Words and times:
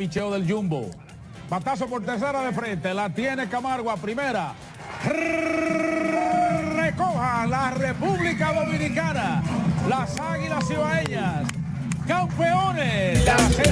Picheo 0.00 0.30
del 0.30 0.50
Jumbo. 0.50 0.88
Batazo 1.50 1.86
por 1.86 2.02
tercera 2.02 2.40
de 2.40 2.52
frente. 2.54 2.94
La 2.94 3.10
tiene 3.10 3.50
Camargo 3.50 3.90
a 3.90 3.98
primera. 3.98 4.54
Recoja 6.74 7.46
la 7.46 7.70
República 7.72 8.50
Dominicana. 8.54 9.42
Las 9.90 10.18
Águilas 10.18 10.66
Cibaeñas. 10.66 11.46
Campeones. 12.08 13.26
La 13.26 13.36
serie 13.50 13.70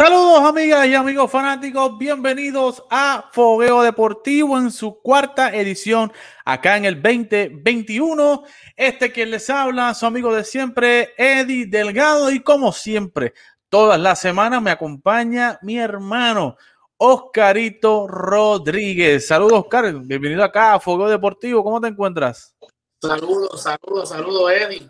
Saludos 0.00 0.44
amigas 0.44 0.86
y 0.86 0.94
amigos 0.94 1.30
fanáticos, 1.30 1.98
bienvenidos 1.98 2.82
a 2.88 3.28
Fogueo 3.32 3.82
Deportivo 3.82 4.56
en 4.56 4.70
su 4.70 4.98
cuarta 4.98 5.54
edición 5.54 6.10
acá 6.42 6.78
en 6.78 6.86
el 6.86 7.02
2021. 7.02 8.44
Este 8.76 9.12
quien 9.12 9.30
les 9.30 9.50
habla, 9.50 9.92
su 9.92 10.06
amigo 10.06 10.34
de 10.34 10.44
siempre, 10.44 11.12
Eddie 11.18 11.66
Delgado 11.66 12.30
y 12.30 12.40
como 12.42 12.72
siempre, 12.72 13.34
todas 13.68 14.00
las 14.00 14.18
semanas 14.18 14.62
me 14.62 14.70
acompaña 14.70 15.58
mi 15.60 15.78
hermano 15.78 16.56
Oscarito 16.96 18.08
Rodríguez. 18.08 19.26
Saludos 19.26 19.64
Oscar, 19.64 19.92
bienvenido 19.92 20.42
acá 20.42 20.72
a 20.72 20.80
Fogueo 20.80 21.10
Deportivo, 21.10 21.62
¿cómo 21.62 21.78
te 21.78 21.88
encuentras? 21.88 22.56
Saludos, 23.02 23.62
saludos, 23.62 24.08
saludos 24.08 24.50
Eddie. 24.50 24.88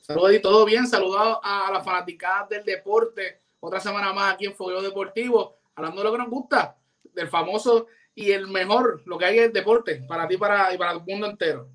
Saludos 0.00 0.30
Eddie, 0.30 0.40
todo 0.40 0.64
bien, 0.64 0.88
saludos 0.88 1.38
a, 1.44 1.68
a 1.68 1.70
las 1.70 1.84
fanaticadas 1.84 2.48
del 2.48 2.64
deporte 2.64 3.41
otra 3.64 3.78
semana 3.78 4.12
más 4.12 4.34
aquí 4.34 4.46
en 4.46 4.56
Fogueo 4.56 4.82
Deportivo, 4.82 5.60
hablando 5.76 6.00
de 6.00 6.04
lo 6.04 6.12
que 6.12 6.18
nos 6.18 6.28
gusta, 6.28 6.76
del 7.14 7.28
famoso 7.28 7.86
y 8.12 8.32
el 8.32 8.48
mejor, 8.48 9.02
lo 9.06 9.16
que 9.16 9.24
hay 9.24 9.38
en 9.38 9.52
deporte, 9.52 10.02
para 10.08 10.26
ti 10.26 10.36
para, 10.36 10.74
y 10.74 10.78
para 10.78 10.92
el 10.92 11.00
mundo 11.00 11.28
entero. 11.28 11.68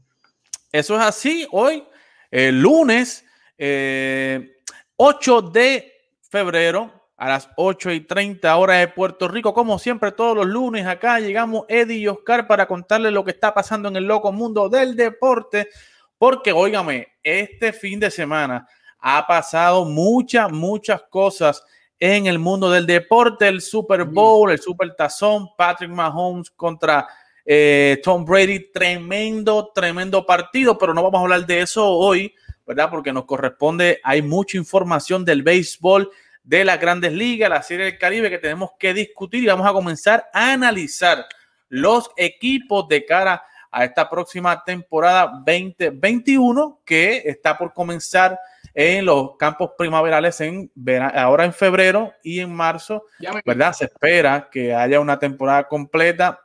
Eso 0.69 0.95
es 0.95 1.02
así, 1.02 1.47
hoy, 1.49 1.85
el 2.30 2.61
lunes 2.61 3.25
eh, 3.58 4.58
8 4.97 5.41
de 5.43 5.93
febrero, 6.30 6.91
a 7.15 7.30
las 7.30 7.49
8 7.55 7.91
y 7.91 8.02
30 8.02 8.58
horas 8.58 8.80
de 8.80 8.89
Puerto 8.89 9.30
Rico, 9.30 9.53
como 9.53 9.80
siempre 9.80 10.11
todos 10.11 10.35
los 10.35 10.45
lunes 10.45 10.85
acá 10.85 11.21
llegamos 11.21 11.65
Eddie 11.69 11.99
y 11.99 12.08
Oscar 12.09 12.47
para 12.47 12.67
contarles 12.67 13.13
lo 13.13 13.23
que 13.23 13.31
está 13.31 13.53
pasando 13.53 13.88
en 13.88 13.95
el 13.95 14.03
loco 14.03 14.33
mundo 14.33 14.67
del 14.67 14.97
deporte, 14.97 15.69
porque 16.17 16.52
óigame, 16.52 17.08
este 17.23 17.71
fin 17.71 17.97
de 17.97 18.11
semana 18.11 18.67
ha 18.99 19.25
pasado 19.25 19.85
muchas, 19.85 20.52
muchas 20.52 21.02
cosas 21.03 21.63
en 21.99 22.27
el 22.27 22.39
mundo 22.39 22.69
del 22.69 22.85
deporte, 22.85 23.47
el 23.47 23.61
Super 23.61 24.03
Bowl, 24.03 24.51
el 24.51 24.59
Super 24.59 24.95
Tazón, 24.95 25.49
Patrick 25.57 25.89
Mahomes 25.89 26.51
contra 26.51 27.07
eh, 27.45 27.99
Tom 28.03 28.25
Brady, 28.25 28.71
tremendo, 28.71 29.71
tremendo 29.73 30.25
partido, 30.25 30.77
pero 30.77 30.93
no 30.93 31.01
vamos 31.03 31.19
a 31.19 31.21
hablar 31.23 31.45
de 31.45 31.61
eso 31.61 31.89
hoy, 31.89 32.33
¿verdad? 32.65 32.89
Porque 32.89 33.13
nos 33.13 33.25
corresponde, 33.25 33.99
hay 34.03 34.21
mucha 34.21 34.57
información 34.57 35.25
del 35.25 35.43
béisbol, 35.43 36.11
de 36.43 36.63
las 36.63 36.79
grandes 36.79 37.11
ligas, 37.11 37.49
la 37.49 37.61
Serie 37.61 37.86
del 37.86 37.97
Caribe 37.97 38.30
que 38.30 38.37
tenemos 38.37 38.71
que 38.80 38.93
discutir 38.93 39.43
y 39.43 39.47
vamos 39.47 39.67
a 39.67 39.73
comenzar 39.73 40.30
a 40.33 40.53
analizar 40.53 41.25
los 41.69 42.09
equipos 42.15 42.87
de 42.87 43.05
cara 43.05 43.43
a 43.71 43.83
esta 43.83 44.09
próxima 44.09 44.63
temporada 44.63 45.43
2021 45.45 46.81
que 46.86 47.23
está 47.25 47.57
por 47.57 47.73
comenzar 47.73 48.39
en 48.80 49.05
los 49.05 49.38
campos 49.38 49.71
primaverales 49.76 50.39
en 50.39 50.71
ahora 51.15 51.45
en 51.45 51.52
febrero 51.52 52.14
y 52.21 52.42
en 52.42 52.54
marzo, 52.54 53.05
¿verdad? 53.43 53.73
Se 53.73 53.86
espera 53.86 54.49
que 54.52 54.71
haya 54.71 54.99
una 54.99 55.17
temporada 55.17 55.67
completa 55.67 56.39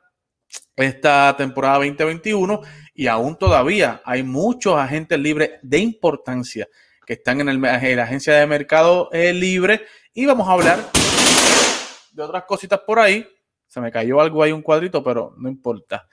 esta 0.75 1.35
temporada 1.37 1.75
2021 1.75 2.63
y 2.95 3.07
aún 3.07 3.37
todavía 3.37 4.01
hay 4.07 4.23
muchos 4.23 4.79
agentes 4.79 5.19
libres 5.19 5.51
de 5.61 5.77
importancia 5.81 6.67
que 7.05 7.13
están 7.13 7.43
en, 7.43 7.51
el, 7.51 7.63
en 7.63 7.97
la 7.99 8.05
agencia 8.05 8.33
de 8.33 8.47
mercado 8.47 9.11
eh, 9.13 9.35
libre 9.35 9.83
y 10.15 10.25
vamos 10.25 10.49
a 10.49 10.53
hablar 10.53 10.79
de 12.13 12.23
otras 12.23 12.45
cositas 12.45 12.81
por 12.81 12.99
ahí. 12.99 13.29
Se 13.67 13.79
me 13.79 13.93
cayó 13.93 14.23
algo 14.23 14.43
ahí, 14.43 14.53
un 14.53 14.63
cuadrito, 14.63 15.05
pero 15.05 15.35
no 15.37 15.51
importa. 15.51 16.09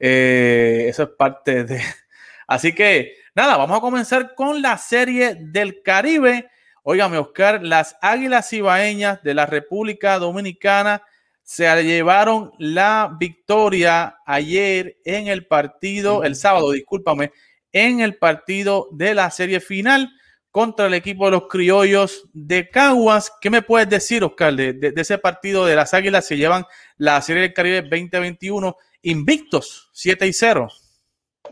Eh, 0.00 0.86
eso 0.88 1.04
es 1.04 1.10
parte 1.10 1.62
de... 1.62 1.80
Así 2.48 2.74
que 2.74 3.19
nada, 3.34 3.56
vamos 3.56 3.78
a 3.78 3.80
comenzar 3.80 4.34
con 4.34 4.62
la 4.62 4.78
serie 4.78 5.36
del 5.38 5.82
Caribe. 5.82 6.50
Óigame, 6.82 7.18
Oscar, 7.18 7.62
las 7.62 7.96
Águilas 8.00 8.52
Ibaeñas 8.52 9.22
de 9.22 9.34
la 9.34 9.46
República 9.46 10.18
Dominicana 10.18 11.02
se 11.42 11.82
llevaron 11.82 12.52
la 12.58 13.16
victoria 13.18 14.18
ayer 14.24 14.98
en 15.04 15.26
el 15.26 15.46
partido, 15.46 16.22
el 16.22 16.36
sábado, 16.36 16.70
discúlpame, 16.70 17.32
en 17.72 18.00
el 18.00 18.16
partido 18.16 18.88
de 18.92 19.14
la 19.14 19.30
serie 19.30 19.58
final 19.58 20.12
contra 20.50 20.86
el 20.86 20.94
equipo 20.94 21.24
de 21.24 21.32
los 21.32 21.48
criollos 21.48 22.28
de 22.32 22.68
Caguas. 22.68 23.32
¿Qué 23.40 23.50
me 23.50 23.62
puedes 23.62 23.88
decir, 23.88 24.22
Oscar, 24.22 24.54
de, 24.54 24.72
de, 24.74 24.92
de 24.92 25.00
ese 25.00 25.18
partido 25.18 25.66
de 25.66 25.76
las 25.76 25.92
Águilas? 25.92 26.26
Se 26.26 26.36
llevan 26.36 26.66
la 26.96 27.20
serie 27.20 27.42
del 27.42 27.52
Caribe 27.52 27.82
2021 27.82 28.76
invictos, 29.02 29.90
7 29.92 30.26
y 30.26 30.32
0. 30.32 30.68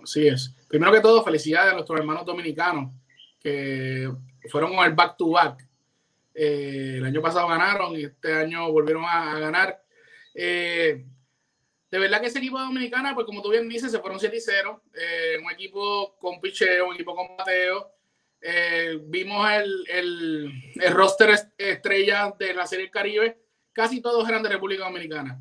Así 0.03 0.27
es. 0.27 0.55
Primero 0.69 0.93
que 0.93 1.01
todo, 1.01 1.25
felicidades 1.25 1.73
a 1.73 1.75
nuestros 1.75 1.99
hermanos 1.99 2.25
dominicanos 2.25 2.93
que 3.41 4.11
fueron 4.51 4.75
con 4.75 4.85
el 4.85 4.93
back 4.95 5.17
to 5.17 5.31
back. 5.31 5.67
Eh, 6.35 6.95
el 6.99 7.05
año 7.05 7.21
pasado 7.21 7.49
ganaron 7.49 7.97
y 7.97 8.05
este 8.05 8.33
año 8.33 8.71
volvieron 8.71 9.05
a, 9.05 9.39
ganar. 9.39 9.83
Eh, 10.35 11.05
de 11.91 11.99
verdad 11.99 12.21
que 12.21 12.27
ese 12.29 12.39
equipo 12.39 12.61
dominicana, 12.61 13.15
pues 13.15 13.27
como 13.27 13.43
tú 13.43 13.51
bien 13.51 13.69
dices, 13.69 13.91
se 13.91 13.99
fueron 13.99 14.21
7 14.21 14.37
y 14.37 14.41
0. 14.41 14.83
Eh, 14.95 15.39
un 15.43 15.51
equipo 15.51 16.17
con 16.19 16.41
picheo, 16.41 16.89
un 16.89 16.95
equipo 16.95 17.15
con 17.17 17.37
bateo. 17.37 17.93
Vimos 19.07 19.51
el, 19.51 19.85
el, 19.89 20.53
el, 20.77 20.95
roster 20.95 21.35
estrella 21.57 22.33
de 22.39 22.55
la 22.55 22.67
Serie 22.67 22.91
Caribe. 22.91 23.39
Casi 23.73 24.01
todos 24.01 24.29
eran 24.29 24.43
de 24.43 24.51
República 24.51 24.85
Dominicana. 24.85 25.41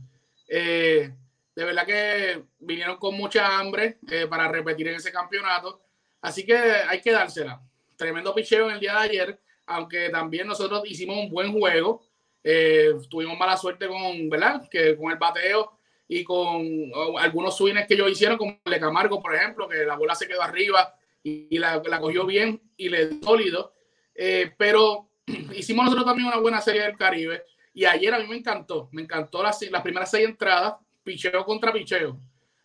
De 1.58 1.66
verdad 1.66 1.88
que 1.88 2.44
vinieron 2.60 2.98
con 2.98 3.16
mucha 3.16 3.58
hambre 3.58 3.98
eh, 4.12 4.28
para 4.30 4.48
repetir 4.48 4.90
en 4.90 4.94
ese 4.94 5.12
campeonato. 5.12 5.82
Así 6.22 6.46
que 6.46 6.56
hay 6.56 7.02
que 7.02 7.12
dársela. 7.12 7.60
Tremendo 7.96 8.36
picheo 8.36 8.68
en 8.68 8.76
el 8.76 8.80
día 8.80 8.94
de 8.94 9.00
ayer, 9.00 9.40
aunque 9.66 10.10
también 10.10 10.46
nosotros 10.46 10.84
hicimos 10.86 11.18
un 11.18 11.32
buen 11.32 11.52
juego. 11.52 12.06
Eh, 12.44 12.92
tuvimos 13.10 13.40
mala 13.40 13.58
suerte 13.58 13.88
con, 13.88 14.30
¿verdad? 14.30 14.70
Que 14.70 14.96
con 14.96 15.12
el 15.12 15.18
bateo 15.18 15.80
y 16.08 16.24
con 16.24 16.92
oh, 16.94 17.18
algunos 17.18 17.58
swings 17.58 17.88
que 17.88 17.96
ellos 17.96 18.12
hicieron, 18.12 18.38
como 18.38 18.60
el 18.64 18.74
de 18.74 18.80
Camargo, 18.80 19.20
por 19.20 19.34
ejemplo, 19.34 19.68
que 19.68 19.78
la 19.78 19.96
bola 19.96 20.14
se 20.14 20.28
quedó 20.28 20.44
arriba 20.44 20.94
y, 21.24 21.58
la, 21.58 21.82
cogió 22.00 22.28
bien 22.28 22.62
y 22.78 22.90
le 22.90 23.08
dio 23.08 23.24
sólido. 23.24 23.74
Eh, 24.14 24.54
pero 24.60 25.10
hicimos 25.56 25.86
nosotros 25.86 26.06
también 26.06 26.28
una 26.28 26.38
buena 26.38 26.62
serie 26.62 26.84
del 26.84 26.96
Caribe. 26.96 27.46
Y 27.74 27.86
ayer 27.86 28.14
a 28.14 28.20
mí 28.20 28.28
me 28.28 28.38
encantó, 28.38 28.90
me 28.92 29.02
encantó 29.02 29.42
las, 29.42 29.60
las 29.72 29.82
primeras 29.82 30.12
seis 30.12 30.28
entradas 30.28 30.76
picheo 31.08 31.46
contra 31.46 31.72
picheo. 31.72 32.20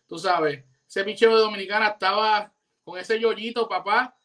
Tú 0.05 0.19
sabes, 0.19 0.63
ese 0.87 1.03
picheo 1.03 1.35
de 1.35 1.41
Dominicana 1.41 1.87
estaba 1.87 2.53
con 2.83 2.99
ese 2.99 3.19
yoyito, 3.19 3.67
papá. 3.69 4.15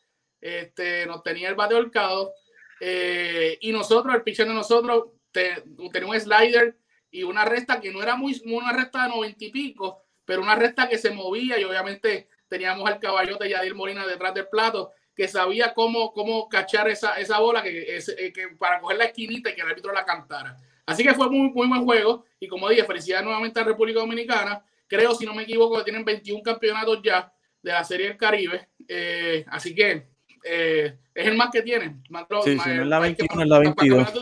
Este, 0.40 1.06
nos 1.06 1.22
tenía 1.22 1.48
el 1.48 1.54
bate 1.54 1.74
holcado. 1.74 2.34
Eh, 2.80 3.58
y 3.60 3.72
nosotros, 3.72 4.14
el 4.14 4.22
picheo 4.22 4.46
de 4.46 4.54
nosotros, 4.54 5.06
te, 5.30 5.62
tenía 5.92 6.08
un 6.08 6.20
slider 6.20 6.76
y 7.10 7.22
una 7.22 7.44
resta 7.44 7.80
que 7.80 7.92
no 7.92 8.02
era 8.02 8.16
muy 8.16 8.40
una 8.46 8.72
resta 8.72 9.04
de 9.04 9.08
noventa 9.10 9.44
y 9.44 9.50
pico, 9.50 10.02
pero 10.24 10.42
una 10.42 10.56
resta 10.56 10.88
que 10.88 10.98
se 10.98 11.10
movía 11.10 11.58
y 11.58 11.64
obviamente 11.64 12.28
teníamos 12.48 12.88
al 12.88 12.98
caballote 12.98 13.48
Yadir 13.48 13.74
Molina 13.74 14.06
detrás 14.06 14.34
del 14.34 14.48
plato 14.48 14.92
que 15.14 15.26
sabía 15.26 15.74
cómo, 15.74 16.12
cómo 16.12 16.48
cachar 16.48 16.88
esa, 16.88 17.14
esa 17.14 17.40
bola 17.40 17.62
que, 17.62 17.96
eh, 17.96 18.32
que, 18.32 18.48
para 18.58 18.80
coger 18.80 18.98
la 18.98 19.06
esquinita 19.06 19.50
y 19.50 19.54
que 19.54 19.62
el 19.62 19.68
árbitro 19.68 19.92
la 19.92 20.04
cantara. 20.04 20.56
Así 20.88 21.02
que 21.02 21.12
fue 21.12 21.28
muy, 21.28 21.50
muy 21.50 21.68
buen 21.68 21.84
juego. 21.84 22.24
Y 22.40 22.48
como 22.48 22.66
dije, 22.70 22.82
felicidades 22.82 23.22
nuevamente 23.22 23.60
a 23.60 23.64
República 23.64 24.00
Dominicana. 24.00 24.64
Creo, 24.86 25.14
si 25.14 25.26
no 25.26 25.34
me 25.34 25.42
equivoco, 25.42 25.76
que 25.76 25.84
tienen 25.84 26.02
21 26.02 26.42
campeonatos 26.42 27.00
ya 27.02 27.30
de 27.62 27.72
la 27.72 27.84
Serie 27.84 28.08
del 28.08 28.16
Caribe. 28.16 28.68
Eh, 28.88 29.44
así 29.48 29.74
que 29.74 30.08
eh, 30.42 30.98
es 31.14 31.26
el 31.26 31.36
más 31.36 31.50
que 31.50 31.60
tienen. 31.60 32.02
Más, 32.08 32.24
sí, 32.42 32.54
más, 32.54 32.64
sí, 32.64 32.70
no 32.70 32.82
es 32.82 32.88
la 32.88 33.00
21, 33.00 33.42
es 33.42 33.48
la 33.48 33.58
22. 33.58 34.12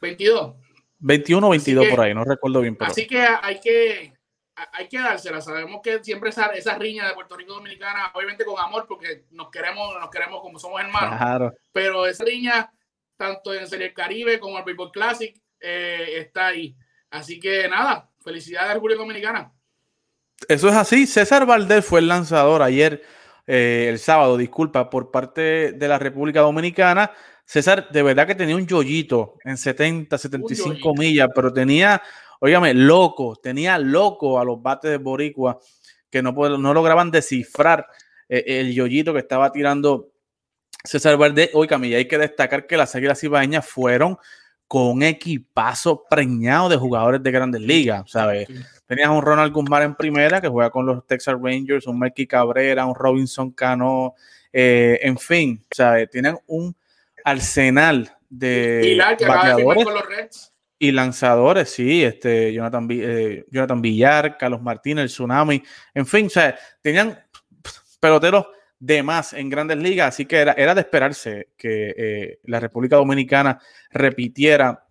22. 0.00 0.54
21 0.98 1.46
o 1.46 1.50
22 1.50 1.84
que, 1.84 1.90
por 1.90 2.00
ahí, 2.00 2.12
no 2.12 2.24
recuerdo 2.24 2.60
bien. 2.62 2.74
Pero... 2.74 2.90
Así 2.90 3.06
que 3.06 3.20
hay 3.20 3.60
que 3.60 4.12
hay 4.72 4.88
que 4.88 4.98
dársela. 4.98 5.40
Sabemos 5.40 5.80
que 5.80 6.02
siempre 6.02 6.30
esa, 6.30 6.46
esa 6.46 6.76
riña 6.76 7.06
de 7.06 7.14
Puerto 7.14 7.36
Rico 7.36 7.54
Dominicana, 7.54 8.10
obviamente 8.14 8.44
con 8.44 8.58
amor, 8.58 8.86
porque 8.88 9.26
nos 9.30 9.48
queremos, 9.50 9.94
nos 10.00 10.10
queremos 10.10 10.40
como 10.40 10.58
somos 10.58 10.80
hermanos. 10.80 11.18
Claro. 11.18 11.54
Pero 11.72 12.04
esa 12.04 12.24
riña 12.24 12.68
tanto 13.16 13.54
en 13.54 13.66
Serie 13.66 13.92
Caribe 13.92 14.38
como 14.38 14.58
el 14.58 14.64
Baseball 14.64 14.92
Classic, 14.92 15.34
eh, 15.60 16.18
está 16.18 16.48
ahí. 16.48 16.76
Así 17.10 17.40
que 17.40 17.68
nada, 17.68 18.10
felicidades 18.22 18.70
a 18.70 18.74
República 18.74 19.00
Dominicana. 19.00 19.52
Eso 20.48 20.68
es 20.68 20.74
así. 20.74 21.06
César 21.06 21.46
Valdés 21.46 21.84
fue 21.84 22.00
el 22.00 22.08
lanzador 22.08 22.62
ayer 22.62 23.02
eh, 23.46 23.86
el 23.90 23.98
sábado, 23.98 24.36
disculpa, 24.36 24.90
por 24.90 25.10
parte 25.10 25.72
de 25.72 25.88
la 25.88 25.98
República 25.98 26.40
Dominicana. 26.40 27.12
César, 27.44 27.88
de 27.90 28.02
verdad 28.02 28.26
que 28.26 28.34
tenía 28.34 28.56
un 28.56 28.66
yoyito 28.66 29.36
en 29.44 29.56
70, 29.56 30.18
75 30.18 30.94
millas, 30.94 31.28
pero 31.34 31.52
tenía, 31.52 32.02
óigame, 32.40 32.74
loco, 32.74 33.36
tenía 33.36 33.78
loco 33.78 34.40
a 34.40 34.44
los 34.44 34.60
bates 34.60 34.90
de 34.90 34.98
Boricua 34.98 35.58
que 36.10 36.22
no, 36.22 36.32
no 36.32 36.74
lograban 36.74 37.10
descifrar 37.10 37.86
eh, 38.28 38.44
el 38.46 38.74
yoyito 38.74 39.12
que 39.12 39.20
estaba 39.20 39.52
tirando 39.52 40.10
César 40.86 41.16
Verde. 41.18 41.50
Óigame, 41.52 41.88
y 41.88 41.94
hay 41.94 42.06
que 42.06 42.18
destacar 42.18 42.66
que 42.66 42.76
las 42.76 42.94
Águilas 42.94 43.22
Ibaeñas 43.22 43.66
fueron 43.66 44.18
con 44.68 44.88
un 44.88 45.02
equipazo 45.02 46.04
preñado 46.08 46.68
de 46.68 46.76
jugadores 46.76 47.22
de 47.22 47.30
grandes 47.30 47.60
ligas, 47.60 48.10
¿sabes? 48.10 48.48
Tenías 48.86 49.08
un 49.10 49.22
Ronald 49.22 49.52
Guzmán 49.52 49.82
en 49.84 49.94
primera 49.94 50.40
que 50.40 50.48
juega 50.48 50.70
con 50.70 50.86
los 50.86 51.06
Texas 51.06 51.36
Rangers, 51.40 51.86
un 51.86 51.98
Mikey 51.98 52.26
Cabrera, 52.26 52.84
un 52.84 52.94
Robinson 52.94 53.52
Cano, 53.52 54.14
eh, 54.52 54.98
en 55.02 55.18
fin, 55.18 55.64
¿sabes? 55.70 56.10
Tienen 56.10 56.38
un 56.46 56.74
arsenal 57.24 58.12
de 58.28 59.00
bateadores 59.26 60.52
y 60.78 60.90
lanzadores, 60.92 61.70
sí, 61.70 62.04
este 62.04 62.52
Jonathan, 62.52 62.86
eh, 62.90 63.44
Jonathan 63.50 63.80
Villar, 63.80 64.36
Carlos 64.36 64.60
Martínez, 64.60 65.04
el 65.04 65.08
Tsunami, 65.08 65.62
en 65.94 66.06
fin, 66.06 66.26
o 66.26 66.40
tenían 66.82 67.18
peloteros 68.00 68.46
de 68.78 69.02
más 69.02 69.32
en 69.32 69.48
grandes 69.48 69.78
ligas, 69.78 70.08
así 70.08 70.26
que 70.26 70.36
era, 70.36 70.52
era 70.52 70.74
de 70.74 70.82
esperarse 70.82 71.48
que 71.56 71.94
eh, 71.96 72.38
la 72.44 72.60
República 72.60 72.96
Dominicana 72.96 73.58
repitiera 73.90 74.86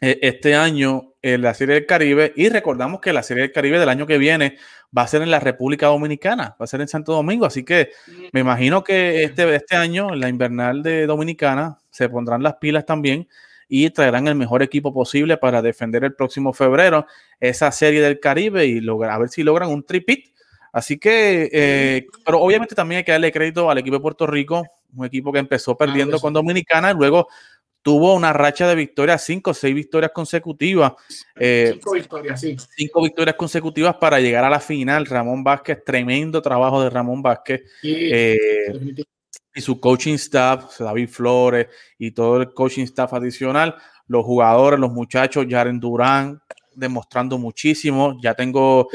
eh, 0.00 0.18
este 0.22 0.56
año 0.56 1.14
en 1.22 1.42
la 1.42 1.54
Serie 1.54 1.76
del 1.76 1.86
Caribe. 1.86 2.32
Y 2.34 2.48
recordamos 2.48 3.00
que 3.00 3.12
la 3.12 3.22
Serie 3.22 3.42
del 3.42 3.52
Caribe 3.52 3.78
del 3.78 3.88
año 3.88 4.06
que 4.06 4.18
viene 4.18 4.58
va 4.96 5.02
a 5.02 5.06
ser 5.06 5.22
en 5.22 5.30
la 5.30 5.38
República 5.38 5.86
Dominicana, 5.86 6.56
va 6.60 6.64
a 6.64 6.66
ser 6.66 6.80
en 6.80 6.88
Santo 6.88 7.12
Domingo, 7.12 7.46
así 7.46 7.64
que 7.64 7.90
me 8.32 8.40
imagino 8.40 8.82
que 8.82 9.22
este, 9.22 9.54
este 9.54 9.76
año, 9.76 10.14
la 10.14 10.28
invernal 10.28 10.82
de 10.82 11.06
Dominicana, 11.06 11.78
se 11.90 12.08
pondrán 12.08 12.42
las 12.42 12.56
pilas 12.56 12.84
también 12.84 13.28
y 13.68 13.88
traerán 13.90 14.26
el 14.26 14.34
mejor 14.34 14.62
equipo 14.62 14.92
posible 14.92 15.36
para 15.38 15.62
defender 15.62 16.04
el 16.04 16.14
próximo 16.14 16.52
febrero 16.52 17.06
esa 17.40 17.70
Serie 17.70 18.02
del 18.02 18.18
Caribe 18.20 18.66
y 18.66 18.80
lograr, 18.80 19.12
a 19.12 19.18
ver 19.18 19.28
si 19.28 19.44
logran 19.44 19.70
un 19.70 19.84
tripit 19.84 20.31
Así 20.72 20.98
que, 20.98 21.50
eh, 21.52 22.06
pero 22.24 22.40
obviamente 22.40 22.74
también 22.74 22.98
hay 22.98 23.04
que 23.04 23.12
darle 23.12 23.30
crédito 23.30 23.70
al 23.70 23.78
equipo 23.78 23.96
de 23.96 24.02
Puerto 24.02 24.26
Rico, 24.26 24.66
un 24.96 25.04
equipo 25.04 25.30
que 25.30 25.38
empezó 25.38 25.76
perdiendo 25.76 26.18
con 26.18 26.32
Dominicana 26.32 26.90
y 26.90 26.94
luego 26.94 27.28
tuvo 27.82 28.14
una 28.14 28.32
racha 28.32 28.66
de 28.66 28.74
victorias, 28.74 29.22
cinco 29.22 29.50
o 29.50 29.54
seis 29.54 29.74
victorias 29.74 30.12
consecutivas. 30.12 30.92
Eh, 31.36 31.72
cinco 31.74 31.92
victorias, 31.92 32.40
sí. 32.40 32.56
Cinco 32.76 33.02
victorias 33.02 33.36
consecutivas 33.36 33.96
para 33.96 34.18
llegar 34.20 34.44
a 34.44 34.50
la 34.50 34.60
final. 34.60 35.04
Ramón 35.04 35.44
Vázquez, 35.44 35.84
tremendo 35.84 36.40
trabajo 36.40 36.82
de 36.82 36.90
Ramón 36.90 37.22
Vázquez. 37.22 37.62
Eh, 37.82 38.36
y 39.54 39.60
su 39.60 39.78
coaching 39.78 40.14
staff, 40.14 40.78
David 40.78 41.08
Flores 41.08 41.66
y 41.98 42.12
todo 42.12 42.40
el 42.40 42.54
coaching 42.54 42.84
staff 42.84 43.12
adicional, 43.12 43.76
los 44.06 44.24
jugadores, 44.24 44.80
los 44.80 44.92
muchachos, 44.92 45.46
Jaren 45.48 45.78
Durán, 45.78 46.40
demostrando 46.74 47.38
muchísimo. 47.38 48.18
Ya 48.22 48.34
tengo 48.34 48.88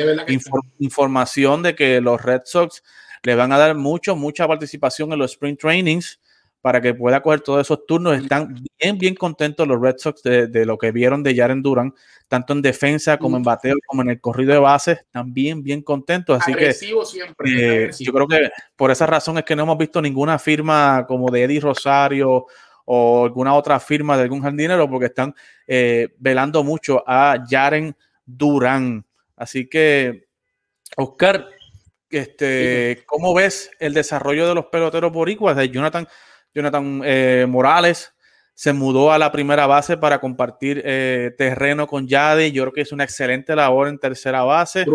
información 0.79 1.63
de 1.63 1.75
que 1.75 2.01
los 2.01 2.21
Red 2.21 2.41
Sox 2.45 2.83
le 3.23 3.35
van 3.35 3.51
a 3.51 3.57
dar 3.57 3.75
mucho, 3.75 4.15
mucha 4.15 4.47
participación 4.47 5.11
en 5.11 5.19
los 5.19 5.31
sprint 5.31 5.59
trainings 5.59 6.19
para 6.61 6.81
que 6.81 6.93
pueda 6.93 7.21
coger 7.21 7.41
todos 7.41 7.61
esos 7.61 7.85
turnos. 7.85 8.17
Están 8.17 8.55
bien, 8.79 8.97
bien 8.97 9.15
contentos 9.15 9.67
los 9.67 9.81
Red 9.81 9.95
Sox 9.97 10.21
de, 10.23 10.65
lo 10.65 10.77
que 10.77 10.91
vieron 10.91 11.23
de 11.23 11.35
Jaren 11.35 11.61
Duran, 11.61 11.93
tanto 12.27 12.53
en 12.53 12.61
defensa 12.61 13.17
como 13.17 13.37
en 13.37 13.43
bateo, 13.43 13.75
como 13.85 14.01
en 14.01 14.09
el 14.09 14.19
corrido 14.19 14.53
de 14.53 14.59
bases, 14.59 14.99
están 14.99 15.33
bien, 15.33 15.63
bien 15.63 15.81
contentos. 15.81 16.41
Así 16.41 16.53
que 16.53 16.73
siempre, 16.73 17.85
eh, 17.85 17.91
yo 17.99 18.11
creo 18.11 18.27
que 18.27 18.49
por 18.75 18.91
esa 18.91 19.05
razón 19.05 19.37
es 19.37 19.45
que 19.45 19.55
no 19.55 19.63
hemos 19.63 19.77
visto 19.77 20.01
ninguna 20.01 20.37
firma 20.39 21.05
como 21.07 21.29
de 21.31 21.43
Eddie 21.43 21.61
Rosario 21.61 22.47
o 22.89 23.25
alguna 23.25 23.53
otra 23.53 23.81
firma 23.81 24.15
de 24.15 24.23
algún 24.23 24.41
jardinero 24.41 24.89
porque 24.89 25.07
están 25.07 25.35
eh, 25.67 26.07
velando 26.19 26.63
mucho 26.63 27.03
a 27.05 27.43
Jaren 27.47 27.93
Durán. 28.25 29.05
Así 29.35 29.67
que, 29.67 30.27
Oscar, 30.95 31.47
este, 32.09 33.03
¿cómo 33.05 33.33
ves 33.33 33.69
el 33.79 33.93
desarrollo 33.93 34.47
de 34.47 34.55
los 34.55 34.67
peloteros 34.67 35.11
boricuas? 35.11 35.57
De 35.57 35.69
Jonathan, 35.69 36.07
Jonathan 36.55 37.01
eh, 37.03 37.45
Morales 37.47 38.13
se 38.53 38.71
mudó 38.71 39.11
a 39.11 39.19
la 39.19 39.33
primera 39.33 39.67
base 39.67 39.97
para 39.97 40.19
compartir 40.19 40.81
eh, 40.85 41.35
terreno 41.37 41.87
con 41.87 42.07
Yadi. 42.07 42.53
Yo 42.53 42.63
creo 42.63 42.73
que 42.73 42.81
es 42.81 42.93
una 42.93 43.03
excelente 43.03 43.53
labor 43.53 43.89
en 43.89 43.99
tercera 43.99 44.43
base. 44.43 44.85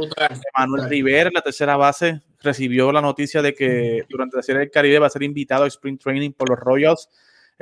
Manuel 0.59 0.89
Rivera, 0.89 1.31
la 1.33 1.43
tercera 1.43 1.77
base, 1.77 2.23
recibió 2.41 2.91
la 2.91 3.03
noticia 3.03 3.43
de 3.43 3.55
que 3.55 4.07
durante 4.09 4.39
la 4.39 4.43
Serie 4.43 4.61
del 4.61 4.71
Caribe 4.71 4.99
va 4.99 5.09
a 5.09 5.11
ser 5.11 5.23
invitado 5.25 5.65
a 5.65 5.69
Sprint 5.69 6.03
Training 6.03 6.33
por 6.33 6.49
los 6.49 6.59
Royals 6.59 7.11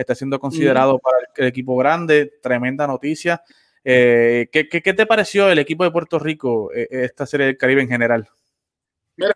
está 0.00 0.14
siendo 0.14 0.41
considerado 0.41 0.99
para 0.99 1.19
el, 1.37 1.47
equipo 1.47 1.76
grande, 1.76 2.38
tremenda 2.43 2.87
noticia. 2.87 3.43
Eh, 3.85 4.49
¿qué, 4.52 4.64
te 4.64 5.06
pareció 5.06 5.49
el 5.50 5.58
equipo 5.58 5.85
de 5.85 5.91
Puerto 5.91 6.19
Rico, 6.19 6.73
eh, 6.73 6.88
esta 6.91 7.26
serie 7.26 7.47
del 7.47 7.56
Caribe 7.56 7.82
en 7.82 7.88
general? 7.88 8.29
Mira, 9.17 9.32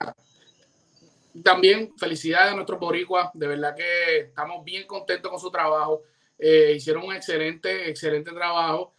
también 1.43 1.93
felicidades 1.97 2.53
a 2.53 2.55
nuestros 2.55 2.79
boricuas, 2.79 3.31
de 3.35 3.47
verdad 3.47 3.75
que 3.75 4.21
estamos 4.21 4.65
bien 4.65 4.87
contentos 4.87 5.31
con 5.31 5.41
su 5.41 5.51
trabajo. 5.51 6.03
Eh, 6.39 6.75
hicieron 6.77 7.05
un 7.05 7.15
excelente, 7.15 7.89
excelente 7.89 8.33
trabajo. 8.33 8.95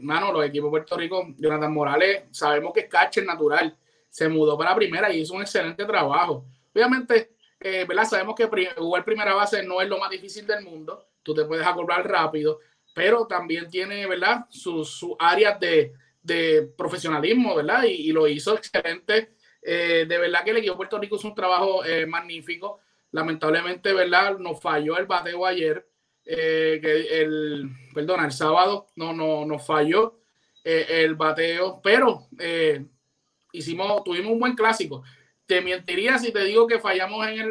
mano, 0.00 0.32
los 0.32 0.44
equipos 0.44 0.68
de 0.68 0.70
Puerto 0.70 0.96
Rico, 0.96 1.34
Jonathan 1.38 1.72
Morales, 1.72 2.24
sabemos 2.30 2.72
que 2.72 2.80
es 2.80 2.88
catcher 2.88 3.24
natural, 3.24 3.76
se 4.08 4.28
mudó 4.28 4.58
para 4.58 4.70
la 4.70 4.76
primera 4.76 5.12
y 5.12 5.20
hizo 5.20 5.34
un 5.34 5.42
excelente 5.42 5.84
trabajo. 5.84 6.44
Obviamente, 6.74 7.31
eh, 7.64 7.84
¿verdad? 7.86 8.04
Sabemos 8.04 8.34
que 8.34 8.48
jugar 8.76 9.04
primera 9.04 9.34
base 9.34 9.62
no 9.62 9.80
es 9.80 9.88
lo 9.88 9.98
más 9.98 10.10
difícil 10.10 10.46
del 10.46 10.64
mundo, 10.64 11.06
tú 11.22 11.34
te 11.34 11.44
puedes 11.44 11.66
acoplar 11.66 12.08
rápido, 12.08 12.60
pero 12.94 13.26
también 13.26 13.68
tiene, 13.70 14.06
¿verdad? 14.06 14.46
Sus 14.50 15.04
áreas 15.18 15.58
de, 15.60 15.92
profesionalismo, 16.76 17.54
¿verdad? 17.56 17.84
Y, 17.84 18.12
lo 18.12 18.28
hizo 18.28 18.54
excelente. 18.56 19.34
Eh, 19.62 20.06
de 20.08 20.18
verdad 20.18 20.44
que 20.44 20.50
el 20.50 20.56
equipo 20.58 20.72
de 20.72 20.76
Puerto 20.76 20.98
Rico 20.98 21.16
hizo 21.16 21.28
un 21.28 21.34
trabajo 21.34 21.84
eh, 21.84 22.06
magnífico. 22.06 22.80
Lamentablemente, 23.12 23.92
¿verdad? 23.92 24.38
Nos 24.38 24.60
falló 24.60 24.98
el 24.98 25.06
bateo 25.06 25.46
ayer. 25.46 25.86
que 26.24 27.06
el, 27.20 27.68
perdona, 27.94 28.24
el 28.24 28.32
sábado 28.32 28.88
no, 28.96 29.12
no, 29.12 29.44
nos 29.44 29.66
falló 29.66 30.20
el 30.64 31.16
bateo, 31.16 31.80
pero 31.82 32.28
hicimos, 33.52 34.04
tuvimos 34.04 34.32
un 34.32 34.38
buen 34.38 34.54
clásico 34.54 35.02
te 35.46 35.60
mentiría 35.60 36.18
si 36.18 36.32
te 36.32 36.44
digo 36.44 36.66
que 36.66 36.78
fallamos 36.78 37.26
en, 37.26 37.50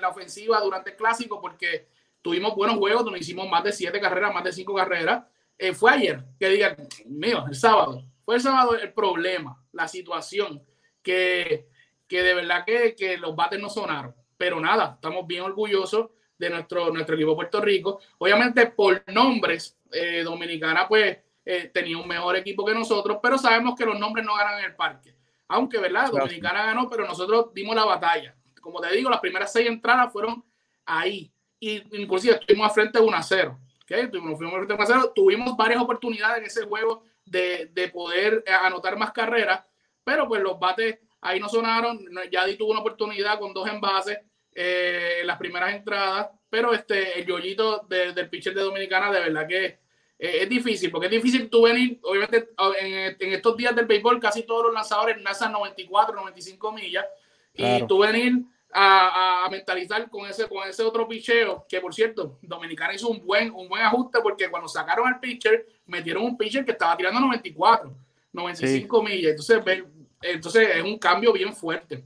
la 0.00 0.08
ofensiva 0.08 0.60
durante 0.60 0.90
el 0.90 0.96
clásico 0.96 1.40
porque 1.40 1.86
tuvimos 2.22 2.54
buenos 2.54 2.76
juegos, 2.76 3.04
donde 3.04 3.20
hicimos 3.20 3.48
más 3.48 3.64
de 3.64 3.72
siete 3.72 4.00
carreras, 4.00 4.34
más 4.34 4.44
de 4.44 4.52
cinco 4.52 4.74
carreras. 4.74 5.24
Eh, 5.56 5.72
fue 5.72 5.92
ayer, 5.92 6.22
que 6.38 6.48
digan, 6.48 6.76
mío, 7.06 7.44
el 7.48 7.54
sábado. 7.54 8.04
Fue 8.24 8.36
el 8.36 8.40
sábado 8.40 8.76
el 8.76 8.92
problema, 8.92 9.62
la 9.72 9.88
situación, 9.88 10.62
que, 11.02 11.68
que 12.06 12.22
de 12.22 12.34
verdad 12.34 12.64
que, 12.64 12.94
que, 12.94 13.16
los 13.16 13.34
bates 13.34 13.60
no 13.60 13.68
sonaron. 13.68 14.14
Pero 14.36 14.60
nada, 14.60 14.92
estamos 14.94 15.26
bien 15.26 15.42
orgullosos 15.42 16.10
de 16.38 16.50
nuestro, 16.50 16.90
nuestro 16.90 17.16
equipo 17.16 17.34
Puerto 17.34 17.60
Rico. 17.60 18.00
Obviamente 18.18 18.66
por 18.66 19.02
nombres, 19.12 19.76
eh, 19.92 20.22
Dominicana 20.22 20.86
pues 20.86 21.18
eh, 21.44 21.70
tenía 21.72 21.98
un 21.98 22.06
mejor 22.06 22.36
equipo 22.36 22.64
que 22.64 22.74
nosotros, 22.74 23.18
pero 23.22 23.38
sabemos 23.38 23.74
que 23.74 23.86
los 23.86 23.98
nombres 23.98 24.24
no 24.24 24.36
ganan 24.36 24.58
en 24.58 24.66
el 24.66 24.76
parque 24.76 25.17
aunque, 25.48 25.78
¿verdad? 25.78 26.10
Dominicana 26.10 26.66
ganó, 26.66 26.88
pero 26.88 27.06
nosotros 27.06 27.52
dimos 27.54 27.74
la 27.74 27.84
batalla. 27.84 28.36
Como 28.60 28.80
te 28.80 28.94
digo, 28.94 29.08
las 29.08 29.20
primeras 29.20 29.52
seis 29.52 29.66
entradas 29.66 30.12
fueron 30.12 30.44
ahí. 30.84 31.32
Y 31.58 31.82
inclusive 32.00 32.34
estuvimos 32.34 32.70
a 32.70 32.74
frente 32.74 32.98
de 32.98 33.04
1 33.04 33.16
a 33.16 33.22
0. 33.22 33.58
¿okay? 33.82 34.08
Tuvimos, 34.10 34.36
fuimos 34.36 34.54
a 34.54 34.56
frente 34.58 34.74
de 34.74 34.74
1 34.74 34.82
a 34.82 34.86
0. 34.86 35.12
Tuvimos 35.14 35.56
varias 35.56 35.80
oportunidades 35.80 36.38
en 36.38 36.44
ese 36.44 36.64
juego 36.66 37.02
de, 37.24 37.70
de 37.72 37.88
poder 37.88 38.44
eh, 38.46 38.52
anotar 38.52 38.96
más 38.96 39.12
carreras, 39.12 39.64
pero 40.04 40.28
pues 40.28 40.42
los 40.42 40.58
bates 40.58 40.98
ahí 41.20 41.40
no 41.40 41.48
sonaron. 41.48 41.98
Yadi 42.30 42.56
tuvo 42.56 42.72
una 42.72 42.80
oportunidad 42.80 43.38
con 43.38 43.52
dos 43.52 43.68
envases 43.68 44.18
eh, 44.52 45.18
en 45.20 45.26
las 45.26 45.38
primeras 45.38 45.74
entradas, 45.74 46.28
pero 46.48 46.72
este, 46.72 47.18
el 47.18 47.26
yoyito 47.26 47.86
del 47.88 48.28
pitcher 48.28 48.54
de 48.54 48.62
Dominicana, 48.62 49.10
de 49.10 49.20
verdad 49.20 49.46
que 49.46 49.78
eh, 50.18 50.38
es 50.42 50.48
difícil, 50.48 50.90
porque 50.90 51.06
es 51.06 51.12
difícil 51.12 51.48
tú 51.48 51.62
venir, 51.62 52.00
obviamente 52.02 52.50
en, 52.80 53.32
estos 53.32 53.56
días 53.56 53.74
del 53.76 53.86
béisbol 53.86 54.18
casi 54.18 54.42
todos 54.42 54.64
los 54.64 54.74
lanzadores 54.74 55.20
lanzan 55.22 55.52
94, 55.52 56.16
95 56.16 56.72
millas, 56.72 57.06
y 57.54 57.86
tú 57.86 57.98
venir 57.98 58.44
a, 58.72 59.46
mentalizar 59.50 60.08
con 60.10 60.28
ese, 60.28 60.48
con 60.48 60.68
ese 60.68 60.82
otro 60.82 61.08
picheo, 61.08 61.66
que 61.68 61.80
por 61.80 61.94
cierto, 61.94 62.38
Dominicana 62.42 62.94
hizo 62.94 63.08
un 63.08 63.24
buen, 63.24 63.50
un 63.50 63.68
buen 63.68 63.82
ajuste 63.82 64.20
porque 64.20 64.48
cuando 64.48 64.68
sacaron 64.68 65.06
al 65.06 65.20
pitcher, 65.20 65.66
metieron 65.86 66.24
un 66.24 66.36
pitcher 66.36 66.64
que 66.64 66.72
estaba 66.72 66.96
tirando 66.96 67.20
94, 67.20 67.94
95 68.32 69.02
millas, 69.02 69.30
entonces, 69.30 69.84
entonces 70.22 70.76
es 70.76 70.82
un 70.82 70.98
cambio 70.98 71.32
bien 71.32 71.54
fuerte. 71.54 72.04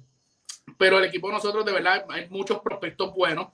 Pero 0.78 0.98
el 0.98 1.04
equipo 1.04 1.28
de 1.28 1.34
nosotros, 1.34 1.64
de 1.64 1.72
verdad, 1.72 2.04
hay 2.08 2.28
muchos 2.28 2.60
prospectos 2.60 3.14
buenos. 3.14 3.48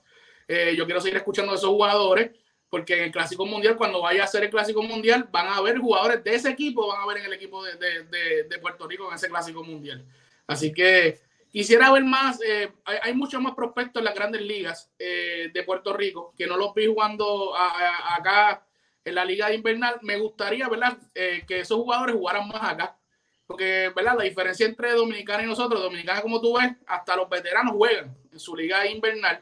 Eh, 0.47 0.73
yo 0.75 0.85
quiero 0.85 1.01
seguir 1.01 1.17
escuchando 1.17 1.51
a 1.51 1.55
esos 1.55 1.69
jugadores 1.69 2.31
porque 2.69 2.97
en 2.97 3.03
el 3.05 3.11
Clásico 3.11 3.45
Mundial, 3.45 3.75
cuando 3.75 4.01
vaya 4.01 4.23
a 4.23 4.27
ser 4.27 4.43
el 4.43 4.49
Clásico 4.49 4.83
Mundial, 4.83 5.27
van 5.31 5.47
a 5.47 5.57
haber 5.57 5.79
jugadores 5.79 6.23
de 6.23 6.35
ese 6.35 6.49
equipo, 6.49 6.87
van 6.87 7.01
a 7.01 7.07
ver 7.07 7.17
en 7.17 7.25
el 7.25 7.33
equipo 7.33 7.63
de, 7.63 7.75
de, 7.75 8.43
de, 8.43 8.57
Puerto 8.59 8.87
Rico 8.87 9.09
en 9.09 9.15
ese 9.15 9.27
Clásico 9.27 9.63
Mundial. 9.63 10.05
Así 10.45 10.71
que, 10.71 11.19
quisiera 11.51 11.91
ver 11.91 12.03
más, 12.03 12.39
eh, 12.41 12.71
hay, 12.85 13.13
muchos 13.13 13.41
más 13.41 13.55
prospectos 13.55 13.99
en 13.99 14.05
las 14.05 14.13
grandes 14.13 14.41
ligas 14.41 14.91
eh, 14.99 15.49
de 15.51 15.63
Puerto 15.63 15.93
Rico 15.93 16.33
que 16.37 16.45
no 16.45 16.57
los 16.57 16.73
vi 16.75 16.85
jugando 16.85 17.55
a, 17.55 17.67
a, 17.67 18.15
acá 18.15 18.65
en 19.03 19.15
la 19.15 19.25
liga 19.25 19.51
invernal. 19.51 19.99
Me 20.01 20.17
gustaría, 20.17 20.69
¿verdad? 20.69 20.97
Eh, 21.15 21.43
que 21.47 21.61
esos 21.61 21.77
jugadores 21.77 22.15
jugaran 22.15 22.47
más 22.47 22.63
acá. 22.63 22.95
Porque, 23.47 23.91
¿verdad? 23.95 24.15
La 24.15 24.25
diferencia 24.25 24.67
entre 24.67 24.91
Dominicana 24.91 25.41
y 25.41 25.47
nosotros, 25.47 25.81
Dominicana, 25.81 26.21
como 26.21 26.39
tú 26.39 26.57
ves, 26.59 26.71
hasta 26.85 27.15
los 27.15 27.27
veteranos 27.27 27.73
juegan 27.73 28.15
en 28.31 28.39
su 28.39 28.55
liga 28.55 28.85
invernal. 28.85 29.41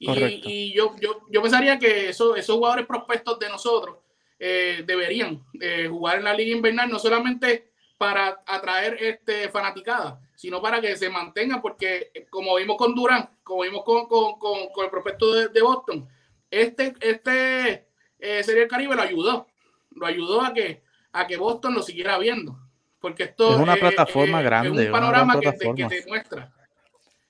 Y, 0.00 0.40
y, 0.44 0.72
yo, 0.74 0.96
yo, 0.98 1.20
yo 1.30 1.42
pensaría 1.42 1.78
que 1.78 2.08
eso, 2.08 2.34
esos 2.34 2.56
jugadores 2.56 2.86
prospectos 2.86 3.38
de 3.38 3.50
nosotros 3.50 3.98
eh, 4.38 4.82
deberían 4.86 5.44
eh, 5.60 5.86
jugar 5.88 6.18
en 6.18 6.24
la 6.24 6.34
liga 6.34 6.56
invernal, 6.56 6.90
no 6.90 6.98
solamente 6.98 7.70
para 7.98 8.42
atraer 8.46 8.96
este, 8.98 9.50
fanaticada, 9.50 10.18
sino 10.34 10.62
para 10.62 10.80
que 10.80 10.96
se 10.96 11.10
mantengan, 11.10 11.60
porque 11.60 12.10
eh, 12.14 12.26
como 12.30 12.56
vimos 12.56 12.78
con 12.78 12.94
Durán, 12.94 13.28
como 13.42 13.60
vimos 13.60 13.84
con, 13.84 14.08
con, 14.08 14.38
con, 14.38 14.70
con 14.72 14.84
el 14.86 14.90
prospecto 14.90 15.34
de, 15.34 15.48
de, 15.48 15.60
Boston, 15.60 16.08
este, 16.50 16.94
este 16.98 17.86
eh, 18.18 18.42
Serie 18.42 18.60
del 18.60 18.70
Caribe 18.70 18.96
lo 18.96 19.02
ayudó, 19.02 19.48
lo 19.90 20.06
ayudó 20.06 20.40
a 20.40 20.54
que, 20.54 20.82
a 21.12 21.26
que 21.26 21.36
Boston 21.36 21.74
lo 21.74 21.82
siguiera 21.82 22.16
viendo, 22.16 22.58
porque 23.00 23.24
esto 23.24 23.50
es 23.50 23.58
una 23.58 23.76
plataforma 23.76 24.40
grande, 24.40 24.80
es 24.80 24.86
un 24.86 24.92
panorama 24.92 25.38
que 25.38 25.52
te, 25.52 25.74
que, 25.74 25.84
te, 25.84 26.06
muestra. 26.08 26.50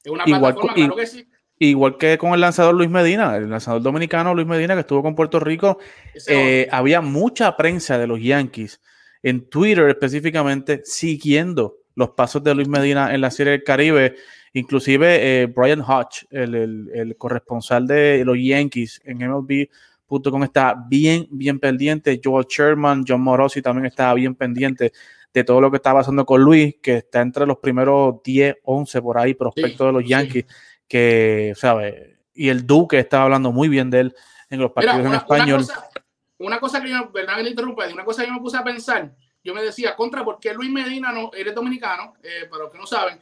Es 0.05 0.13
una 0.13 0.23
igual, 0.25 0.55
plataforma, 0.55 0.75
claro 0.75 0.95
que 0.95 1.07
sí. 1.09 1.29
Igual 1.63 1.99
que 1.99 2.17
con 2.17 2.33
el 2.33 2.41
lanzador 2.41 2.75
Luis 2.75 2.89
Medina, 2.89 3.37
el 3.37 3.51
lanzador 3.51 3.83
dominicano 3.83 4.35
Luis 4.35 4.47
Medina 4.47 4.73
que 4.73 4.81
estuvo 4.81 5.03
con 5.03 5.15
Puerto 5.15 5.39
Rico, 5.39 5.79
eh, 6.27 6.67
había 6.73 7.03
mucha 7.03 7.55
prensa 7.55 7.99
de 7.99 8.07
los 8.07 8.19
Yankees 8.19 8.81
en 9.23 9.47
Twitter 9.51 9.87
específicamente 9.91 10.81
siguiendo 10.85 11.77
los 11.97 12.13
pasos 12.13 12.43
de 12.43 12.55
Luis 12.55 12.67
Medina 12.67 13.15
en 13.15 13.21
la 13.21 13.31
Serie 13.31 13.53
del 13.53 13.63
Caribe. 13.63 14.15
Inclusive 14.55 15.43
eh, 15.43 15.47
Brian 15.55 15.83
Hodge, 15.83 16.27
el, 16.31 16.55
el, 16.55 16.91
el, 16.95 17.17
corresponsal 17.19 17.87
de 17.87 18.25
los 18.25 18.39
Yankees 18.41 19.03
en 19.05 19.19
MLB.com, 19.19 20.43
está 20.43 20.75
bien, 20.89 21.29
bien 21.31 21.61
pendiente. 21.61 22.23
Joel 22.25 22.47
Sherman, 22.49 23.05
John 23.07 23.21
Morosi 23.21 23.61
también 23.61 23.85
estaba 23.85 24.15
bien 24.15 24.35
pendiente 24.35 24.93
de 25.33 25.45
todo 25.45 25.61
lo 25.61 25.71
que 25.71 25.77
estaba 25.77 26.01
pasando 26.01 26.25
con 26.25 26.41
Luis, 26.41 26.77
que 26.83 26.97
está 26.97 27.21
entre 27.21 27.47
los 27.47 27.59
primeros 27.59 28.23
10, 28.25 28.57
11 28.65 29.03
por 29.03 29.19
ahí, 29.19 29.35
prospectos 29.35 29.79
sí, 29.79 29.85
de 29.85 29.93
los 29.93 30.09
Yankees. 30.09 30.47
Sí 30.49 30.55
que, 30.91 31.55
¿sabe? 31.57 32.19
Y 32.35 32.49
el 32.49 32.67
Duque 32.67 32.99
estaba 32.99 33.25
hablando 33.25 33.53
muy 33.53 33.69
bien 33.69 33.91
de 33.91 34.01
él 34.01 34.17
en 34.51 34.61
los 34.61 34.73
partidos 34.73 34.97
Mira, 34.97 35.09
una, 35.09 35.17
en 35.17 35.23
español. 35.23 35.61
Una 35.61 35.75
cosa, 35.75 35.91
una 36.39 36.61
cosa, 36.61 36.83
que 36.83 36.91
yo, 36.91 37.11
verdad 37.11 37.37
que 37.37 37.45
le 37.45 37.51
interrumpa, 37.51 37.87
una 37.87 38.05
cosa 38.05 38.23
que 38.23 38.29
yo 38.29 38.35
me 38.35 38.41
puse 38.41 38.57
a 38.57 38.65
pensar, 38.65 39.15
yo 39.45 39.55
me 39.55 39.63
decía, 39.63 39.95
contra, 39.95 40.25
¿por 40.25 40.41
qué 40.41 40.53
Luis 40.53 40.69
Medina 40.69 41.13
no, 41.13 41.31
eres 41.33 41.55
dominicano? 41.55 42.15
Eh, 42.23 42.47
para 42.51 42.65
los 42.65 42.73
que 42.73 42.79
no 42.79 42.87
saben, 42.87 43.21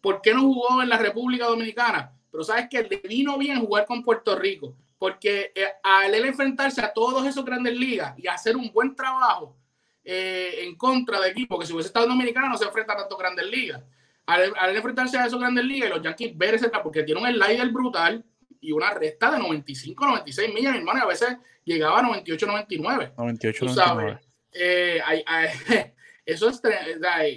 ¿por 0.00 0.22
qué 0.22 0.32
no 0.32 0.42
jugó 0.42 0.80
en 0.80 0.88
la 0.88 0.96
República 0.96 1.46
Dominicana? 1.46 2.12
Pero 2.30 2.44
sabes 2.44 2.68
que 2.70 2.84
le 2.84 2.96
vino 2.98 3.36
bien 3.36 3.58
jugar 3.58 3.84
con 3.84 4.04
Puerto 4.04 4.36
Rico, 4.36 4.76
porque 4.96 5.50
eh, 5.56 5.66
al 5.82 6.14
él 6.14 6.24
enfrentarse 6.24 6.80
a 6.80 6.92
todos 6.92 7.26
esos 7.26 7.44
grandes 7.44 7.76
ligas 7.76 8.16
y 8.16 8.28
hacer 8.28 8.56
un 8.56 8.70
buen 8.72 8.94
trabajo 8.94 9.56
eh, 10.04 10.60
en 10.62 10.76
contra 10.76 11.20
de 11.20 11.30
equipos, 11.30 11.58
que 11.58 11.66
si 11.66 11.72
hubiese 11.72 11.88
estado 11.88 12.06
en 12.06 12.12
Dominicana 12.12 12.48
no 12.48 12.56
se 12.56 12.64
enfrenta 12.64 12.92
a 12.92 12.98
tantos 12.98 13.18
grandes 13.18 13.46
ligas 13.46 13.82
al, 14.28 14.52
al, 14.58 14.76
enfrentarse 14.76 15.16
a 15.16 15.26
esos 15.26 15.40
grandes 15.40 15.64
ligas 15.64 15.88
y 15.88 15.92
los 15.94 16.02
Yankees 16.02 16.36
ver 16.36 16.54
ese 16.54 16.68
porque 16.68 17.02
tiene 17.02 17.20
un 17.20 17.26
slider 17.26 17.68
brutal 17.70 18.22
y 18.60 18.72
una 18.72 18.90
recta 18.90 19.30
de 19.30 19.38
95, 19.38 20.06
96 20.06 20.54
millas, 20.54 20.72
mi 20.72 20.78
hermano, 20.78 20.98
y 20.98 21.02
a 21.02 21.06
veces 21.06 21.36
llegaba 21.64 22.00
a 22.00 22.02
98, 22.02 22.46
99. 22.46 23.12
98, 23.16 23.66
¿tú 23.66 23.72
sabes? 23.72 24.18
Eh, 24.52 25.00
hay, 25.04 25.22
hay, 25.26 25.48
eso 26.26 26.48
es, 26.50 26.60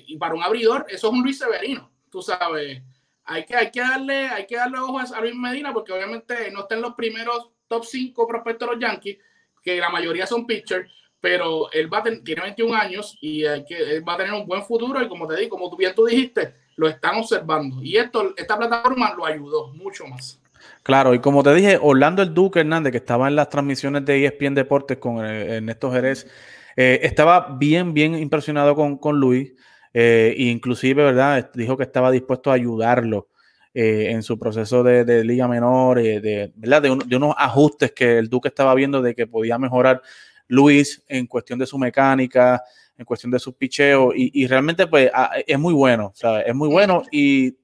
y 0.05 0.17
para 0.17 0.33
un 0.33 0.43
abridor, 0.43 0.85
eso 0.89 1.07
es 1.07 1.13
un 1.13 1.23
Luis 1.23 1.37
Severino, 1.37 1.89
tú 2.09 2.21
sabes. 2.21 2.81
Hay 3.23 3.45
que, 3.45 3.55
hay 3.55 3.71
que 3.71 3.79
darle, 3.79 4.27
hay 4.27 4.45
que 4.45 4.57
darle 4.57 4.79
ojos 4.79 5.13
a 5.13 5.21
Luis 5.21 5.35
Medina 5.35 5.71
porque 5.71 5.93
obviamente 5.93 6.51
no 6.51 6.61
está 6.61 6.75
en 6.75 6.81
los 6.81 6.95
primeros 6.95 7.51
top 7.67 7.85
5 7.85 8.27
prospectos 8.27 8.67
de 8.67 8.75
los 8.75 8.83
Yankees, 8.83 9.17
que 9.63 9.77
la 9.77 9.89
mayoría 9.89 10.27
son 10.27 10.45
pitchers, 10.45 10.91
pero 11.21 11.71
él 11.71 11.93
va 11.93 11.99
a 11.99 12.03
ten, 12.03 12.21
tiene 12.21 12.41
21 12.41 12.75
años 12.75 13.17
y 13.21 13.45
hay 13.45 13.63
que, 13.63 13.77
él 13.77 14.07
va 14.07 14.15
a 14.15 14.17
tener 14.17 14.33
un 14.33 14.45
buen 14.45 14.63
futuro 14.63 15.01
y 15.01 15.07
como 15.07 15.25
te 15.25 15.37
digo, 15.37 15.51
como 15.51 15.69
tú 15.69 15.77
bien 15.77 15.95
tú 15.95 16.05
dijiste, 16.05 16.60
lo 16.75 16.87
están 16.87 17.17
observando. 17.17 17.81
Y 17.83 17.97
esto, 17.97 18.33
esta 18.35 18.57
plataforma 18.57 19.13
lo 19.15 19.25
ayudó 19.25 19.73
mucho 19.73 20.05
más. 20.07 20.39
Claro, 20.83 21.13
y 21.13 21.19
como 21.19 21.43
te 21.43 21.53
dije, 21.53 21.77
Orlando 21.81 22.21
el 22.21 22.33
Duque 22.33 22.59
Hernández, 22.59 22.91
que 22.91 22.97
estaba 22.97 23.27
en 23.27 23.35
las 23.35 23.49
transmisiones 23.49 24.05
de 24.05 24.25
ESPN 24.25 24.55
Deportes 24.55 24.97
con 24.97 25.23
eh, 25.23 25.57
Ernesto 25.57 25.91
Jerez, 25.91 26.27
eh, 26.75 26.99
estaba 27.03 27.55
bien, 27.59 27.93
bien 27.93 28.15
impresionado 28.15 28.75
con, 28.75 28.97
con 28.97 29.19
Luis. 29.19 29.53
Eh, 29.93 30.33
e 30.37 30.43
inclusive, 30.43 31.03
¿verdad? 31.03 31.51
Dijo 31.53 31.75
que 31.75 31.83
estaba 31.83 32.11
dispuesto 32.11 32.49
a 32.49 32.53
ayudarlo 32.53 33.27
eh, 33.73 34.07
en 34.11 34.23
su 34.23 34.39
proceso 34.39 34.83
de, 34.83 35.03
de 35.03 35.23
liga 35.23 35.47
menor, 35.47 36.01
de, 36.01 36.51
¿verdad? 36.55 36.81
De, 36.81 36.91
un, 36.91 36.99
de, 36.99 37.15
unos 37.15 37.35
ajustes 37.37 37.91
que 37.91 38.17
el 38.17 38.29
Duque 38.29 38.47
estaba 38.47 38.73
viendo 38.73 39.01
de 39.01 39.13
que 39.13 39.27
podía 39.27 39.57
mejorar 39.57 40.01
Luis 40.47 41.03
en 41.07 41.27
cuestión 41.27 41.59
de 41.59 41.65
su 41.65 41.77
mecánica, 41.77 42.63
en 42.97 43.05
cuestión 43.05 43.31
de 43.31 43.39
sus 43.39 43.55
picheos 43.55 44.13
y, 44.15 44.43
y, 44.43 44.47
realmente 44.47 44.87
pues 44.87 45.09
es 45.47 45.59
muy 45.59 45.73
bueno, 45.73 46.11
¿sabes? 46.15 46.43
Es 46.47 46.55
muy 46.55 46.69
bueno 46.69 47.03
y 47.11 47.55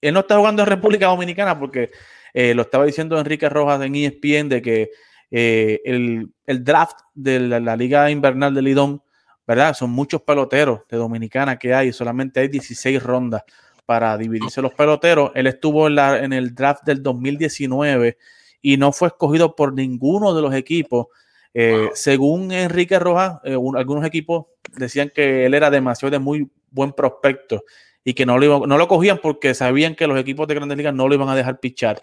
él 0.00 0.14
no 0.14 0.20
está 0.20 0.36
jugando 0.36 0.62
en 0.62 0.68
República 0.68 1.06
Dominicana 1.06 1.58
porque 1.58 1.90
eh, 2.32 2.54
lo 2.54 2.62
estaba 2.62 2.84
diciendo 2.84 3.18
Enrique 3.18 3.48
Rojas 3.48 3.82
en 3.82 3.94
ESPN 3.94 4.48
de 4.48 4.62
que 4.62 4.90
eh, 5.30 5.80
el, 5.84 6.30
el, 6.46 6.64
draft 6.64 6.98
de 7.14 7.40
la, 7.40 7.58
la, 7.58 7.76
Liga 7.76 8.10
Invernal 8.10 8.54
de 8.54 8.62
Lidón, 8.62 9.02
¿verdad? 9.46 9.74
Son 9.74 9.90
muchos 9.90 10.22
peloteros 10.22 10.82
de 10.88 10.96
Dominicana 10.96 11.58
que 11.58 11.74
hay, 11.74 11.92
solamente 11.92 12.40
hay 12.40 12.48
16 12.48 13.02
rondas 13.02 13.42
para 13.86 14.18
dividirse 14.18 14.60
los 14.60 14.74
peloteros. 14.74 15.30
Él 15.34 15.46
estuvo 15.46 15.86
en, 15.86 15.94
la, 15.94 16.18
en 16.18 16.32
el 16.32 16.54
draft 16.54 16.84
del 16.84 17.02
2019 17.02 18.18
y 18.60 18.76
no 18.76 18.92
fue 18.92 19.08
escogido 19.08 19.56
por 19.56 19.72
ninguno 19.72 20.34
de 20.34 20.42
los 20.42 20.54
equipos. 20.54 21.06
Eh, 21.54 21.72
wow. 21.72 21.90
Según 21.94 22.52
Enrique 22.52 22.98
Rojas, 22.98 23.38
eh, 23.44 23.56
un, 23.56 23.76
algunos 23.76 24.04
equipos 24.04 24.46
decían 24.76 25.10
que 25.14 25.46
él 25.46 25.54
era 25.54 25.70
demasiado 25.70 26.10
de 26.10 26.18
muy 26.18 26.48
buen 26.70 26.92
prospecto 26.92 27.64
y 28.04 28.14
que 28.14 28.24
no 28.24 28.38
lo, 28.38 28.44
iba, 28.44 28.66
no 28.66 28.78
lo 28.78 28.86
cogían 28.86 29.18
porque 29.22 29.52
sabían 29.54 29.94
que 29.94 30.06
los 30.06 30.18
equipos 30.18 30.46
de 30.46 30.54
grandes 30.54 30.78
ligas 30.78 30.94
no 30.94 31.08
lo 31.08 31.14
iban 31.14 31.28
a 31.28 31.34
dejar 31.34 31.58
pichar. 31.58 32.00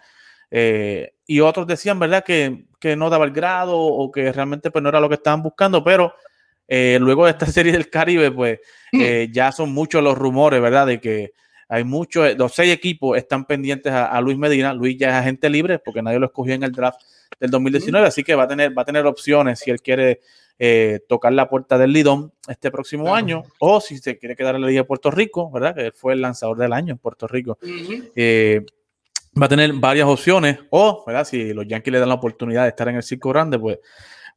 Eh, 0.51 1.13
y 1.25 1.39
otros 1.39 1.65
decían, 1.65 1.97
¿verdad?, 1.97 2.23
que, 2.23 2.65
que, 2.79 2.95
no 2.95 3.09
daba 3.09 3.25
el 3.25 3.31
grado 3.31 3.79
o 3.79 4.11
que 4.11 4.31
realmente 4.31 4.69
pues, 4.69 4.83
no 4.83 4.89
era 4.89 4.99
lo 4.99 5.07
que 5.07 5.15
estaban 5.15 5.41
buscando, 5.41 5.83
pero 5.83 6.13
eh, 6.67 6.97
luego 6.99 7.25
de 7.25 7.31
esta 7.31 7.45
serie 7.47 7.71
del 7.71 7.89
Caribe, 7.89 8.31
pues 8.31 8.59
eh, 8.91 9.29
ya 9.31 9.51
son 9.51 9.71
muchos 9.71 10.03
los 10.03 10.17
rumores, 10.17 10.61
¿verdad?, 10.61 10.87
de 10.87 10.99
que 10.99 11.31
hay 11.69 11.83
muchos, 11.85 12.37
los 12.37 12.53
seis 12.53 12.71
equipos 12.71 13.17
están 13.17 13.45
pendientes 13.45 13.91
a, 13.91 14.07
a, 14.07 14.21
Luis 14.21 14.37
Medina. 14.37 14.73
Luis 14.73 14.97
ya 14.97 15.09
es 15.09 15.15
agente 15.15 15.49
libre 15.49 15.79
porque 15.79 16.01
nadie 16.01 16.19
lo 16.19 16.27
escogió 16.27 16.53
en 16.53 16.63
el 16.63 16.71
draft 16.71 16.99
del 17.39 17.49
2019, 17.49 18.07
así 18.07 18.23
que 18.23 18.35
va 18.35 18.43
a 18.43 18.47
tener, 18.47 18.77
va 18.77 18.83
a 18.83 18.85
tener 18.85 19.05
opciones 19.05 19.59
si 19.59 19.71
él 19.71 19.81
quiere 19.81 20.19
eh, 20.59 20.99
tocar 21.09 21.33
la 21.33 21.49
puerta 21.49 21.77
del 21.77 21.91
Lidón 21.91 22.31
este 22.47 22.71
próximo 22.71 23.15
año, 23.15 23.43
o 23.59 23.81
si 23.81 23.97
se 23.97 24.17
quiere 24.17 24.35
quedar 24.35 24.55
en 24.55 24.61
la 24.61 24.67
Liga 24.67 24.81
de 24.81 24.85
Puerto 24.85 25.11
Rico, 25.11 25.49
¿verdad? 25.51 25.75
Que 25.75 25.91
fue 25.91 26.13
el 26.13 26.21
lanzador 26.21 26.57
del 26.57 26.73
año 26.73 26.91
en 26.93 26.97
Puerto 26.99 27.27
Rico. 27.27 27.57
Uh 27.61 27.65
-huh. 27.65 28.11
eh, 28.15 28.65
va 29.41 29.47
a 29.47 29.49
tener 29.49 29.73
varias 29.73 30.07
opciones, 30.07 30.59
o, 30.69 31.03
¿verdad? 31.07 31.25
Si 31.25 31.53
los 31.53 31.67
Yankees 31.67 31.91
le 31.91 31.99
dan 31.99 32.09
la 32.09 32.15
oportunidad 32.15 32.63
de 32.63 32.69
estar 32.69 32.87
en 32.87 32.95
el 32.95 33.03
circo 33.03 33.29
grande, 33.29 33.57
pues, 33.57 33.79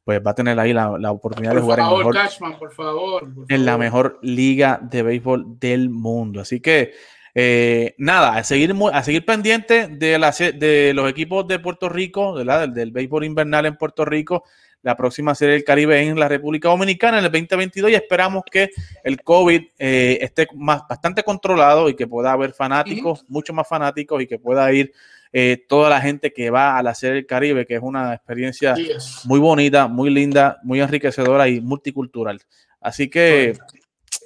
pues 0.03 0.21
va 0.25 0.31
a 0.31 0.35
tener 0.35 0.59
ahí 0.59 0.73
la, 0.73 0.97
la 0.97 1.11
oportunidad 1.11 1.51
por 1.51 1.59
de 1.59 1.63
jugar 1.63 1.79
favor, 1.79 1.93
en, 1.93 2.07
mejor, 2.07 2.15
Cashman, 2.15 2.57
por 2.57 2.73
favor, 2.73 3.33
por 3.33 3.45
en 3.47 3.65
la 3.65 3.77
mejor 3.77 4.19
liga 4.23 4.79
de 4.81 5.03
béisbol 5.03 5.59
del 5.59 5.89
mundo. 5.89 6.41
Así 6.41 6.61
que, 6.61 6.93
eh, 7.35 7.93
nada, 7.99 8.37
a 8.37 8.43
seguir, 8.43 8.73
a 8.91 9.03
seguir 9.03 9.23
pendiente 9.23 9.87
de, 9.87 10.17
la, 10.17 10.31
de 10.31 10.93
los 10.95 11.09
equipos 11.09 11.47
de 11.47 11.59
Puerto 11.59 11.89
Rico, 11.89 12.33
¿verdad? 12.33 12.61
Del, 12.61 12.73
del 12.73 12.91
béisbol 12.91 13.25
invernal 13.25 13.67
en 13.67 13.77
Puerto 13.77 14.03
Rico 14.03 14.45
la 14.83 14.95
próxima 14.95 15.35
serie 15.35 15.55
del 15.55 15.63
Caribe 15.63 15.99
en 15.99 16.19
la 16.19 16.27
República 16.27 16.69
Dominicana 16.69 17.19
en 17.19 17.25
el 17.25 17.31
2022 17.31 17.91
y 17.91 17.95
esperamos 17.95 18.43
que 18.49 18.69
el 19.03 19.21
COVID 19.21 19.61
eh, 19.77 20.17
esté 20.21 20.47
más, 20.55 20.83
bastante 20.87 21.23
controlado 21.23 21.89
y 21.89 21.95
que 21.95 22.07
pueda 22.07 22.31
haber 22.31 22.53
fanáticos, 22.53 23.21
uh 23.21 23.25
-huh. 23.25 23.29
mucho 23.29 23.53
más 23.53 23.67
fanáticos 23.67 24.21
y 24.21 24.27
que 24.27 24.39
pueda 24.39 24.71
ir 24.71 24.93
eh, 25.33 25.65
toda 25.67 25.89
la 25.89 25.99
gente 25.99 26.31
que 26.31 26.49
va 26.49 26.77
a 26.77 26.83
la 26.83 26.95
serie 26.95 27.15
del 27.15 27.25
Caribe, 27.25 27.65
que 27.65 27.75
es 27.75 27.81
una 27.81 28.13
experiencia 28.13 28.75
yes. 28.75 29.21
muy 29.25 29.39
bonita, 29.39 29.87
muy 29.87 30.09
linda, 30.09 30.59
muy 30.63 30.79
enriquecedora 30.79 31.47
y 31.49 31.59
multicultural. 31.59 32.39
Así 32.79 33.09
que 33.09 33.57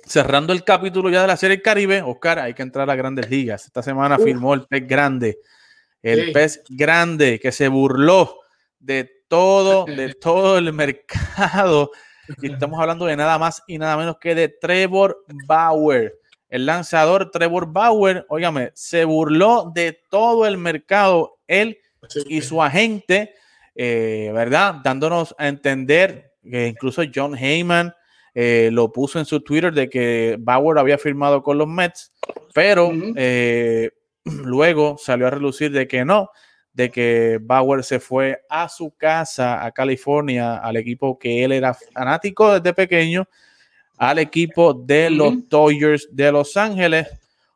cerrando 0.05 0.53
el 0.53 0.63
capítulo 0.63 1.09
ya 1.09 1.21
de 1.21 1.27
la 1.27 1.37
serie 1.37 1.57
del 1.57 1.63
Caribe, 1.63 2.01
Oscar, 2.01 2.39
hay 2.39 2.53
que 2.53 2.61
entrar 2.61 2.89
a 2.89 2.95
grandes 2.95 3.29
ligas. 3.29 3.65
Esta 3.65 3.81
semana 3.81 4.17
uh. 4.19 4.23
firmó 4.23 4.53
el 4.53 4.67
pez 4.67 4.87
grande, 4.87 5.39
el 6.03 6.27
sí. 6.27 6.31
pez 6.31 6.63
grande 6.69 7.39
que 7.39 7.51
se 7.51 7.67
burló 7.67 8.39
de 8.79 9.20
todo, 9.31 9.85
de 9.87 10.13
todo 10.13 10.57
el 10.57 10.73
mercado. 10.73 11.91
Y 12.41 12.51
estamos 12.51 12.79
hablando 12.81 13.05
de 13.05 13.15
nada 13.15 13.39
más 13.39 13.63
y 13.65 13.77
nada 13.77 13.95
menos 13.95 14.17
que 14.19 14.35
de 14.35 14.49
Trevor 14.49 15.23
Bauer. 15.47 16.19
El 16.49 16.65
lanzador 16.65 17.31
Trevor 17.31 17.71
Bauer, 17.71 18.25
óigame, 18.27 18.71
se 18.73 19.05
burló 19.05 19.71
de 19.73 19.97
todo 20.09 20.45
el 20.45 20.57
mercado, 20.57 21.39
él 21.47 21.77
y 22.25 22.41
su 22.41 22.61
agente, 22.61 23.33
eh, 23.73 24.31
¿verdad? 24.33 24.75
Dándonos 24.83 25.33
a 25.37 25.47
entender 25.47 26.33
que 26.43 26.67
incluso 26.67 27.03
John 27.13 27.37
Heyman 27.37 27.93
eh, 28.33 28.69
lo 28.73 28.91
puso 28.91 29.17
en 29.17 29.25
su 29.25 29.39
Twitter 29.39 29.73
de 29.73 29.89
que 29.89 30.35
Bauer 30.39 30.77
había 30.77 30.97
firmado 30.97 31.41
con 31.41 31.57
los 31.57 31.67
Mets, 31.69 32.11
pero 32.53 32.91
eh, 33.15 33.91
luego 34.25 34.97
salió 34.97 35.27
a 35.27 35.29
relucir 35.29 35.71
de 35.71 35.87
que 35.87 36.03
no, 36.03 36.29
de 36.73 36.89
que 36.89 37.39
Bauer 37.41 37.83
se 37.83 37.99
fue 37.99 38.41
a 38.49 38.69
su 38.69 38.91
casa, 38.91 39.65
a 39.65 39.71
California, 39.71 40.57
al 40.57 40.77
equipo 40.77 41.17
que 41.19 41.43
él 41.43 41.51
era 41.51 41.73
fanático 41.73 42.53
desde 42.53 42.73
pequeño, 42.73 43.27
al 43.97 44.19
equipo 44.19 44.73
de 44.73 45.09
los 45.09 45.47
Dodgers 45.49 46.07
de 46.11 46.31
Los 46.31 46.55
Ángeles. 46.57 47.07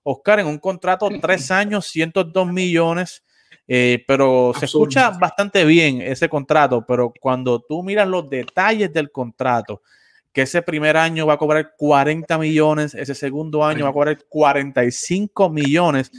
Oscar, 0.03 0.39
en 0.39 0.47
un 0.47 0.59
contrato 0.59 1.09
tres 1.21 1.49
años, 1.49 1.87
102 1.87 2.47
millones, 2.51 3.23
eh, 3.67 4.03
pero 4.07 4.53
se 4.57 4.65
escucha 4.65 5.09
bastante 5.09 5.65
bien 5.65 6.01
ese 6.01 6.29
contrato, 6.29 6.85
pero 6.85 7.11
cuando 7.19 7.59
tú 7.59 7.81
miras 7.81 8.07
los 8.07 8.29
detalles 8.29 8.93
del 8.93 9.11
contrato, 9.11 9.81
que 10.31 10.43
ese 10.43 10.61
primer 10.61 10.97
año 10.97 11.25
va 11.25 11.33
a 11.33 11.37
cobrar 11.37 11.73
40 11.77 12.37
millones, 12.37 12.93
ese 12.93 13.15
segundo 13.15 13.63
año 13.65 13.85
va 13.85 13.89
a 13.91 13.93
cobrar 13.93 14.17
45 14.27 15.49
millones, 15.49 16.11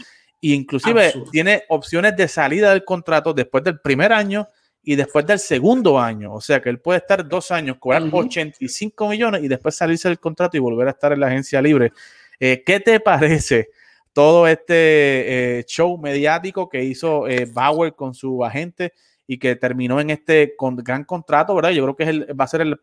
e 0.53 0.57
inclusive 0.57 1.15
tiene 1.31 1.65
opciones 1.69 2.17
de 2.17 2.29
salida 2.29 2.71
del 2.71 2.85
contrato 2.85 3.33
después 3.33 3.65
del 3.65 3.81
primer 3.81 4.12
año 4.12 4.47
y 4.83 4.95
después 4.95 5.26
del 5.26 5.41
segundo 5.41 5.99
año. 5.99 6.33
O 6.33 6.41
sea 6.41 6.62
que 6.62 6.69
él 6.69 6.79
puede 6.79 7.00
estar 7.00 7.26
dos 7.26 7.50
años, 7.50 7.76
cobrar 7.79 8.03
85 8.11 9.09
millones 9.09 9.43
y 9.43 9.49
después 9.49 9.75
salirse 9.75 10.09
del 10.09 10.21
contrato 10.21 10.57
y 10.57 10.61
volver 10.61 10.87
a 10.87 10.93
estar 10.93 11.12
en 11.12 11.21
la 11.21 11.26
agencia 11.26 11.61
libre. 11.61 11.93
Eh, 12.38 12.62
¿Qué 12.65 12.81
te 12.81 13.00
parece 13.00 13.69
todo 14.12 14.47
este 14.47 15.59
eh, 15.59 15.65
show 15.65 15.99
mediático 15.99 16.69
que 16.69 16.85
hizo 16.85 17.29
eh, 17.29 17.47
Bauer 17.53 17.95
con 17.95 18.15
su 18.15 18.45
agente 18.45 18.95
y 19.26 19.38
que 19.38 19.57
terminó 19.57 20.00
en 20.00 20.11
este 20.11 20.55
gran 20.59 21.05
contrato, 21.05 21.55
¿verdad? 21.55 21.71
Yo 21.71 21.83
creo 21.83 21.97
que 21.97 22.05
es 22.05 22.38
va 22.38 22.45
a 22.45 22.49
ser 22.49 22.61
el, 22.62 22.79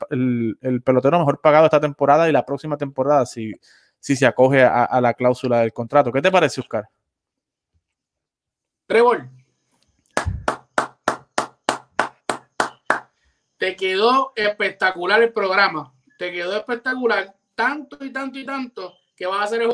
pelotero 0.83 1.17
mejor 1.17 1.39
pagado 1.41 1.65
esta 1.65 1.79
temporada 1.79 2.27
y 2.27 2.33
la 2.33 2.45
próxima 2.45 2.77
temporada 2.77 3.25
si, 3.25 3.53
si 3.99 4.15
se 4.15 4.25
acoge 4.25 4.61
a, 4.61 4.99
la 5.01 5.13
cláusula 5.13 5.61
del 5.61 5.71
contrato. 5.71 6.11
¿Qué 6.11 6.21
te 6.21 6.29
parece, 6.29 6.59
Oscar? 6.59 6.89
Trevor. 8.93 9.27
Te 13.57 13.75
quedó 13.75 14.33
espectacular 14.35 15.23
el 15.23 15.33
programa. 15.33 15.91
Te 16.19 16.31
quedó 16.31 16.55
espectacular 16.55 17.35
tanto 17.55 18.05
y 18.05 18.13
tanto 18.13 18.37
y 18.37 18.45
tanto 18.45 18.93
que 19.15 19.25
vas 19.25 19.45
a 19.45 19.47
ser 19.47 19.63
el 19.63 19.71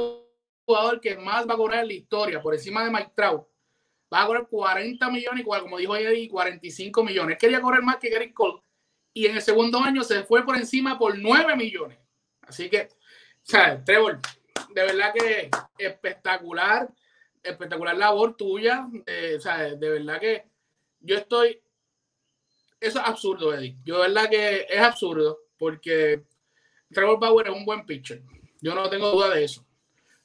jugador 0.66 1.02
que 1.02 1.18
más 1.18 1.46
va 1.46 1.56
a 1.56 1.58
cobrar 1.58 1.82
en 1.82 1.88
la 1.88 1.94
historia, 1.96 2.42
por 2.42 2.54
encima 2.54 2.86
de 2.86 2.92
Mike. 2.92 3.12
Va 3.18 4.22
a 4.22 4.26
cobrar 4.26 4.48
40 4.48 5.12
millones, 5.12 5.42
igual 5.42 5.64
como 5.64 5.80
dijo 5.80 5.98
Eddie, 5.98 6.30
45 6.30 7.04
millones. 7.04 7.38
Quería 7.38 7.60
correr 7.60 7.84
más 7.84 7.98
que 7.98 8.10
Gary 8.10 8.32
Cole. 8.32 8.62
Y 9.14 9.26
en 9.26 9.36
el 9.36 9.42
segundo 9.42 9.80
año 9.80 10.02
se 10.02 10.24
fue 10.24 10.46
por 10.46 10.56
encima 10.56 10.98
por 10.98 11.20
9 11.20 11.58
millones. 11.58 12.00
Así 12.44 12.70
que, 12.70 12.88
sea, 13.42 13.84
Trevor, 13.84 14.22
de 14.74 14.82
verdad 14.82 15.14
que 15.14 15.52
espectacular, 15.78 16.90
espectacular 17.44 17.98
labor 17.98 18.36
tuya. 18.36 18.88
Eh, 19.06 19.36
o 19.38 19.42
sea, 19.42 19.76
de 19.76 19.90
verdad 19.90 20.20
que 20.20 20.46
yo 21.00 21.18
estoy. 21.18 21.62
Eso 22.80 23.00
es 23.00 23.06
absurdo, 23.06 23.54
Eddie. 23.54 23.76
Yo, 23.84 24.02
de 24.02 24.08
verdad 24.08 24.30
que 24.30 24.66
es 24.70 24.80
absurdo 24.80 25.40
porque 25.58 26.24
Trevor 26.92 27.20
Bauer 27.20 27.48
es 27.48 27.54
un 27.54 27.66
buen 27.66 27.86
pitcher. 27.86 28.22
Yo 28.62 28.74
no 28.74 28.90
tengo 28.90 29.12
duda 29.12 29.30
de 29.36 29.44
eso. 29.44 29.66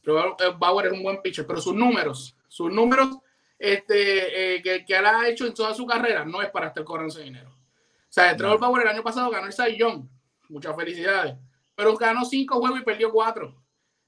Trevor 0.02 0.37
eh, 0.38 0.52
Bauer 0.56 0.87
es 0.87 0.92
un 0.92 1.02
buen 1.02 1.21
pitcher, 1.21 1.47
pero 1.47 1.61
sus 1.61 1.75
números, 1.75 2.37
sus 2.49 2.73
números 2.73 3.18
este, 3.59 4.56
eh, 4.56 4.62
que, 4.62 4.85
que, 4.85 4.97
él 4.97 5.06
ha 5.06 5.28
hecho 5.28 5.47
en 5.47 5.54
toda 5.54 5.75
su 5.75 5.87
carrera 5.87 6.25
no 6.25 6.42
es 6.42 6.50
para 6.50 6.68
estar 6.68 6.85
cobrando 6.85 7.12
ese 7.12 7.25
dinero. 7.25 7.50
O 7.50 8.12
sea, 8.14 8.37
Trevor 8.37 8.61
Bauer 8.61 8.83
el 8.83 8.88
año 8.88 9.03
pasado 9.03 9.31
ganó 9.31 9.46
el 9.46 9.53
Cy 9.53 9.77
Young. 9.77 10.07
Muchas 10.48 10.77
felicidades. 10.77 11.35
Pero 11.74 11.96
ganó 11.96 12.24
cinco 12.24 12.61
juegos 12.61 12.81
y 12.81 12.85
perdió 12.85 13.11
cuatro. 13.11 13.61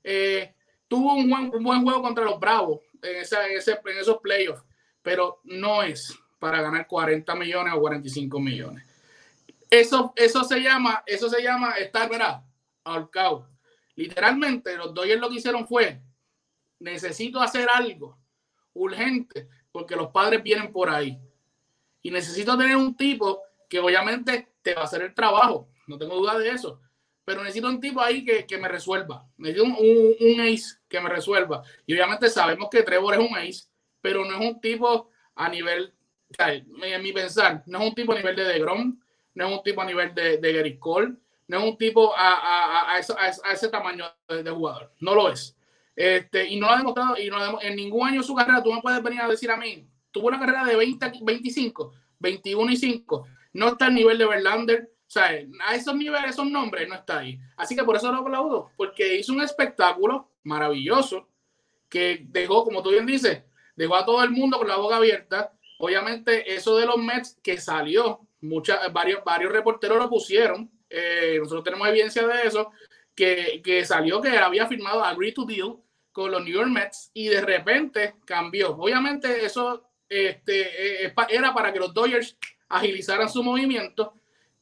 Eh, 0.05 0.55
tuvo 0.87 1.15
un 1.15 1.29
buen, 1.29 1.53
un 1.53 1.65
buen, 1.65 1.83
juego 1.83 2.03
contra 2.03 2.25
los 2.25 2.39
Bravos 2.39 2.81
en, 3.03 3.17
esa, 3.17 3.47
en, 3.47 3.59
ese, 3.59 3.73
en 3.73 3.99
esos 3.99 4.19
playoffs, 4.19 4.65
pero 5.03 5.41
no 5.45 5.83
es 5.83 6.17
para 6.39 6.63
ganar 6.63 6.87
40 6.87 7.35
millones 7.35 7.75
o 7.75 7.81
45 7.81 8.41
millones. 8.41 8.85
Eso, 9.71 10.13
eso 10.17 10.45
se 10.45 10.61
llama, 10.61 11.03
eso 11.07 11.29
se 11.29 11.43
llama 11.43 11.73
estar, 11.73 12.09
¿verdad? 12.09 12.43
Ahorcado. 12.85 13.49
Literalmente, 13.95 14.77
los 14.77 14.95
Dodgers 14.95 15.21
lo 15.21 15.29
que 15.29 15.37
hicieron 15.37 15.67
fue, 15.67 16.01
necesito 16.79 17.41
hacer 17.41 17.69
algo 17.69 18.19
urgente, 18.75 19.49
porque 19.73 19.97
los 19.97 20.09
padres 20.09 20.43
vienen 20.43 20.71
por 20.71 20.91
ahí. 20.91 21.19
Y 22.03 22.11
necesito 22.11 22.57
tener 22.57 22.77
un 22.77 22.97
tipo 22.97 23.43
que 23.69 23.81
obviamente 23.81 24.53
te 24.63 24.75
va 24.75 24.83
a 24.83 24.85
hacer 24.85 25.03
el 25.03 25.15
trabajo, 25.15 25.69
no 25.87 25.99
tengo 25.99 26.17
duda 26.17 26.39
de 26.39 26.51
eso, 26.51 26.81
pero 27.27 27.43
necesito 27.43 27.67
un 27.67 27.81
tipo 27.81 28.01
ahí 28.01 28.25
que, 28.25 28.47
que 28.47 28.57
me 28.57 28.69
resuelva, 28.69 29.27
necesito 29.37 29.65
un, 29.65 29.73
un, 29.73 30.41
ace 30.43 30.77
que 30.89 31.01
me 31.01 31.09
resuelva. 31.09 31.61
Y 31.85 31.95
obviamente 31.95 32.31
sabemos 32.31 32.69
que 32.71 32.85
Trevor 32.85 33.15
es 33.15 33.21
un 33.21 33.37
ace, 33.37 33.65
pero 34.01 34.25
no 34.25 34.37
es 34.37 34.41
un 34.41 34.61
tipo 34.61 35.11
a 35.35 35.49
nivel, 35.49 35.93
en 36.39 37.03
mi 37.03 37.13
pensar, 37.13 37.65
no 37.67 37.81
es 37.81 37.89
un 37.89 37.95
tipo 37.97 38.13
a 38.13 38.15
nivel 38.15 38.37
de 38.37 38.45
DeGrom, 38.45 39.01
no 39.35 39.47
es 39.49 39.53
un 39.53 39.63
tipo 39.65 39.83
a 39.83 39.85
nivel 39.85 40.15
de, 40.15 40.39
de 40.39 40.53
Gary 40.53 40.79
Cole, 40.79 41.15
no 41.49 41.59
es 41.59 41.65
un 41.65 41.77
tipo 41.77 42.17
a, 42.17 42.35
a, 42.35 42.97
a, 42.97 42.97
a 42.97 43.53
ese 43.53 43.69
tamaño 43.71 44.05
de, 44.29 44.45
de, 44.45 44.51
jugador, 44.53 44.93
no 45.01 45.17
lo 45.17 45.33
es. 45.33 45.57
Este, 45.97 46.47
y 46.47 46.61
no 46.61 46.69
lo 46.69 46.75
ha 46.75 46.79
demostrado, 46.79 47.19
y 47.19 47.29
no 47.29 47.61
en 47.61 47.75
ningún 47.75 48.07
año 48.07 48.21
de 48.21 48.27
su 48.27 48.37
carrera, 48.37 48.63
tú 48.63 48.73
me 48.73 48.81
puedes 48.81 49.03
venir 49.03 49.21
a 49.21 49.29
decir 49.29 49.51
a 49.51 49.57
mí, 49.57 49.85
tuvo 50.13 50.29
una 50.29 50.39
carrera 50.39 50.65
de 50.65 50.77
20, 50.77 51.13
25, 51.23 51.93
21 52.21 52.71
y 52.71 52.77
5, 52.77 53.27
no 53.55 53.69
está 53.71 53.87
al 53.87 53.95
nivel 53.95 54.17
de 54.17 54.27
Verlander, 54.27 54.96
o 55.07 55.11
sea, 55.11 55.31
a 55.65 55.75
esos 55.75 55.95
niveles, 55.95 56.31
esos 56.31 56.51
nombres, 56.51 56.89
no 56.89 56.97
está 56.97 57.19
ahí. 57.19 57.39
Así 57.57 57.77
que 57.77 57.85
por 57.85 57.97
eso 57.97 58.11
lo 58.11 58.19
aplaudo, 58.19 58.73
porque 58.77 59.17
hizo 59.17 59.33
un 59.33 59.41
espectáculo 59.41 60.31
maravilloso 60.43 61.29
que 61.89 62.27
dejó, 62.29 62.65
como 62.65 62.83
tú 62.83 62.91
bien 62.91 63.07
dices, 63.07 63.43
dejó 63.77 63.95
a 63.95 64.05
todo 64.05 64.25
el 64.25 64.31
mundo 64.31 64.59
con 64.59 64.67
la 64.67 64.77
boca 64.77 64.97
abierta. 64.97 65.53
Obviamente, 65.79 66.55
eso 66.55 66.77
de 66.77 66.87
los 66.87 66.99
Mets 66.99 67.39
que 67.43 67.59
salió, 67.59 68.21
muchas, 68.41 68.93
varios, 68.93 69.23
varios 69.25 69.53
reporteros 69.53 69.99
lo 69.99 70.11
pusieron. 70.11 70.71
Eh, 70.91 71.37
nosotros 71.39 71.63
tenemos 71.63 71.87
evidencia 71.87 72.27
de 72.27 72.43
eso, 72.43 72.73
que, 73.15 73.63
que 73.65 73.85
salió 73.85 74.21
que 74.21 74.37
había 74.37 74.67
firmado 74.67 75.05
Agree 75.05 75.33
to 75.33 75.45
Deal 75.45 75.77
con 76.11 76.31
los 76.31 76.43
New 76.43 76.53
York 76.53 76.69
Mets 76.69 77.11
y 77.15 77.29
de 77.29 77.43
repente 77.43 78.17
cambió. 78.25 78.71
Obviamente 78.71 79.45
eso 79.45 79.89
este, 80.09 81.05
eh, 81.07 81.15
era 81.29 81.55
para 81.55 81.73
que 81.73 81.79
los 81.79 81.93
Dodgers 81.93 82.37
agilizaran 82.69 83.29
su 83.29 83.43
movimiento 83.43 84.15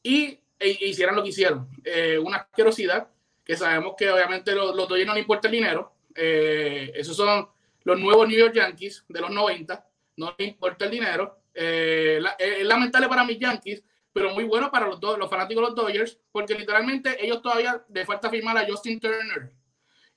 y 0.05 0.39
e, 0.59 0.69
e 0.69 0.87
hicieran 0.87 1.15
lo 1.15 1.23
que 1.23 1.29
hicieron. 1.29 1.67
Eh, 1.83 2.19
una 2.19 2.37
asquerosidad 2.37 3.09
que 3.43 3.57
sabemos 3.57 3.95
que 3.97 4.09
obviamente 4.09 4.53
los, 4.53 4.75
los 4.75 4.87
Dodgers 4.87 5.07
no 5.07 5.17
importa 5.17 5.47
el 5.47 5.53
dinero. 5.53 5.93
Eh, 6.13 6.91
esos 6.93 7.17
son 7.17 7.47
los 7.83 7.99
nuevos 7.99 8.27
New 8.27 8.37
York 8.37 8.53
Yankees 8.53 9.03
de 9.09 9.21
los 9.21 9.31
90. 9.31 9.83
No 10.17 10.35
importa 10.37 10.85
el 10.85 10.91
dinero. 10.91 11.39
es 11.53 12.21
lamentable 12.63 13.07
para 13.07 13.25
mis 13.25 13.39
Yankees, 13.39 13.83
pero 14.13 14.31
muy 14.31 14.43
bueno 14.43 14.69
para 14.69 14.85
los, 14.85 15.01
los 15.01 15.29
fanáticos 15.29 15.63
de 15.63 15.67
los 15.69 15.75
Dodgers, 15.75 16.19
porque 16.31 16.53
literalmente 16.53 17.17
ellos 17.25 17.41
todavía 17.41 17.83
les 17.91 18.05
falta 18.05 18.29
firmar 18.29 18.57
a 18.59 18.67
Justin 18.67 18.99
Turner 18.99 19.51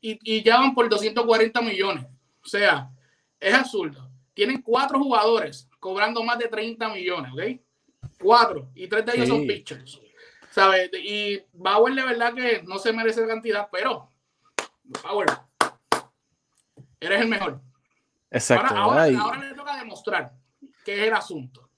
y, 0.02 0.18
y 0.22 0.42
ya 0.42 0.58
van 0.58 0.74
por 0.74 0.86
240 0.86 1.62
millones. 1.62 2.04
O 2.44 2.46
sea, 2.46 2.90
es 3.40 3.54
absurdo. 3.54 4.10
Tienen 4.34 4.60
cuatro 4.60 4.98
jugadores 4.98 5.66
cobrando 5.80 6.22
más 6.22 6.38
de 6.38 6.48
30 6.48 6.90
millones, 6.90 7.32
¿ok? 7.32 7.67
Cuatro. 8.20 8.70
Y 8.74 8.88
tres 8.88 9.06
de 9.06 9.12
ellos 9.14 9.28
son 9.28 9.46
pitchers. 9.46 10.00
¿Sabes? 10.50 10.90
Y 10.94 11.40
Bauer 11.52 11.94
de 11.94 12.02
verdad 12.02 12.34
que 12.34 12.62
no 12.62 12.78
se 12.78 12.92
merece 12.92 13.20
la 13.20 13.28
cantidad, 13.28 13.68
pero 13.70 14.10
Bauer, 15.04 15.28
eres 17.00 17.20
el 17.20 17.28
mejor. 17.28 17.60
Exacto. 18.30 18.74
Ahora, 18.74 19.04
ahora, 19.04 19.20
ahora 19.20 19.48
le 19.48 19.54
toca 19.54 19.76
demostrar 19.76 20.32
qué 20.84 21.02
es 21.02 21.08
el 21.08 21.14
asunto. 21.14 21.68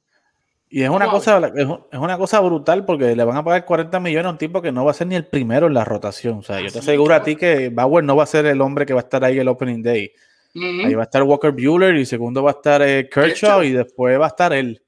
Y 0.72 0.84
es 0.84 0.88
una, 0.88 1.10
cosa, 1.10 1.40
es 1.56 1.98
una 1.98 2.16
cosa 2.16 2.38
brutal 2.38 2.84
porque 2.84 3.16
le 3.16 3.24
van 3.24 3.36
a 3.36 3.42
pagar 3.42 3.64
40 3.64 3.98
millones 3.98 4.26
a 4.26 4.30
un 4.30 4.38
tipo 4.38 4.62
que 4.62 4.70
no 4.70 4.84
va 4.84 4.92
a 4.92 4.94
ser 4.94 5.08
ni 5.08 5.16
el 5.16 5.26
primero 5.26 5.66
en 5.66 5.74
la 5.74 5.84
rotación. 5.84 6.38
O 6.38 6.42
sea, 6.42 6.60
yo 6.60 6.70
te 6.70 6.78
aseguro 6.78 7.12
a 7.12 7.24
ti 7.24 7.34
que 7.34 7.70
Bauer 7.70 8.04
no 8.04 8.14
va 8.14 8.22
a 8.22 8.26
ser 8.26 8.46
el 8.46 8.60
hombre 8.60 8.86
que 8.86 8.94
va 8.94 9.00
a 9.00 9.02
estar 9.02 9.24
ahí 9.24 9.40
el 9.40 9.48
opening 9.48 9.82
day. 9.82 10.12
Ahí 10.54 10.94
va 10.94 11.02
a 11.02 11.04
estar 11.04 11.24
Walker 11.24 11.50
Bueller 11.50 11.96
y 11.96 12.06
segundo 12.06 12.44
va 12.44 12.52
a 12.52 12.54
estar 12.54 12.82
eh, 12.82 13.08
Kershaw 13.12 13.64
y 13.64 13.72
después 13.72 14.20
va 14.20 14.26
a 14.26 14.28
estar 14.28 14.52
él. 14.52 14.80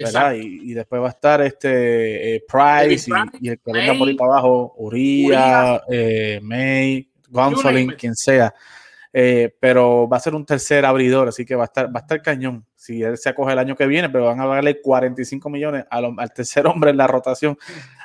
¿Verdad? 0.00 0.34
Y, 0.34 0.74
después 0.74 1.00
va 1.00 1.06
a 1.06 1.10
estar 1.10 1.40
este 1.42 2.36
eh, 2.36 2.44
Price 2.48 3.10
y, 3.40 3.48
el 3.48 3.58
que 3.60 3.72
venga 3.72 3.94
por 3.94 4.08
ahí 4.08 4.14
para 4.14 4.32
abajo, 4.32 4.74
Uriah, 4.78 5.82
eh, 5.88 6.40
May, 6.42 7.08
Gonsolin, 7.28 7.92
quien 7.92 8.16
sea. 8.16 8.52
pero 9.12 10.08
va 10.08 10.16
a 10.16 10.20
ser 10.20 10.34
un 10.34 10.44
tercer 10.44 10.84
abridor, 10.84 11.28
así 11.28 11.44
que 11.44 11.54
va 11.54 11.64
a 11.64 11.66
estar, 11.66 11.86
va 11.86 12.00
a 12.00 12.02
estar 12.02 12.22
cañón 12.22 12.66
si 12.80 13.02
él 13.02 13.18
se 13.18 13.28
acoge 13.28 13.52
el 13.52 13.58
año 13.58 13.76
que 13.76 13.86
viene, 13.86 14.08
pero 14.08 14.24
van 14.24 14.40
a 14.40 14.46
darle 14.46 14.80
45 14.80 15.50
millones 15.50 15.84
al, 15.90 16.32
tercer 16.34 16.66
hombre 16.66 16.90
en 16.90 16.96
la 16.96 17.06
rotación. 17.06 17.58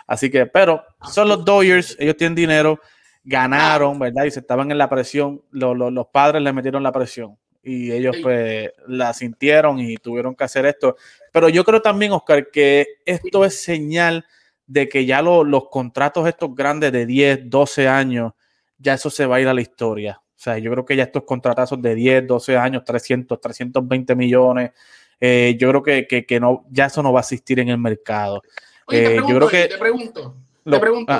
Así 0.05 0.29
que, 0.29 0.45
pero 0.47 0.83
son 1.09 1.29
los 1.29 1.45
Dodgers, 1.45 1.95
ellos 1.97 2.17
tienen 2.17 2.35
dinero, 2.35 2.81
ganaron, 3.23 3.97
¿verdad? 3.97 4.25
Y 4.25 4.31
se 4.31 4.41
estaban 4.41 4.69
en 4.71 4.77
la 4.77 4.89
presión, 4.89 5.41
los 5.51 6.07
padres 6.07 6.41
le 6.41 6.51
metieron 6.51 6.83
la 6.83 6.91
presión 6.91 7.37
y 7.63 7.91
ellos 7.91 8.17
pues 8.21 8.69
la 8.85 9.13
sintieron 9.13 9.79
y 9.79 9.95
tuvieron 9.95 10.35
que 10.35 10.43
hacer 10.43 10.65
esto. 10.65 10.97
Pero 11.35 11.49
yo 11.49 11.65
creo 11.65 11.81
también, 11.81 12.13
Oscar, 12.13 12.49
que 12.49 12.87
esto 13.05 13.43
es 13.43 13.61
señal 13.61 14.25
de 14.65 14.87
que 14.87 15.05
ya 15.05 15.21
los 15.21 15.67
contratos 15.69 16.25
estos 16.29 16.55
grandes 16.55 16.93
de 16.93 17.05
10, 17.05 17.41
12 17.49 17.89
años, 17.89 18.31
ya 18.77 18.93
eso 18.93 19.09
se 19.09 19.25
va 19.25 19.35
a 19.35 19.41
ir 19.41 19.47
a 19.49 19.53
la 19.53 19.59
historia. 19.59 20.21
O 20.23 20.33
sea, 20.37 20.57
yo 20.59 20.71
creo 20.71 20.85
que 20.85 20.95
ya 20.95 21.03
estos 21.03 21.23
contratazos 21.25 21.81
de 21.81 21.93
10, 21.93 22.25
12 22.25 22.55
años, 22.55 22.85
300, 22.85 23.41
320 23.41 24.15
millones, 24.15 24.71
eh, 25.19 25.57
yo 25.59 25.67
creo 25.71 25.83
que, 25.83 26.07
que, 26.07 26.25
que, 26.25 26.39
no, 26.39 26.63
ya 26.69 26.85
eso 26.85 27.03
no 27.03 27.11
va 27.11 27.19
a 27.19 27.23
existir 27.23 27.59
en 27.59 27.67
el 27.67 27.79
mercado. 27.79 28.41
Oye, 28.85 29.01
te 29.01 29.05
Eh, 29.07 29.09
pregunto, 29.15 29.27
yo 29.33 29.35
creo 29.35 29.49
que 29.49 29.67
te 29.67 29.77
pregunto, 29.77 30.37
lo- 30.63 30.77
te 30.77 30.79
pregunto, 30.79 31.13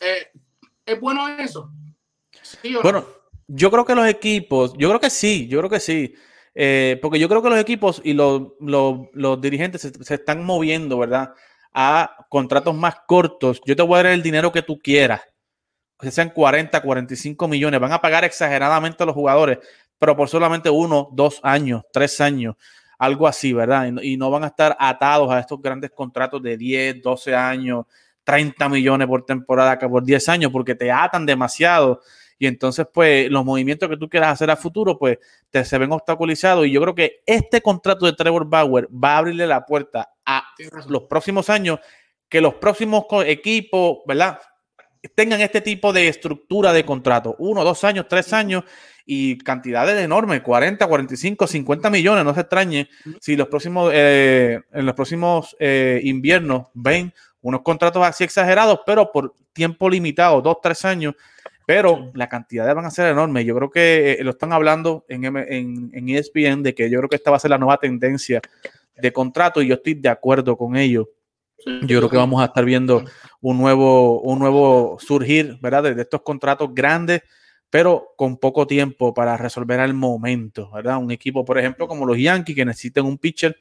eh, 0.00 0.26
¿es 0.84 1.00
bueno 1.00 1.26
eso? 1.38 1.72
¿Sí 2.42 2.74
o 2.76 2.80
no? 2.80 2.82
Bueno, 2.82 3.06
yo 3.46 3.70
creo 3.70 3.86
que 3.86 3.94
los 3.94 4.06
equipos, 4.06 4.74
yo 4.76 4.88
creo 4.90 5.00
que 5.00 5.08
sí, 5.08 5.48
yo 5.48 5.60
creo 5.60 5.70
que 5.70 5.80
sí. 5.80 6.14
Eh, 6.60 6.98
porque 7.00 7.20
yo 7.20 7.28
creo 7.28 7.40
que 7.40 7.50
los 7.50 7.60
equipos 7.60 8.00
y 8.04 8.14
los, 8.14 8.48
los- 8.58 9.40
dirigentes 9.40 9.80
se, 9.80 9.92
se 10.04 10.14
están 10.14 10.44
moviendo, 10.44 10.98
¿verdad? 10.98 11.32
A 11.72 12.26
contratos 12.28 12.74
más 12.74 12.96
cortos. 13.06 13.60
Yo 13.64 13.76
te 13.76 13.82
voy 13.82 14.00
a 14.00 14.02
dar 14.02 14.12
el 14.12 14.24
dinero 14.24 14.50
que 14.50 14.62
tú 14.62 14.76
quieras. 14.80 15.20
Que 16.00 16.10
sean 16.10 16.30
40, 16.30 16.80
45 16.82 17.46
millones. 17.46 17.78
Van 17.78 17.92
a 17.92 18.00
pagar 18.00 18.24
exageradamente 18.24 19.04
a 19.04 19.06
los 19.06 19.14
jugadores, 19.14 19.58
pero 20.00 20.16
por 20.16 20.28
solamente 20.28 20.68
uno, 20.68 21.08
dos 21.12 21.38
años, 21.44 21.84
tres 21.92 22.20
años. 22.20 22.56
Algo 22.98 23.28
así, 23.28 23.52
¿verdad? 23.52 23.86
Y 23.86 23.92
no, 23.92 24.02
y 24.02 24.16
no 24.16 24.28
van 24.28 24.42
a 24.42 24.48
estar 24.48 24.76
atados 24.80 25.30
a 25.30 25.38
estos 25.38 25.62
grandes 25.62 25.92
contratos 25.92 26.42
de 26.42 26.56
10, 26.56 27.00
12 27.00 27.36
años, 27.36 27.86
30 28.24 28.68
millones 28.68 29.06
por 29.06 29.24
temporada, 29.24 29.78
que 29.78 29.88
por 29.88 30.02
10 30.02 30.28
años, 30.28 30.50
porque 30.50 30.74
te 30.74 30.90
atan 30.90 31.24
demasiado 31.24 32.00
y 32.38 32.46
entonces 32.46 32.86
pues 32.92 33.30
los 33.30 33.44
movimientos 33.44 33.88
que 33.88 33.96
tú 33.96 34.08
quieras 34.08 34.32
hacer 34.32 34.50
a 34.50 34.56
futuro 34.56 34.98
pues 34.98 35.18
te 35.50 35.64
se 35.64 35.78
ven 35.78 35.92
obstaculizados. 35.92 36.66
Y 36.66 36.70
yo 36.70 36.80
creo 36.80 36.94
que 36.94 37.20
este 37.26 37.60
contrato 37.60 38.06
de 38.06 38.12
Trevor 38.12 38.48
Bauer 38.48 38.88
va 38.92 39.14
a 39.14 39.18
abrirle 39.18 39.46
la 39.46 39.66
puerta 39.66 40.10
a 40.24 40.44
los 40.88 41.04
próximos 41.04 41.50
años 41.50 41.80
que 42.28 42.40
los 42.40 42.54
próximos 42.54 43.04
equipos, 43.26 43.98
¿verdad? 44.06 44.38
Tengan 45.14 45.40
este 45.40 45.60
tipo 45.60 45.92
de 45.92 46.08
estructura 46.08 46.72
de 46.72 46.84
contrato, 46.84 47.36
uno, 47.38 47.64
dos 47.64 47.84
años, 47.84 48.06
tres 48.08 48.32
años 48.32 48.64
y 49.06 49.38
cantidades 49.38 49.98
enormes, 50.04 50.42
40, 50.42 50.86
45, 50.86 51.46
50 51.46 51.90
millones, 51.90 52.24
no 52.24 52.34
se 52.34 52.40
extrañe. 52.40 52.88
Si 53.20 53.36
los 53.36 53.48
próximos, 53.48 53.90
eh, 53.94 54.60
en 54.70 54.84
los 54.84 54.94
próximos 54.94 55.56
eh, 55.58 56.00
inviernos 56.04 56.66
ven 56.74 57.14
unos 57.40 57.62
contratos 57.62 58.04
así 58.04 58.24
exagerados, 58.24 58.80
pero 58.84 59.10
por 59.10 59.34
tiempo 59.52 59.88
limitado, 59.88 60.42
dos, 60.42 60.58
tres 60.62 60.84
años, 60.84 61.14
pero 61.68 62.10
la 62.14 62.30
cantidad 62.30 62.74
van 62.74 62.86
a 62.86 62.90
ser 62.90 63.12
enormes. 63.12 63.44
Yo 63.44 63.54
creo 63.54 63.68
que 63.70 64.12
eh, 64.12 64.24
lo 64.24 64.30
están 64.30 64.54
hablando 64.54 65.04
en, 65.06 65.26
en, 65.26 65.90
en 65.92 66.08
ESPN 66.08 66.62
de 66.62 66.74
que 66.74 66.88
yo 66.88 66.96
creo 66.96 67.10
que 67.10 67.16
esta 67.16 67.30
va 67.30 67.36
a 67.36 67.40
ser 67.40 67.50
la 67.50 67.58
nueva 67.58 67.76
tendencia 67.76 68.40
de 68.96 69.12
contrato 69.12 69.60
y 69.60 69.66
yo 69.66 69.74
estoy 69.74 69.92
de 69.92 70.08
acuerdo 70.08 70.56
con 70.56 70.76
ello. 70.76 71.10
Yo 71.82 71.98
creo 71.98 72.08
que 72.08 72.16
vamos 72.16 72.40
a 72.40 72.46
estar 72.46 72.64
viendo 72.64 73.04
un 73.42 73.58
nuevo, 73.58 74.22
un 74.22 74.38
nuevo 74.38 74.96
surgir, 74.98 75.58
¿verdad? 75.60 75.82
De, 75.82 75.94
de 75.94 76.00
estos 76.00 76.22
contratos 76.22 76.70
grandes, 76.72 77.20
pero 77.68 78.14
con 78.16 78.38
poco 78.38 78.66
tiempo 78.66 79.12
para 79.12 79.36
resolver 79.36 79.78
al 79.78 79.92
momento, 79.92 80.70
¿verdad? 80.72 80.96
Un 80.96 81.10
equipo, 81.10 81.44
por 81.44 81.58
ejemplo, 81.58 81.86
como 81.86 82.06
los 82.06 82.16
Yankees, 82.16 82.56
que 82.56 82.64
necesiten 82.64 83.04
un 83.04 83.18
pitcher 83.18 83.58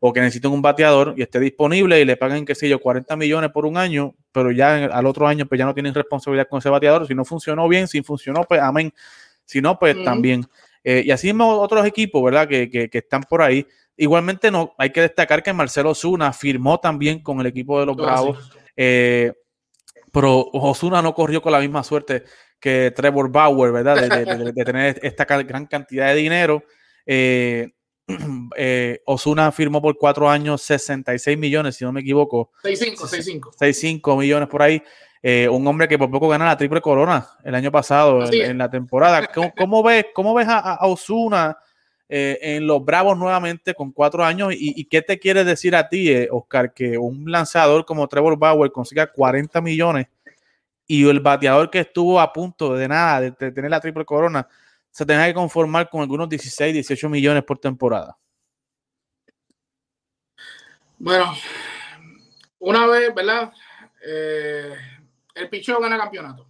o 0.00 0.12
que 0.12 0.20
necesiten 0.20 0.50
un 0.50 0.62
bateador 0.62 1.14
y 1.16 1.22
esté 1.22 1.38
disponible 1.38 2.00
y 2.00 2.04
le 2.04 2.16
paguen, 2.16 2.44
qué 2.46 2.54
sé 2.54 2.68
yo, 2.68 2.78
40 2.80 3.14
millones 3.16 3.50
por 3.50 3.66
un 3.66 3.76
año, 3.76 4.14
pero 4.32 4.50
ya 4.50 4.86
al 4.86 5.06
otro 5.06 5.26
año 5.28 5.46
pues 5.46 5.58
ya 5.58 5.66
no 5.66 5.74
tienen 5.74 5.92
responsabilidad 5.94 6.48
con 6.48 6.58
ese 6.58 6.70
bateador. 6.70 7.06
Si 7.06 7.14
no 7.14 7.24
funcionó 7.24 7.68
bien, 7.68 7.86
si 7.86 8.02
funcionó, 8.02 8.42
pues 8.44 8.60
amén. 8.60 8.92
Si 9.44 9.60
no, 9.60 9.78
pues 9.78 10.02
también. 10.04 10.46
Eh, 10.82 11.02
y 11.04 11.10
así 11.10 11.26
mismo 11.28 11.50
otros 11.60 11.84
equipos, 11.86 12.22
¿verdad? 12.24 12.48
Que, 12.48 12.70
que, 12.70 12.88
que 12.88 12.98
están 12.98 13.22
por 13.24 13.42
ahí. 13.42 13.66
Igualmente 13.96 14.50
no, 14.50 14.74
hay 14.78 14.90
que 14.90 15.02
destacar 15.02 15.42
que 15.42 15.52
Marcelo 15.52 15.94
Zuna 15.94 16.32
firmó 16.32 16.80
también 16.80 17.22
con 17.22 17.38
el 17.40 17.46
equipo 17.46 17.78
de 17.78 17.84
los 17.86 17.96
Todo 17.96 18.06
Bravos. 18.06 18.52
Eh, 18.76 19.32
pero 20.12 20.46
Osuna 20.52 21.02
no 21.02 21.14
corrió 21.14 21.42
con 21.42 21.52
la 21.52 21.60
misma 21.60 21.84
suerte 21.84 22.24
que 22.58 22.92
Trevor 22.96 23.30
Bauer, 23.30 23.72
¿verdad? 23.72 23.96
De, 24.00 24.08
de- 24.24 24.36
de- 24.44 24.52
de 24.52 24.64
tener 24.64 24.98
esta 25.02 25.24
gran 25.26 25.66
cantidad 25.66 26.08
de 26.08 26.14
dinero. 26.14 26.62
Eh, 27.04 27.68
eh, 28.56 29.00
Osuna 29.06 29.52
firmó 29.52 29.80
por 29.80 29.96
cuatro 29.96 30.28
años 30.28 30.62
66 30.62 31.38
millones, 31.38 31.76
si 31.76 31.84
no 31.84 31.92
me 31.92 32.00
equivoco, 32.00 32.50
6-5, 32.62 33.40
6-5. 33.40 34.00
6-5 34.00 34.18
millones 34.18 34.48
por 34.48 34.62
ahí. 34.62 34.82
Eh, 35.22 35.48
un 35.48 35.66
hombre 35.66 35.86
que 35.86 35.98
por 35.98 36.10
poco 36.10 36.28
gana 36.28 36.46
la 36.46 36.56
triple 36.56 36.80
corona 36.80 37.28
el 37.44 37.54
año 37.54 37.70
pasado 37.70 38.24
en, 38.32 38.56
la 38.56 38.70
temporada. 38.70 39.26
¿Cómo, 39.26 39.52
cómo 39.56 39.82
ves, 39.82 40.06
cómo 40.14 40.34
ves 40.34 40.48
a, 40.48 40.58
a 40.58 40.86
Osuna 40.86 41.58
en 42.08 42.66
los 42.66 42.84
Bravos 42.84 43.16
nuevamente 43.16 43.74
con 43.74 43.92
cuatro 43.92 44.24
años? 44.24 44.52
¿Y, 44.54 44.80
y 44.80 44.84
qué 44.86 45.02
te 45.02 45.18
quiere 45.18 45.44
decir 45.44 45.76
a 45.76 45.88
ti, 45.88 46.10
eh, 46.10 46.28
Oscar, 46.30 46.72
que 46.72 46.98
un 46.98 47.30
lanzador 47.30 47.84
como 47.84 48.08
Trevor 48.08 48.38
Bauer 48.38 48.72
consiga 48.72 49.06
40 49.06 49.60
millones 49.60 50.06
y 50.86 51.08
el 51.08 51.20
bateador 51.20 51.70
que 51.70 51.80
estuvo 51.80 52.20
a 52.20 52.32
punto 52.32 52.74
de 52.74 52.88
nada, 52.88 53.20
de, 53.20 53.30
de 53.30 53.52
tener 53.52 53.70
la 53.70 53.78
triple 53.78 54.04
corona, 54.04 54.48
se 54.90 55.06
tenga 55.06 55.26
que 55.26 55.34
conformar 55.34 55.88
con 55.88 56.00
algunos 56.00 56.28
16, 56.28 56.74
18 56.74 57.08
millones 57.08 57.44
por 57.44 57.58
temporada? 57.58 58.16
Bueno, 60.98 61.32
una 62.58 62.86
vez, 62.86 63.14
¿verdad? 63.14 63.52
Eh, 64.04 64.76
el 65.34 65.48
picheo 65.48 65.80
gana 65.80 65.96
campeonato. 65.96 66.46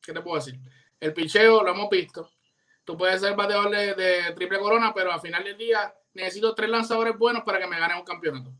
¿Qué 0.00 0.12
te 0.12 0.20
puedo 0.20 0.36
decir? 0.36 0.60
El 1.00 1.12
picheo 1.12 1.62
lo 1.62 1.72
hemos 1.72 1.90
visto. 1.90 2.30
Tú 2.84 2.96
puedes 2.96 3.20
ser 3.20 3.34
bateador 3.34 3.70
de, 3.70 4.32
triple 4.36 4.58
corona, 4.58 4.92
pero 4.94 5.12
al 5.12 5.20
final 5.20 5.42
del 5.42 5.56
día 5.56 5.92
necesito 6.12 6.54
tres 6.54 6.68
lanzadores 6.68 7.18
buenos 7.18 7.42
para 7.42 7.58
que 7.58 7.66
me 7.66 7.80
ganen 7.80 7.96
un 7.96 8.04
campeonato. 8.04 8.52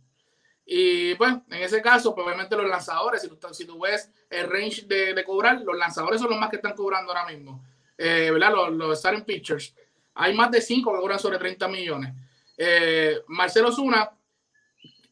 Y 0.65 1.15
pues, 1.17 1.35
en 1.51 1.63
ese 1.63 1.83
caso, 1.83 2.15
pues, 2.15 2.27
obviamente 2.27 2.57
los 2.57 2.67
lanzadores, 2.67 3.21
si 3.21 3.29
tú, 3.29 3.39
si 3.53 3.67
tú 3.67 3.79
ves 3.79 4.11
el 4.31 4.51
range 4.51 4.87
de 4.87 5.25
cobrar, 5.25 5.61
los 5.61 5.77
lanzadores 5.77 6.21
son 6.21 6.31
los 6.31 6.41
más 6.41 6.49
que 6.49 6.57
están 6.57 6.75
cobrando 6.75 7.13
ahora 7.13 7.31
mismo. 7.31 7.63
Eh, 7.97 8.31
¿Verdad? 8.33 8.53
Los, 8.53 8.73
los 8.73 8.99
starting 8.99 9.25
pitchers. 9.25 9.75
Hay 10.15 10.35
más 10.35 10.51
de 10.51 10.61
cinco 10.61 10.93
que 10.93 11.01
cobran 11.01 11.19
sobre 11.19 11.39
30 11.39 11.69
millones. 11.69 12.13
Eh, 12.57 13.21
Marcelo 13.29 13.73
Zuna, 13.73 14.11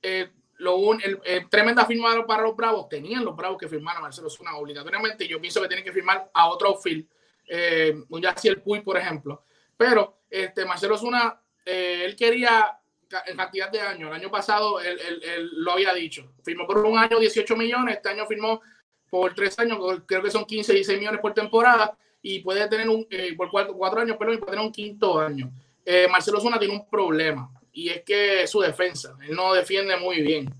eh, 0.01 0.31
lo 0.59 0.77
un, 0.77 1.01
el, 1.03 1.21
el 1.25 1.49
tremenda 1.49 1.85
firma 1.85 2.25
para 2.27 2.43
los 2.45 2.55
Bravos, 2.57 2.89
tenían 2.89 3.25
los 3.25 3.35
Bravos 3.37 3.59
que 3.59 3.69
firmar 3.69 3.97
a 3.97 4.01
Marcelo 4.01 4.31
Zuna 4.31 4.55
obligatoriamente. 4.57 5.27
Yo 5.27 5.41
pienso 5.41 5.61
que 5.61 5.69
tienen 5.69 5.85
que 5.85 5.93
firmar 5.93 6.31
a 6.33 6.49
otro 6.49 6.69
outfield, 6.69 7.07
eh, 7.49 7.95
un 8.09 8.23
Yaciel 8.23 8.61
Puy, 8.63 8.81
por 8.81 8.97
ejemplo. 8.97 9.45
Pero 9.77 10.21
este, 10.31 10.65
Marcelo 10.65 10.97
Zuna, 10.97 11.41
eh, 11.65 12.03
él 12.05 12.15
quería 12.17 12.79
en 13.27 13.37
cantidad 13.37 13.71
de 13.71 13.81
años. 13.81 14.09
El 14.09 14.15
año 14.15 14.31
pasado 14.31 14.81
él, 14.81 14.99
él- 15.07 15.23
él 15.23 15.51
lo 15.57 15.73
había 15.73 15.93
dicho. 15.93 16.33
Firmó 16.45 16.67
por 16.67 16.79
un 16.79 16.97
año 16.97 17.19
18 17.19 17.57
millones, 17.57 17.97
este 17.97 18.09
año 18.09 18.25
firmó 18.27 18.63
por 19.11 19.35
tres 19.35 19.59
años, 19.59 19.79
creo 20.07 20.23
que 20.23 20.31
son 20.31 20.45
15, 20.47 20.73
16 20.73 20.99
millones 20.99 21.21
por 21.21 21.35
temporada, 21.35 21.97
y 22.23 22.39
puede 22.39 22.69
tener 22.69 22.89
un, 22.89 23.07
eh, 23.11 23.35
por 23.37 23.51
cuatro, 23.51 24.01
años, 24.01 24.15
y 24.15 24.19
puede 24.19 24.39
tener 24.39 24.61
un 24.61 24.71
quinto 24.71 25.19
año. 25.19 25.51
Eh, 25.85 26.07
Marcelo 26.09 26.41
Zuna 26.41 26.59
tiene 26.59 26.75
un 26.75 26.89
problema, 26.89 27.51
y 27.73 27.89
es 27.89 28.03
que 28.03 28.47
su 28.47 28.61
defensa, 28.61 29.17
él 29.29 29.35
no 29.35 29.53
defiende 29.53 29.97
muy 29.97 30.23
bien. 30.23 30.55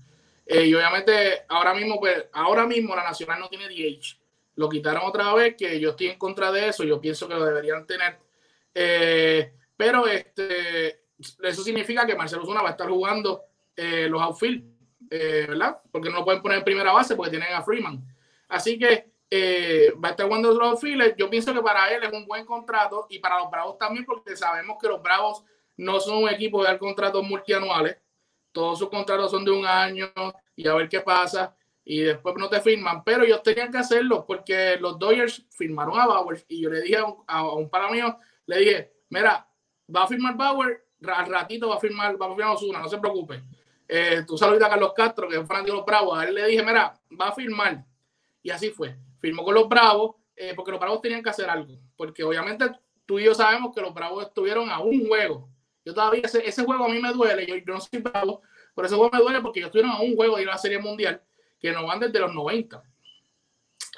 Eh, 0.45 0.65
y 0.65 0.75
obviamente 0.75 1.43
ahora 1.47 1.73
mismo, 1.73 1.99
pues, 1.99 2.25
ahora 2.33 2.67
mismo 2.67 2.93
la 2.95 3.03
Nacional 3.03 3.39
no 3.39 3.47
tiene 3.47 3.69
DH. 3.69 4.19
Lo 4.55 4.67
quitaron 4.67 5.03
otra 5.05 5.33
vez, 5.33 5.55
que 5.57 5.79
yo 5.79 5.91
estoy 5.91 6.07
en 6.07 6.19
contra 6.19 6.51
de 6.51 6.67
eso, 6.67 6.83
yo 6.83 6.99
pienso 6.99 7.27
que 7.27 7.33
lo 7.33 7.45
deberían 7.45 7.87
tener. 7.87 8.19
Pero 9.75 10.05
este, 10.05 10.99
eso 11.17 11.63
significa 11.63 12.05
que 12.05 12.15
Marcelo 12.15 12.45
Zuna 12.45 12.61
va 12.61 12.69
a 12.69 12.71
estar 12.71 12.89
jugando 12.89 13.41
los 13.75 14.21
outfield, 14.21 14.63
¿verdad? 15.09 15.77
Porque 15.91 16.09
no 16.09 16.17
lo 16.17 16.25
pueden 16.25 16.41
poner 16.41 16.59
en 16.59 16.63
primera 16.65 16.91
base 16.91 17.15
porque 17.15 17.31
tienen 17.31 17.53
a 17.53 17.63
Freeman. 17.63 18.03
Así 18.49 18.77
que 18.77 19.12
eh, 19.35 19.91
va 19.93 20.09
a 20.09 20.11
estar 20.11 20.27
jugando 20.27 20.51
los 20.51 20.61
outfield. 20.61 21.15
Yo 21.17 21.27
pienso 21.27 21.51
que 21.55 21.61
para 21.61 21.91
él 21.91 22.03
es 22.03 22.13
un 22.13 22.27
buen 22.27 22.45
contrato 22.45 23.07
y 23.09 23.17
para 23.17 23.39
los 23.39 23.49
Bravos 23.49 23.79
también, 23.79 24.05
porque 24.05 24.35
sabemos 24.35 24.77
que 24.79 24.87
los 24.87 25.01
Bravos 25.01 25.43
no 25.75 25.99
son 25.99 26.25
un 26.25 26.29
equipo 26.29 26.63
de 26.63 26.77
contratos 26.77 27.23
multianuales. 27.23 27.97
Todos 28.51 28.77
sus 28.77 28.89
contratos 28.89 29.31
son 29.31 29.43
de 29.43 29.49
un 29.49 29.65
año 29.65 30.11
y 30.55 30.67
a 30.67 30.75
ver 30.75 30.87
qué 30.87 30.99
pasa. 30.99 31.57
Y 31.83 32.01
después 32.01 32.35
no 32.37 32.47
te 32.47 32.61
firman, 32.61 33.03
pero 33.03 33.23
ellos 33.23 33.41
tenían 33.41 33.71
que 33.71 33.79
hacerlo 33.79 34.23
porque 34.23 34.77
los 34.79 34.99
Dodgers 34.99 35.43
firmaron 35.49 35.99
a 35.99 36.05
Bauer 36.05 36.45
y 36.47 36.61
yo 36.61 36.69
le 36.69 36.81
dije 36.81 36.97
a 36.97 37.05
un, 37.05 37.23
a 37.25 37.55
un 37.55 37.71
pana 37.71 37.89
mío, 37.89 38.15
le 38.45 38.57
dije, 38.59 38.93
mira, 39.09 39.47
va 39.93 40.03
a 40.03 40.07
firmar 40.07 40.37
Bauer, 40.37 40.85
al 41.07 41.25
ratito 41.25 41.69
va 41.69 41.77
a 41.77 41.79
firmar, 41.79 42.21
va 42.21 42.27
a 42.27 42.35
firmar 42.35 42.55
Osuna, 42.55 42.79
no 42.79 42.87
se 42.87 42.99
preocupe. 42.99 43.41
Eh, 43.87 44.23
tú 44.27 44.37
saludita 44.37 44.67
a 44.67 44.69
Carlos 44.69 44.93
Castro, 44.95 45.27
que 45.27 45.37
es 45.37 45.47
fanático 45.47 45.71
de 45.71 45.77
los 45.77 45.85
Bravos, 45.87 46.19
a 46.19 46.25
él 46.25 46.35
le 46.35 46.45
dije, 46.45 46.63
mira, 46.63 46.93
va 47.19 47.29
a 47.29 47.31
firmar. 47.31 47.83
Y 48.43 48.51
así 48.51 48.69
fue. 48.69 48.95
Firmó 49.23 49.45
con 49.45 49.53
los 49.53 49.69
Bravos, 49.69 50.17
eh, 50.35 50.51
porque 50.53 50.71
los 50.71 50.81
Bravos 50.81 51.01
tenían 51.01 51.23
que 51.23 51.29
hacer 51.29 51.49
algo. 51.49 51.79
Porque 51.95 52.25
obviamente 52.25 52.65
tú 53.05 53.19
y 53.19 53.23
yo 53.23 53.33
sabemos 53.33 53.73
que 53.73 53.79
los 53.79 53.93
Bravos 53.93 54.25
estuvieron 54.25 54.69
a 54.69 54.79
un 54.79 55.07
juego. 55.07 55.47
Yo 55.85 55.93
todavía, 55.93 56.23
ese, 56.25 56.65
juego 56.65 56.83
a 56.83 56.89
mí 56.89 56.99
me 56.99 57.13
duele, 57.13 57.47
yo, 57.47 57.55
no 57.73 57.79
soy 57.79 58.01
Bravo, 58.01 58.41
pero 58.75 58.85
ese 58.85 58.97
juego 58.97 59.11
me 59.13 59.19
duele 59.19 59.39
porque 59.39 59.61
ellos 59.61 59.69
estuvieron 59.69 59.91
a 59.91 60.01
un 60.01 60.17
juego 60.17 60.35
de 60.35 60.41
ir 60.41 60.49
a 60.49 60.51
la 60.51 60.57
Serie 60.57 60.77
Mundial, 60.77 61.21
que 61.57 61.71
no 61.71 61.85
van 61.85 62.01
desde 62.01 62.19
los 62.19 62.33
90. 62.33 62.83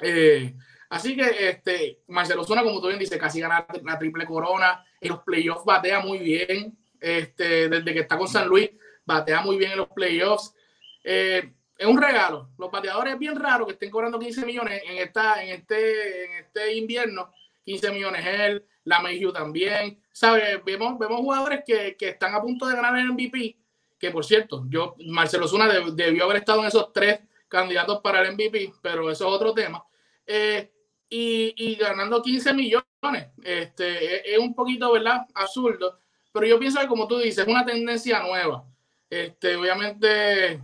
Eh, 0.02 0.54
así 0.90 1.16
que 1.16 1.48
este, 1.48 2.02
Marcelo 2.06 2.44
Zuna, 2.44 2.62
como 2.62 2.80
tú 2.80 2.86
bien 2.86 3.00
dices, 3.00 3.18
casi 3.18 3.40
gana 3.40 3.66
la 3.82 3.98
triple 3.98 4.26
corona. 4.26 4.84
En 5.00 5.08
los 5.08 5.24
playoffs 5.24 5.64
batea 5.64 5.98
muy 5.98 6.18
bien. 6.18 6.78
Este, 7.00 7.68
desde 7.68 7.92
que 7.92 8.00
está 8.00 8.16
con 8.16 8.28
San 8.28 8.46
Luis, 8.46 8.70
batea 9.04 9.40
muy 9.40 9.56
bien 9.56 9.72
en 9.72 9.78
los 9.78 9.88
playoffs. 9.88 10.54
Eh, 11.02 11.52
es 11.78 11.86
un 11.86 12.00
regalo. 12.00 12.50
Los 12.58 12.70
bateadores 12.70 13.14
es 13.14 13.18
bien 13.18 13.36
raro 13.36 13.66
que 13.66 13.72
estén 13.72 13.90
cobrando 13.90 14.18
15 14.18 14.46
millones 14.46 14.82
en, 14.84 14.98
esta, 14.98 15.42
en, 15.42 15.50
este, 15.50 16.24
en 16.24 16.32
este 16.44 16.74
invierno, 16.74 17.32
15 17.64 17.90
millones 17.92 18.26
él, 18.26 18.64
la 18.84 19.00
Mayhew 19.00 19.32
también, 19.32 20.00
¿sabes? 20.12 20.62
Vemos, 20.64 20.98
vemos 20.98 21.18
jugadores 21.18 21.62
que, 21.66 21.96
que, 21.96 22.10
están 22.10 22.34
a 22.34 22.40
punto 22.40 22.66
de 22.66 22.76
ganar 22.76 22.96
el 22.96 23.12
MVP, 23.12 23.56
que 23.98 24.10
por 24.10 24.24
cierto, 24.24 24.64
yo, 24.68 24.94
Marcelo 25.06 25.48
Zuna 25.48 25.68
debió 25.68 26.24
haber 26.24 26.38
estado 26.38 26.60
en 26.60 26.66
esos 26.66 26.92
tres 26.92 27.20
candidatos 27.48 28.00
para 28.00 28.22
el 28.22 28.34
MVP, 28.34 28.74
pero 28.80 29.10
eso 29.10 29.26
es 29.26 29.34
otro 29.34 29.52
tema. 29.52 29.84
Eh, 30.26 30.70
y, 31.08 31.54
y, 31.56 31.76
ganando 31.76 32.22
15 32.22 32.52
millones, 32.54 32.84
este, 33.42 34.34
es, 34.34 34.38
un 34.38 34.54
poquito, 34.54 34.92
¿verdad? 34.92 35.26
Absurdo, 35.34 35.98
pero 36.32 36.46
yo 36.46 36.58
pienso 36.58 36.80
que 36.80 36.88
como 36.88 37.06
tú 37.06 37.18
dices, 37.18 37.38
es 37.38 37.48
una 37.48 37.64
tendencia 37.64 38.20
nueva. 38.22 38.64
Este, 39.08 39.56
obviamente, 39.56 40.60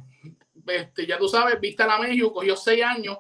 este, 0.67 1.07
ya 1.07 1.19
tú 1.19 1.29
sabes, 1.29 1.61
Vista 1.61 1.87
la 1.87 1.99
Mayhew 1.99 2.33
cogió 2.33 2.57
6 2.57 2.83
años 2.85 3.19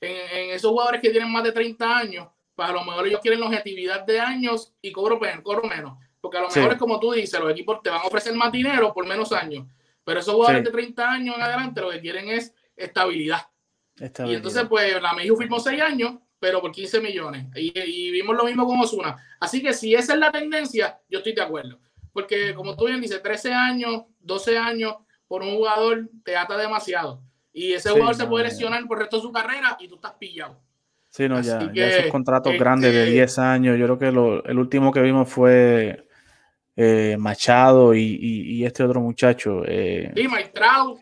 en, 0.00 0.16
en 0.38 0.50
esos 0.50 0.70
jugadores 0.70 1.00
que 1.00 1.10
tienen 1.10 1.30
más 1.30 1.44
de 1.44 1.52
30 1.52 1.96
años 1.96 2.28
para 2.54 2.72
pues 2.72 2.84
lo 2.84 2.90
mejor 2.90 3.06
ellos 3.06 3.20
quieren 3.20 3.40
longevidad 3.40 4.04
de 4.04 4.20
años 4.20 4.72
y 4.80 4.92
cobro, 4.92 5.20
cobro 5.42 5.68
menos. 5.68 5.98
Porque 6.20 6.38
a 6.38 6.42
lo 6.42 6.48
mejor 6.48 6.72
es 6.72 6.78
como 6.78 7.00
tú 7.00 7.12
dices, 7.12 7.38
los 7.38 7.50
equipos 7.50 7.82
te 7.82 7.90
van 7.90 8.00
a 8.00 8.04
ofrecer 8.04 8.34
más 8.34 8.50
dinero 8.50 8.92
por 8.94 9.06
menos 9.06 9.32
años. 9.32 9.66
Pero 10.04 10.20
esos 10.20 10.34
jugadores 10.34 10.64
de 10.64 10.70
30 10.70 11.10
años 11.10 11.36
en 11.36 11.42
adelante 11.42 11.80
lo 11.80 11.90
que 11.90 12.00
quieren 12.00 12.28
es 12.28 12.54
estabilidad. 12.76 13.40
Y 13.98 14.34
entonces, 14.34 14.64
pues, 14.68 15.00
la 15.00 15.12
Meiju 15.12 15.36
firmó 15.36 15.60
6 15.60 15.80
años, 15.82 16.14
pero 16.38 16.60
por 16.60 16.72
15 16.72 17.00
millones. 17.00 17.46
Y, 17.56 18.10
vimos 18.10 18.36
lo 18.36 18.44
mismo 18.44 18.66
con 18.66 18.80
Osuna. 18.80 19.16
Así 19.40 19.62
que 19.62 19.72
si 19.72 19.94
esa 19.94 20.14
es 20.14 20.18
la 20.18 20.32
tendencia, 20.32 20.98
yo 21.08 21.18
estoy 21.18 21.34
de 21.34 21.42
acuerdo. 21.42 21.78
Porque 22.12 22.54
como 22.54 22.76
tú 22.76 22.86
bien 22.86 23.00
dices, 23.00 23.22
13 23.22 23.52
años, 23.52 24.04
12 24.20 24.58
años 24.58 24.94
por 25.34 25.42
un 25.42 25.56
jugador 25.56 26.08
te 26.24 26.36
ata 26.36 26.56
demasiado. 26.56 27.20
Y 27.52 27.72
ese 27.72 27.90
jugador 27.90 28.14
se 28.14 28.24
puede 28.24 28.44
lesionar 28.44 28.86
por 28.86 28.98
el 28.98 29.00
resto 29.00 29.16
de 29.16 29.22
su 29.22 29.32
carrera 29.32 29.76
y 29.80 29.88
tú 29.88 29.96
estás 29.96 30.12
pillado. 30.12 30.60
Sí, 31.10 31.28
no, 31.28 31.40
ya, 31.40 31.58
esos 31.74 32.12
contratos 32.12 32.56
grandes 32.56 32.94
de 32.94 33.06
10 33.06 33.28
este 33.28 33.40
años. 33.40 33.76
Yo 33.76 33.86
creo 33.86 33.98
que 33.98 34.12
lo, 34.12 34.44
el 34.44 34.56
último 34.60 34.92
que 34.92 35.00
vimos 35.00 35.28
fue 35.28 36.06
eh, 36.76 37.16
Machado 37.18 37.96
y, 37.96 38.16
y, 38.20 38.64
este 38.64 38.84
otro 38.84 39.00
muchacho. 39.00 39.62
Eh, 39.66 40.12
Mike 40.14 40.52
Trout. 40.54 41.00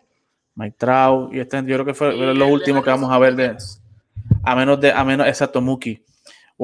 Mike 0.55 0.77
Trout. 0.79 1.35
Y 1.35 1.41
este, 1.41 1.59
yo 1.59 1.77
creo 1.77 1.85
que 1.85 1.95
fue 1.95 2.17
lo 2.35 2.47
último 2.47 2.83
que 2.83 2.89
vamos 2.89 3.13
a 3.13 3.19
ver 3.19 3.37
de. 3.37 3.55
A 4.45 4.57
menos 4.57 4.81
de, 4.81 4.93
a 4.93 5.05
menos, 5.05 5.27
exacto, 5.27 5.61
Muki. 5.61 6.03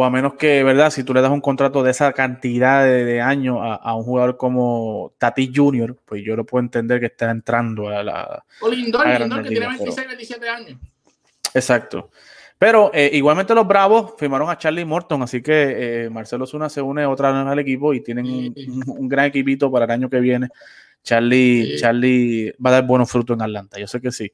O 0.00 0.04
a 0.04 0.10
menos 0.10 0.34
que, 0.34 0.62
¿verdad? 0.62 0.90
Si 0.92 1.02
tú 1.02 1.12
le 1.12 1.20
das 1.20 1.32
un 1.32 1.40
contrato 1.40 1.82
de 1.82 1.90
esa 1.90 2.12
cantidad 2.12 2.84
de, 2.84 3.04
de 3.04 3.20
años 3.20 3.58
a, 3.60 3.74
a, 3.74 3.96
un 3.96 4.04
jugador 4.04 4.36
como 4.36 5.12
Tati 5.18 5.50
Jr., 5.52 5.96
pues 6.04 6.22
yo 6.24 6.36
lo 6.36 6.46
puedo 6.46 6.62
entender 6.62 7.00
que 7.00 7.06
está 7.06 7.28
entrando 7.32 7.88
a 7.88 8.04
la. 8.04 8.44
O 8.60 8.68
Lindor, 8.68 9.04
Lindor 9.18 9.42
que 9.42 9.48
tiene 9.48 9.66
26, 9.66 10.06
27 10.06 10.48
años. 10.48 10.78
Exacto. 11.52 12.10
Pero 12.60 12.92
eh, 12.94 13.10
igualmente 13.12 13.56
los 13.56 13.66
Bravos 13.66 14.14
firmaron 14.16 14.48
a 14.48 14.56
Charlie 14.56 14.84
Morton, 14.84 15.20
así 15.24 15.42
que 15.42 16.04
eh, 16.04 16.10
Marcelo 16.10 16.46
Zuna 16.46 16.68
se 16.68 16.80
une 16.80 17.04
otra 17.04 17.32
vez 17.32 17.44
al 17.44 17.58
equipo 17.58 17.92
y 17.92 18.00
tienen 18.00 18.54
un, 18.86 19.08
gran 19.08 19.24
equipito 19.24 19.68
para 19.68 19.86
el 19.86 19.90
año 19.90 20.08
que 20.08 20.20
viene. 20.20 20.46
Charlie, 21.02 21.76
Charlie 21.76 22.54
va 22.64 22.70
a 22.70 22.74
dar 22.74 22.86
buenos 22.86 23.10
frutos 23.10 23.34
en 23.36 23.42
Atlanta, 23.42 23.80
yo 23.80 23.88
sé 23.88 24.00
que 24.00 24.12
sí. 24.12 24.30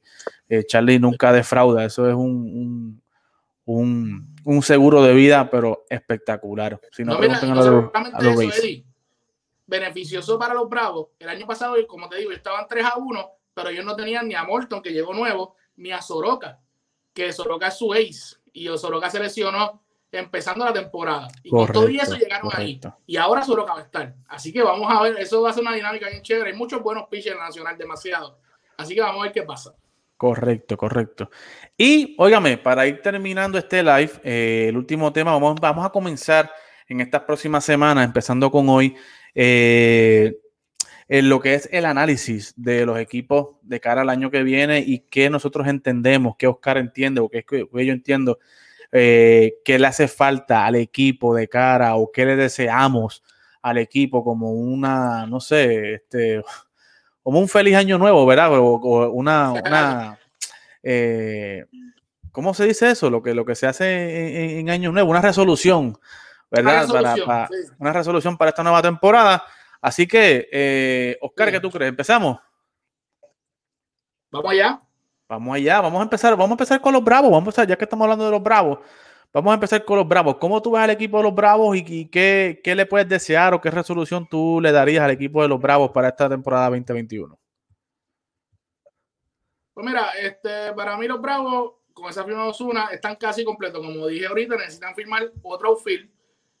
Eh, 0.47 0.63
Charlie 0.67 0.99
nunca 0.99 1.33
defrauda, 1.33 1.85
eso 1.85 2.07
es 2.07 2.13
un, 2.13 2.21
un, 2.21 3.01
seguro 4.61 5.03
de 5.03 5.13
vida, 5.13 5.49
pero 5.49 5.85
espectacular. 5.89 6.79
Si 6.91 7.03
no, 7.03 7.17
pregunten 7.17 7.51
a 7.51 7.55
los, 7.55 7.91
beneficioso 9.67 10.37
para 10.37 10.53
los 10.53 10.69
Bravos. 10.69 11.07
El 11.17 11.29
año 11.29 11.47
pasado, 11.47 11.75
como 11.87 12.07
te 12.07 12.17
digo, 12.17 12.31
estaban 12.31 12.65
3 12.67 12.85
a 12.85 12.97
1, 12.97 13.31
pero 13.53 13.69
ellos 13.69 13.83
no 13.83 13.95
tenían 13.95 14.27
ni 14.27 14.35
a 14.35 14.43
Morton, 14.43 14.81
que 14.81 14.91
llegó 14.91 15.13
nuevo, 15.13 15.55
ni 15.77 15.91
a 15.91 16.01
Soroka 16.01 16.59
que 17.15 17.31
Soroka 17.31 17.67
es 17.67 17.77
su 17.77 17.93
ace 17.93 18.35
y 18.51 18.67
Soroka 18.77 19.09
se 19.09 19.19
lesionó 19.19 19.81
empezando 20.11 20.63
la 20.65 20.73
temporada. 20.73 21.27
Y 21.43 21.49
con 21.49 21.71
todo 21.71 21.87
eso 21.87 22.15
llegaron 22.15 22.51
ahí. 22.53 22.79
Y 23.07 23.17
ahora 23.17 23.43
Soroka 23.43 23.73
va 23.73 23.79
a 23.79 23.83
estar. 23.83 24.13
Así 24.27 24.53
que 24.53 24.61
vamos 24.61 24.93
a 24.93 25.01
ver, 25.01 25.17
eso 25.17 25.41
va 25.41 25.49
a 25.49 25.53
ser 25.53 25.63
una 25.63 25.73
dinámica 25.73 26.09
bien 26.09 26.21
chévere. 26.21 26.51
Hay 26.51 26.57
muchos 26.57 26.81
buenos 26.83 27.07
pitchers 27.09 27.37
nacional, 27.37 27.77
demasiado. 27.77 28.37
Así 28.77 28.93
que 28.93 29.01
vamos 29.01 29.21
a 29.21 29.23
ver 29.23 29.31
qué 29.31 29.43
pasa. 29.43 29.73
Correcto, 30.17 30.77
correcto. 30.77 31.29
Y 31.77 32.15
óigame, 32.17 32.57
para 32.57 32.87
ir 32.87 33.01
terminando 33.01 33.57
este 33.57 33.83
live, 33.83 34.11
eh, 34.23 34.67
el 34.69 34.77
último 34.77 35.11
tema, 35.11 35.33
vamos, 35.33 35.55
vamos 35.59 35.85
a 35.85 35.89
comenzar 35.89 36.49
en 36.87 37.01
estas 37.01 37.23
próximas 37.23 37.65
semanas, 37.65 38.05
empezando 38.05 38.49
con 38.49 38.69
hoy. 38.69 38.95
Eh, 39.33 40.39
en 41.07 41.29
lo 41.29 41.39
que 41.39 41.53
es 41.53 41.69
el 41.71 41.85
análisis 41.85 42.53
de 42.57 42.85
los 42.85 42.97
equipos 42.97 43.57
de 43.61 43.79
cara 43.79 44.01
al 44.01 44.09
año 44.09 44.31
que 44.31 44.43
viene 44.43 44.79
y 44.79 44.99
qué 44.99 45.29
nosotros 45.29 45.67
entendemos, 45.67 46.35
qué 46.37 46.47
Oscar 46.47 46.77
entiende 46.77 47.21
o 47.21 47.29
qué, 47.29 47.45
yo 47.47 47.93
entiendo 47.93 48.39
eh, 48.91 49.55
qué 49.63 49.77
le 49.77 49.87
hace 49.87 50.07
falta 50.07 50.65
al 50.65 50.75
equipo 50.75 51.35
de 51.35 51.47
cara 51.47 51.95
o 51.95 52.11
qué 52.11 52.25
le 52.25 52.35
deseamos 52.35 53.23
al 53.61 53.77
equipo 53.77 54.23
como 54.23 54.51
una, 54.51 55.27
no 55.27 55.39
sé, 55.39 55.95
este, 55.95 56.41
como 57.25 57.39
un 57.39 57.49
feliz 57.49 57.75
año 57.75 57.97
nuevo, 57.97 58.23
¿verdad? 58.27 58.51
O, 58.55 59.09
una, 59.09 59.51
una 59.51 60.19
eh, 60.83 61.65
¿cómo 62.31 62.53
se 62.53 62.67
dice 62.67 62.91
eso? 62.91 63.09
Lo 63.09 63.23
que, 63.23 63.33
lo 63.33 63.43
que 63.43 63.55
se 63.55 63.65
hace 63.65 64.59
en, 64.59 64.69
año 64.69 64.91
nuevo, 64.91 65.09
una 65.09 65.21
resolución, 65.21 65.97
¿verdad? 66.51 66.87
Una 66.87 67.01
resolución, 67.01 67.25
para, 67.25 67.49
una 67.79 67.93
resolución 67.93 68.37
para 68.37 68.49
esta 68.49 68.61
nueva 68.61 68.79
temporada. 68.83 69.43
Así 69.81 70.07
que, 70.07 70.47
eh, 70.51 71.17
Oscar, 71.19 71.49
¿qué 71.49 71.59
tú 71.59 71.71
crees? 71.71 71.89
¿Empezamos? 71.89 72.37
Vamos 74.29 74.51
allá. 74.51 74.79
Vamos 75.27 75.55
allá, 75.55 75.81
vamos 75.81 75.99
a 76.01 76.03
empezar, 76.03 76.31
vamos 76.33 76.51
a 76.51 76.53
empezar 76.53 76.79
con 76.79 76.93
los 76.93 77.03
Bravos, 77.03 77.31
vamos 77.31 77.41
a 77.41 77.49
empezar, 77.49 77.67
ya 77.67 77.75
que 77.75 77.85
estamos 77.85 78.05
hablando 78.05 78.25
de 78.25 78.31
los 78.31 78.43
Bravos, 78.43 78.77
vamos 79.35 79.51
a 79.51 79.55
empezar 79.55 79.83
con 79.83 79.97
los 79.97 80.07
Bravos. 80.07 80.37
¿Cómo 80.37 80.61
tú 80.61 80.71
ves 80.71 80.81
al 80.81 80.91
equipo 80.91 81.17
de 81.17 81.23
los 81.23 81.35
Bravos 81.35 81.75
y, 81.75 82.05
qué, 82.07 82.61
le 82.63 82.85
puedes 82.85 83.07
desear 83.09 83.53
o 83.53 83.59
qué 83.59 83.69
resolución 83.69 84.27
tú 84.29 84.61
le 84.61 84.71
darías 84.71 85.03
al 85.03 85.11
equipo 85.11 85.41
de 85.41 85.49
los 85.49 85.59
Bravos 85.59 85.91
para 85.91 86.07
esta 86.07 86.29
temporada 86.29 86.69
2021? 86.69 87.37
Pues 89.73 89.85
mira, 89.85 90.11
este, 90.21 90.71
para 90.73 90.97
mí 90.97 91.05
los 91.05 91.21
Bravos, 91.21 91.73
con 91.93 92.09
esa 92.09 92.23
firma 92.23 92.43
de 92.43 92.49
Osuna, 92.49 92.87
están 92.93 93.17
casi 93.17 93.43
completos. 93.43 93.85
Como 93.85 94.07
dije 94.07 94.25
ahorita, 94.25 94.55
necesitan 94.55 94.95
firmar 94.95 95.29
otro 95.43 95.69
outfield, 95.69 96.09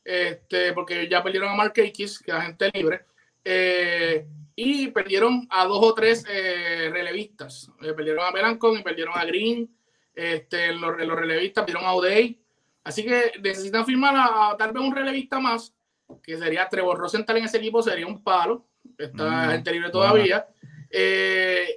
este, 0.03 0.73
porque 0.73 1.07
ya 1.07 1.23
perdieron 1.23 1.49
a 1.49 1.55
Mark 1.55 1.73
Akis, 1.79 2.19
que 2.19 2.31
es 2.31 2.37
agente 2.37 2.71
libre. 2.73 3.05
Eh, 3.45 4.27
y 4.53 4.89
perdieron 4.89 5.47
a 5.49 5.63
dos 5.63 5.79
o 5.81 5.93
tres 5.93 6.25
eh, 6.29 6.89
relevistas. 6.91 7.71
Eh, 7.81 7.93
perdieron 7.93 8.25
a 8.25 8.31
Melancon 8.31 8.79
y 8.79 8.83
perdieron 8.83 9.17
a 9.17 9.23
Green. 9.23 9.73
Este, 10.13 10.73
los, 10.73 10.97
los 10.97 11.17
relevistas 11.17 11.63
perdieron 11.63 11.87
a 11.87 11.93
O'Day. 11.93 12.44
Así 12.85 13.03
que 13.03 13.33
necesitan 13.41 13.85
firmar 13.85 14.15
a, 14.15 14.55
tal 14.57 14.71
vez 14.71 14.81
un 14.81 14.95
relevista 14.95 15.39
más, 15.39 15.75
que 16.21 16.37
sería 16.37 16.69
Trevor 16.69 16.99
Rosenthal 16.99 17.37
en 17.37 17.45
ese 17.45 17.57
equipo, 17.57 17.81
sería 17.81 18.05
un 18.05 18.23
palo. 18.23 18.67
Está 18.97 19.47
mm, 19.47 19.49
gente 19.49 19.71
libre 19.71 19.89
todavía. 19.89 20.47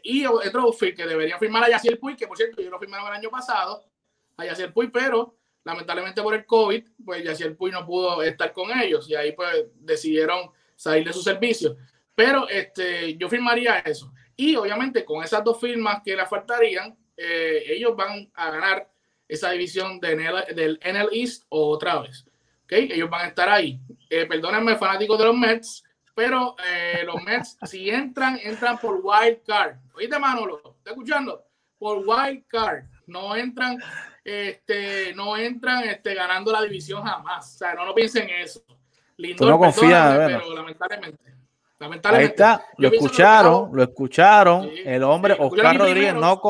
y 0.05 0.27
otro 0.27 0.71
que 0.79 1.07
debería 1.07 1.38
firmar 1.38 1.64
a 1.64 1.71
Yaciel 1.71 1.99
Puy, 1.99 2.14
que 2.14 2.27
por 2.27 2.37
cierto, 2.37 2.61
yo 2.61 2.68
lo 2.71 2.79
firmaron 2.79 3.09
el 3.09 3.14
año 3.14 3.31
pasado, 3.31 3.85
a 4.37 4.44
Yaciel 4.44 4.73
Puy, 4.73 4.88
pero 4.88 5.38
lamentablemente 5.64 6.23
por 6.23 6.35
el 6.35 6.44
COVID, 6.44 6.85
pues 7.03 7.25
Yaciel 7.25 7.57
Puy 7.57 7.71
no 7.71 7.87
pudo 7.87 8.23
estar 8.23 8.53
con 8.53 8.71
ellos 8.79 9.09
y 9.09 9.14
ahí 9.14 9.33
pues 9.33 9.66
decidieron 9.81 10.51
salir 10.77 11.07
de 11.07 11.14
su 11.14 11.23
servicio. 11.23 11.77
Pero 12.14 12.47
este, 12.49 13.16
yo 13.16 13.31
firmaría 13.31 13.79
eso. 13.79 14.12
Y 14.37 14.57
obviamente 14.57 15.07
con 15.07 15.25
esas 15.25 15.42
dos 15.42 15.59
firmas 15.59 16.03
que 16.05 16.14
le 16.14 16.27
faltarían, 16.27 16.97
eh, 17.16 17.64
ellos 17.66 17.97
van 17.97 18.31
a 18.35 18.51
ganar 18.51 18.90
esa 19.29 19.51
división 19.51 20.01
de 20.01 20.17
del 20.55 20.81
NL 20.83 21.09
East 21.12 21.45
otra 21.49 22.01
vez. 22.01 22.25
¿Okay? 22.64 22.91
Ellos 22.93 23.09
van 23.11 23.27
a 23.27 23.29
estar 23.29 23.49
ahí. 23.49 23.79
Eh, 24.11 24.27
perdónenme, 24.27 24.77
fanáticos 24.77 25.19
de 25.19 25.25
los 25.25 25.37
Mets, 25.37 25.85
pero 26.14 26.57
eh, 26.67 27.03
los 27.05 27.23
Mets, 27.23 27.59
si 27.64 27.91
entran, 27.91 28.38
entran 28.43 28.79
por 28.79 29.01
wild 29.03 29.43
card. 29.47 29.77
Oíste, 29.95 30.19
Manolo, 30.19 30.77
¿está 30.79 30.91
escuchando? 30.91 31.45
Por 31.79 31.99
wild 31.99 32.45
card. 32.49 32.85
No 33.07 33.35
entran, 33.37 33.79
este, 34.25 35.14
no 35.14 35.37
entran 35.37 35.85
este, 35.85 36.14
ganando 36.14 36.53
la 36.53 36.62
división 36.62 37.03
jamás. 37.03 37.55
O 37.55 37.59
sea, 37.59 37.75
no, 37.75 37.87
no 37.87 37.95
piensen 37.95 38.29
eso. 38.29 38.62
Lindor, 39.17 39.49
no 39.49 39.59
confías, 39.59 40.17
pero 40.17 40.55
lamentablemente. 40.55 41.38
Ahí 41.81 42.25
está, 42.25 42.64
lo 42.77 42.88
escucharon, 42.88 43.71
lo 43.73 43.83
escucharon. 43.83 44.69
el 44.85 45.03
hombre, 45.03 45.37
Oscar 45.38 45.79
Rodríguez, 45.79 46.14
no, 46.14 46.41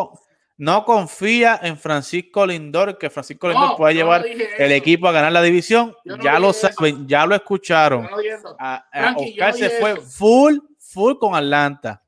no 0.58 0.84
confía 0.84 1.58
en 1.62 1.78
Francisco 1.78 2.46
Lindor, 2.46 2.98
que 2.98 3.08
Francisco 3.08 3.48
Lindor 3.48 3.76
pueda 3.76 3.92
llevar 3.92 4.26
el 4.26 4.72
equipo 4.72 5.08
a 5.08 5.12
ganar 5.12 5.32
la 5.32 5.42
división. 5.42 5.96
ya 6.22 6.38
lo 6.38 6.52
saben, 6.52 7.08
ya 7.08 7.24
lo 7.24 7.34
escucharon. 7.34 8.06
Oscar 8.06 9.54
se 9.54 9.70
fue 9.70 9.96
full, 9.96 10.58
full 10.78 11.14
con 11.18 11.34
Atlanta. 11.34 12.02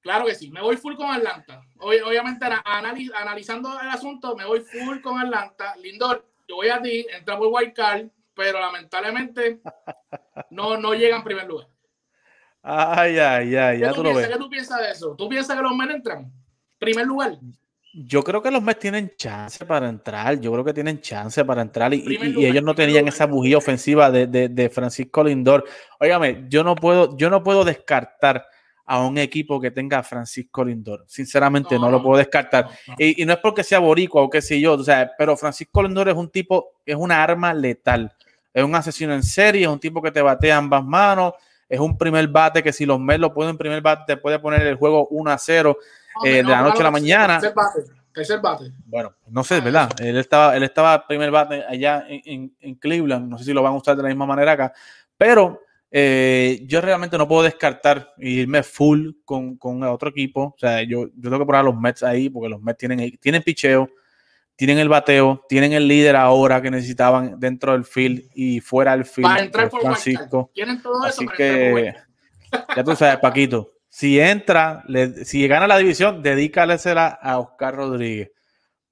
Claro 0.00 0.26
que 0.26 0.34
sí, 0.34 0.50
me 0.50 0.60
voy 0.60 0.76
full 0.76 0.96
con 0.96 1.08
Atlanta. 1.10 1.62
Obviamente, 1.78 2.44
analizando 2.64 3.80
el 3.80 3.88
asunto, 3.88 4.34
me 4.34 4.44
voy 4.44 4.60
full 4.60 5.00
con 5.00 5.20
Atlanta. 5.20 5.76
Lindor, 5.76 6.26
yo 6.48 6.56
voy 6.56 6.68
a 6.70 6.82
ti, 6.82 7.06
entra 7.16 7.38
por 7.38 7.46
Wild 7.48 7.72
Card 7.72 8.08
pero 8.34 8.60
lamentablemente 8.60 9.60
no, 10.50 10.76
no 10.76 10.94
llega 10.94 11.16
en 11.16 11.24
primer 11.24 11.46
lugar. 11.46 11.68
Ay, 12.62 13.18
ay, 13.18 13.56
ay, 13.56 13.78
ya 13.80 13.92
tú, 13.92 14.04
lo 14.04 14.14
ves. 14.14 14.28
¿Qué 14.28 14.38
tú 14.38 14.48
piensas 14.48 14.80
de 14.80 14.90
eso? 14.90 15.16
¿Tú 15.16 15.28
piensas 15.28 15.56
que 15.56 15.62
los 15.62 15.74
men 15.74 15.90
entran? 15.90 16.32
Primer 16.78 17.06
lugar. 17.06 17.38
Yo 17.94 18.22
creo 18.24 18.42
que 18.42 18.50
los 18.50 18.62
Mets 18.62 18.80
tienen 18.80 19.12
chance 19.16 19.64
para 19.66 19.88
entrar. 19.88 20.40
Yo 20.40 20.50
creo 20.52 20.64
que 20.64 20.72
tienen 20.72 21.00
chance 21.00 21.44
para 21.44 21.60
entrar. 21.62 21.92
Y, 21.92 22.02
y- 22.06 22.46
ellos 22.46 22.62
no 22.62 22.74
tenían 22.74 23.06
esa 23.08 23.26
bujía 23.26 23.58
ofensiva 23.58 24.10
de, 24.10 24.26
de- 24.26 24.48
de 24.48 24.70
Francisco 24.70 25.22
Lindor. 25.22 25.64
Óigame, 26.00 26.46
yo 26.48 26.64
no 26.64 26.74
puedo, 26.74 27.16
yo 27.16 27.28
no 27.28 27.42
puedo 27.42 27.64
descartar 27.64 28.46
a 28.84 28.98
un 29.04 29.16
equipo 29.18 29.60
que 29.60 29.70
tenga 29.70 29.98
a 29.98 30.02
Francisco 30.02 30.64
Lindor. 30.64 31.04
Sinceramente, 31.06 31.74
no, 31.76 31.82
No, 31.82 31.90
lo 31.92 32.02
puedo 32.02 32.18
descartar. 32.18 32.64
No, 32.64 32.70
no. 32.88 32.94
Y, 32.98 33.22
y 33.22 33.26
no 33.26 33.34
es 33.34 33.38
porque 33.38 33.62
sea 33.62 33.78
boricua 33.78 34.22
o 34.22 34.30
qué 34.30 34.40
sé 34.42 34.60
yo, 34.60 34.72
o 34.74 34.82
sea, 34.82 35.12
pero 35.18 35.36
Francisco 35.36 35.82
Lindor 35.82 36.08
es 36.08 36.14
un 36.16 36.30
tipo, 36.30 36.70
es 36.86 36.96
una 36.96 37.22
arma 37.22 37.52
letal. 37.54 38.12
Es 38.54 38.64
un 38.64 38.74
asesino 38.74 39.14
en 39.14 39.22
serie, 39.22 39.62
es 39.62 39.68
un 39.68 39.78
tipo 39.80 40.02
que 40.02 40.10
te 40.10 40.20
batea 40.20 40.56
ambas 40.58 40.84
manos, 40.84 41.32
es 41.72 41.80
un 41.80 41.96
primer 41.96 42.28
bate 42.28 42.62
que 42.62 42.72
si 42.72 42.84
los 42.84 43.00
Mets 43.00 43.18
lo 43.20 43.32
ponen 43.32 43.50
en 43.50 43.58
primer 43.58 43.80
bate 43.80 44.04
te 44.06 44.16
puede 44.18 44.38
poner 44.38 44.60
el 44.66 44.76
juego 44.76 45.08
1 45.08 45.30
a 45.30 45.38
0. 45.38 45.76
No, 46.16 46.26
eh, 46.26 46.34
de 46.36 46.42
la 46.42 46.58
no, 46.60 46.68
noche 46.68 46.80
a 46.80 46.84
la 46.84 46.90
mañana. 46.90 47.40
Tercer 47.40 47.54
bate. 47.54 47.80
Tercer 48.12 48.40
bate. 48.40 48.72
Bueno, 48.84 49.14
no 49.28 49.42
sé, 49.42 49.60
¿verdad? 49.60 49.88
Él 49.98 50.18
estaba, 50.18 50.54
él 50.54 50.62
estaba 50.64 51.06
primer 51.06 51.30
bate 51.30 51.64
allá 51.66 52.04
en, 52.08 52.20
en- 52.26 52.56
en 52.60 52.74
Cleveland. 52.74 53.28
No 53.30 53.38
sé 53.38 53.44
si 53.44 53.52
lo 53.54 53.62
van 53.62 53.72
a 53.72 53.76
usar 53.76 53.96
de 53.96 54.02
la 54.02 54.08
misma 54.10 54.26
manera 54.26 54.52
acá. 54.52 54.72
Pero 55.16 55.62
eh, 55.90 56.60
yo 56.66 56.80
realmente 56.82 57.16
no 57.16 57.26
puedo 57.26 57.42
descartar 57.42 58.12
irme 58.18 58.62
full 58.62 59.10
con, 59.24 59.56
con 59.56 59.82
otro 59.84 60.10
equipo. 60.10 60.42
O 60.54 60.56
sea, 60.58 60.82
yo, 60.82 61.06
yo 61.16 61.30
tengo 61.30 61.38
que 61.38 61.46
poner 61.46 61.60
a 61.60 61.64
los 61.64 61.76
Mets 61.76 62.02
ahí 62.02 62.28
porque 62.28 62.48
los 62.50 62.60
Mets 62.60 62.78
tienen, 62.78 63.16
tienen 63.18 63.42
picheo, 63.42 63.88
tienen 64.66 64.78
el 64.78 64.88
bateo, 64.88 65.44
tienen 65.48 65.72
el 65.72 65.88
líder 65.88 66.14
ahora 66.14 66.62
que 66.62 66.70
necesitaban 66.70 67.40
dentro 67.40 67.72
del 67.72 67.84
field 67.84 68.30
y 68.32 68.60
fuera 68.60 68.92
del 68.92 69.04
field. 69.04 69.26
Para 69.28 69.42
entrar 69.42 69.68
por 69.68 69.80
Francisco. 69.80 70.50
Tienen 70.54 70.80
todo 70.80 71.02
Así 71.04 71.24
por 71.24 71.34
que 71.34 71.94
ya 72.76 72.84
tú 72.84 72.94
sabes, 72.94 73.16
Paquito. 73.18 73.72
Si 73.88 74.20
entra, 74.20 74.84
le- 74.86 75.24
si 75.24 75.48
gana 75.48 75.66
la 75.66 75.78
división, 75.78 76.22
dedícalesela 76.22 77.08
a 77.08 77.38
Oscar 77.40 77.74
Rodríguez 77.74 78.30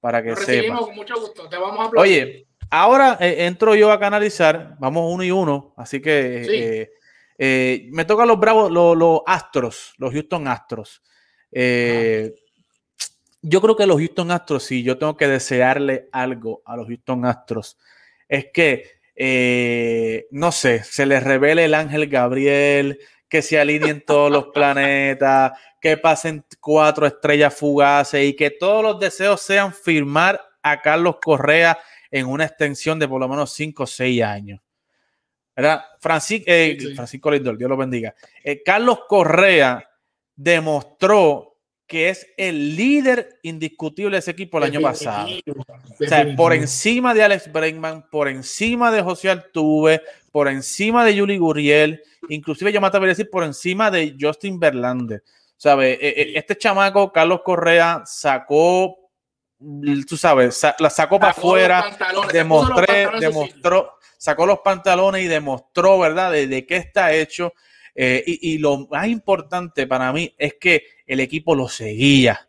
para 0.01 0.21
que 0.21 0.35
sepa. 0.35 0.45
recibimos 0.51 0.81
con 0.87 0.95
mucho 0.95 1.15
gusto. 1.19 1.47
Te 1.47 1.55
vamos 1.57 1.79
a 1.79 1.83
aplaudir. 1.85 2.23
Oye, 2.23 2.47
ahora 2.69 3.17
eh, 3.21 3.45
entro 3.45 3.73
yo 3.75 3.91
a 3.91 3.99
canalizar, 3.99 4.75
vamos 4.77 5.05
uno 5.13 5.23
y 5.23 5.31
uno, 5.31 5.73
así 5.77 6.01
que 6.01 6.43
Sí. 6.45 6.51
eh, 6.53 6.91
eh, 7.37 7.87
me 7.91 8.03
tocan 8.05 8.27
los 8.27 8.37
bravos, 8.39 8.69
los, 8.71 8.97
los 8.97 9.21
Astros, 9.25 9.93
los 9.97 10.11
Houston 10.11 10.47
Astros. 10.47 11.01
Eh, 11.51 12.33
yo 13.41 13.61
creo 13.61 13.75
que 13.75 13.87
los 13.87 13.97
Houston 13.97 14.31
Astros, 14.31 14.63
si 14.63 14.83
yo 14.83 14.97
tengo 14.97 15.17
que 15.17 15.27
desearle 15.27 16.07
algo 16.11 16.61
a 16.65 16.75
los 16.75 16.87
Houston 16.87 17.25
Astros, 17.25 17.77
es 18.27 18.47
que, 18.53 18.85
eh, 19.15 20.27
no 20.31 20.51
sé, 20.51 20.83
se 20.83 21.05
les 21.05 21.23
revele 21.23 21.65
el 21.65 21.73
ángel 21.73 22.07
Gabriel, 22.07 22.99
que 23.27 23.41
se 23.41 23.59
alineen 23.59 24.03
todos 24.05 24.31
los 24.31 24.47
planetas, 24.53 25.53
que 25.79 25.97
pasen 25.97 26.45
cuatro 26.59 27.07
estrellas 27.07 27.53
fugaces 27.55 28.23
y 28.23 28.35
que 28.35 28.51
todos 28.51 28.83
los 28.83 28.99
deseos 28.99 29.41
sean 29.41 29.73
firmar 29.73 30.39
a 30.61 30.79
Carlos 30.81 31.15
Correa 31.23 31.77
en 32.11 32.27
una 32.27 32.45
extensión 32.45 32.99
de 32.99 33.07
por 33.07 33.19
lo 33.19 33.27
menos 33.27 33.51
cinco 33.53 33.83
o 33.83 33.87
seis 33.87 34.21
años. 34.21 34.59
¿Verdad? 35.55 35.83
Francis- 35.99 36.43
eh. 36.45 36.77
Francisco 36.95 37.31
Lindor, 37.31 37.57
Dios 37.57 37.69
lo 37.69 37.77
bendiga. 37.77 38.13
Eh, 38.43 38.61
Carlos 38.63 38.99
Correa 39.07 39.89
demostró 40.35 41.50
que 41.91 42.07
es 42.07 42.25
el 42.37 42.77
líder 42.77 43.37
indiscutible 43.43 44.11
de 44.11 44.19
ese 44.19 44.31
equipo 44.31 44.59
el 44.59 44.63
año 44.63 44.79
pasado. 44.79 45.25
Definitivo, 45.27 45.65
O 45.67 46.07
sea, 46.07 46.35
por 46.37 46.53
encima 46.53 47.13
de 47.13 47.21
Alex 47.21 47.51
Bregman, 47.51 48.09
por 48.09 48.29
encima 48.29 48.89
de 48.91 49.01
José 49.01 49.29
Altuve, 49.29 50.01
por 50.31 50.47
encima 50.47 51.03
de 51.03 51.15
Yuli 51.15 51.37
Gurriel, 51.37 52.01
inclusive 52.29 52.71
yo 52.71 52.79
me 52.79 52.87
atrevería 52.87 53.11
a 53.11 53.15
decir 53.17 53.29
por 53.29 53.43
encima 53.43 53.91
de 53.91 54.15
Justin 54.17 54.57
Verlander. 54.57 55.21
¿Sabe? 55.57 55.91
Eh, 56.01 56.13
eh, 56.21 56.31
Este 56.35 56.57
chamaco, 56.57 57.11
Carlos 57.11 57.41
Correa, 57.43 58.03
sacó, 58.05 59.09
tú 60.07 60.15
sabes, 60.15 60.55
sa- 60.55 60.77
la 60.79 60.89
sacó 60.89 61.19
para 61.19 61.33
Sacó 61.33 61.47
afuera, 61.49 61.97
demostré, 62.31 63.07
demostró, 63.19 63.91
sacó 64.17 64.45
los 64.45 64.59
pantalones 64.59 65.23
y 65.23 65.27
demostró, 65.27 65.99
¿verdad?, 65.99 66.31
de, 66.31 66.47
de 66.47 66.65
qué 66.65 66.77
está 66.77 67.11
hecho. 67.13 67.51
Eh, 67.93 68.23
y, 68.25 68.53
y 68.53 68.57
lo 68.59 68.87
más 68.89 69.05
importante 69.09 69.85
para 69.85 70.13
mí 70.13 70.33
es 70.37 70.53
que 70.57 70.85
el 71.13 71.19
equipo 71.19 71.55
lo 71.55 71.67
seguía. 71.67 72.47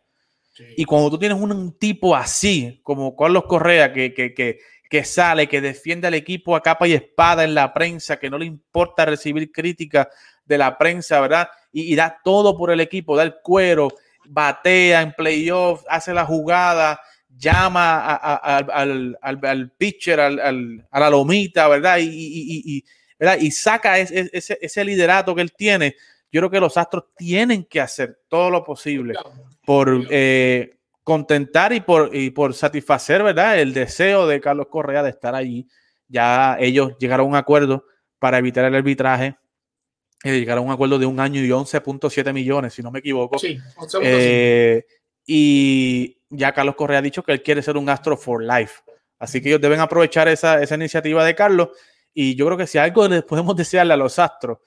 Y 0.77 0.85
cuando 0.85 1.09
tú 1.09 1.17
tienes 1.17 1.37
un, 1.37 1.77
tipo 1.77 2.15
así, 2.15 2.79
como 2.83 3.15
Carlos 3.15 3.45
Correa, 3.47 3.91
que, 3.91 4.13
que, 4.13 4.33
que, 4.33 4.59
que 4.89 5.03
sale, 5.03 5.47
que 5.47 5.61
defiende 5.61 6.07
al 6.07 6.13
equipo 6.13 6.55
a 6.55 6.61
capa 6.61 6.87
y 6.87 6.93
espada 6.93 7.43
en 7.43 7.55
la 7.55 7.73
prensa, 7.73 8.17
que 8.17 8.29
no 8.29 8.37
le 8.37 8.45
importa 8.45 9.05
recibir 9.05 9.51
crítica 9.51 10.09
de 10.45 10.57
la 10.57 10.77
prensa, 10.77 11.19
¿verdad? 11.19 11.49
Y, 11.71 11.91
y 11.91 11.95
da 11.95 12.19
todo 12.23 12.55
por 12.57 12.69
el 12.71 12.79
equipo, 12.79 13.17
da 13.17 13.23
el 13.23 13.35
cuero, 13.41 13.89
batea 14.25 15.01
en 15.01 15.13
playoff, 15.13 15.83
hace 15.89 16.13
la 16.13 16.25
jugada, 16.25 16.99
llama 17.35 17.95
a- 17.95 18.15
a- 18.15 18.57
al, 18.57 18.69
al, 18.71 19.17
al- 19.21 19.45
al 19.45 19.71
pitcher, 19.71 20.19
al, 20.19 20.39
al- 20.39 20.87
a 20.91 20.99
la 20.99 21.09
lomita, 21.09 21.67
¿verdad? 21.67 21.97
Y, 21.97 22.03
y- 22.03 22.07
y- 22.07 22.77
y- 22.77 22.83
¿verdad? 23.17 23.37
y 23.41 23.49
saca 23.51 23.97
ese, 23.97 24.29
ese, 24.31 24.59
ese 24.61 24.85
liderato 24.85 25.33
que 25.33 25.41
él 25.41 25.51
tiene. 25.51 25.95
Yo 26.33 26.41
creo 26.41 26.49
que 26.49 26.59
los 26.59 26.77
Astros 26.77 27.05
tienen 27.15 27.63
que 27.65 27.79
hacer 27.79 28.21
todo 28.27 28.49
lo 28.49 28.63
posible 28.63 29.13
por 29.63 30.07
eh, 30.09 30.79
contentar 31.03 31.73
y 31.73 31.81
por, 31.81 32.13
y 32.13 32.31
por 32.31 32.55
satisfacer, 32.55 33.21
¿verdad? 33.21 33.59
El 33.59 33.71
deseo 33.71 34.25
de 34.25 34.41
Carlos 34.41 34.65
Correa 34.67 35.03
de 35.03 35.11
estar 35.11 35.35
allí. 35.35 35.67
Ya 36.07 36.57
ellos 36.59 36.93
llegaron 36.97 37.27
a 37.27 37.29
un 37.29 37.35
acuerdo 37.35 37.85
para 38.17 38.39
evitar 38.39 38.65
el 38.65 38.73
arbitraje. 38.73 39.37
Eh, 40.23 40.39
llegaron 40.39 40.63
a 40.63 40.67
un 40.69 40.73
acuerdo 40.73 40.97
de 40.97 41.05
un 41.05 41.19
año 41.19 41.39
y 41.39 41.49
11.7 41.49 42.33
millones, 42.33 42.73
si 42.73 42.81
no 42.81 42.89
me 42.89 42.97
equivoco. 42.97 43.37
Sí, 43.37 43.59
Eh, 44.01 44.87
y 45.27 46.17
ya 46.31 46.51
Carlos 46.51 46.73
Correa 46.73 46.97
ha 46.97 47.03
dicho 47.03 47.21
que 47.21 47.33
él 47.33 47.43
quiere 47.43 47.61
ser 47.61 47.77
un 47.77 47.87
Astro 47.89 48.17
for 48.17 48.43
life. 48.43 48.81
Así 49.19 49.39
que 49.39 49.49
ellos 49.49 49.61
deben 49.61 49.81
aprovechar 49.81 50.27
esa, 50.29 50.63
esa 50.63 50.73
iniciativa 50.73 51.23
de 51.23 51.35
Carlos. 51.35 51.69
Y 52.11 52.33
yo 52.33 52.47
creo 52.47 52.57
que 52.57 52.65
si 52.65 52.79
algo 52.79 53.07
les 53.07 53.23
podemos 53.23 53.55
desearle 53.55 53.93
a 53.93 53.97
los 53.97 54.17
Astros, 54.17 54.57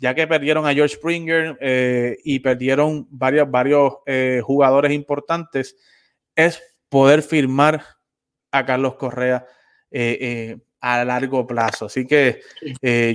ya 0.00 0.14
que 0.14 0.26
perdieron 0.26 0.66
a 0.66 0.74
George 0.74 0.96
Springer 0.96 1.56
eh, 1.60 2.18
y 2.24 2.40
perdieron 2.40 3.06
varios, 3.10 3.50
varios 3.50 3.94
eh, 4.06 4.40
jugadores 4.44 4.92
importantes, 4.92 5.76
es 6.34 6.62
poder 6.88 7.22
firmar 7.22 7.82
a 8.50 8.64
Carlos 8.64 8.94
Correa 8.96 9.46
eh, 9.90 10.18
eh, 10.20 10.58
a 10.80 11.04
largo 11.04 11.46
plazo. 11.46 11.86
Así 11.86 12.06
que 12.06 12.40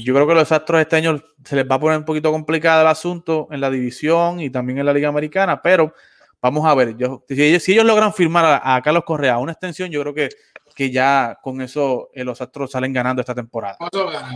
yo 0.02 0.13
creo 0.13 0.28
que 0.28 0.34
los 0.34 0.52
Astros 0.52 0.82
este 0.82 0.96
año 0.96 1.22
se 1.44 1.56
les 1.56 1.70
va 1.70 1.76
a 1.76 1.80
poner 1.80 2.00
un 2.00 2.06
poquito 2.06 2.32
complicado 2.32 2.82
el 2.82 2.88
asunto 2.88 3.48
en 3.52 3.62
la 3.62 3.70
división 3.70 4.39
y 4.39 4.50
también 4.50 4.80
en 4.80 4.86
la 4.86 4.94
Liga 4.94 5.10
Americana, 5.10 5.62
pero 5.62 5.94
vamos 6.42 6.65
a 6.65 6.74
ver. 6.74 6.98
Yo, 6.98 7.24
si, 7.28 7.44
ellos, 7.44 7.63
si 7.63 7.74
ellos 7.74 7.86
logran 7.86 8.13
firmar 8.13 8.46
a, 8.46 8.76
a 8.76 8.82
Carlos 8.82 9.04
Correa 9.04 9.38
una 9.38 9.52
extensión, 9.52 9.92
yo 9.92 10.02
creo 10.02 10.13
que, 10.13 10.30
que 10.76 10.89
ya 10.89 11.38
con 11.42 11.62
eso 11.62 12.10
los 12.15 12.42
Astros 12.42 12.72
salen 12.72 12.92
ganando 12.92 13.22
esta 13.22 13.36
temporada. 13.36 13.78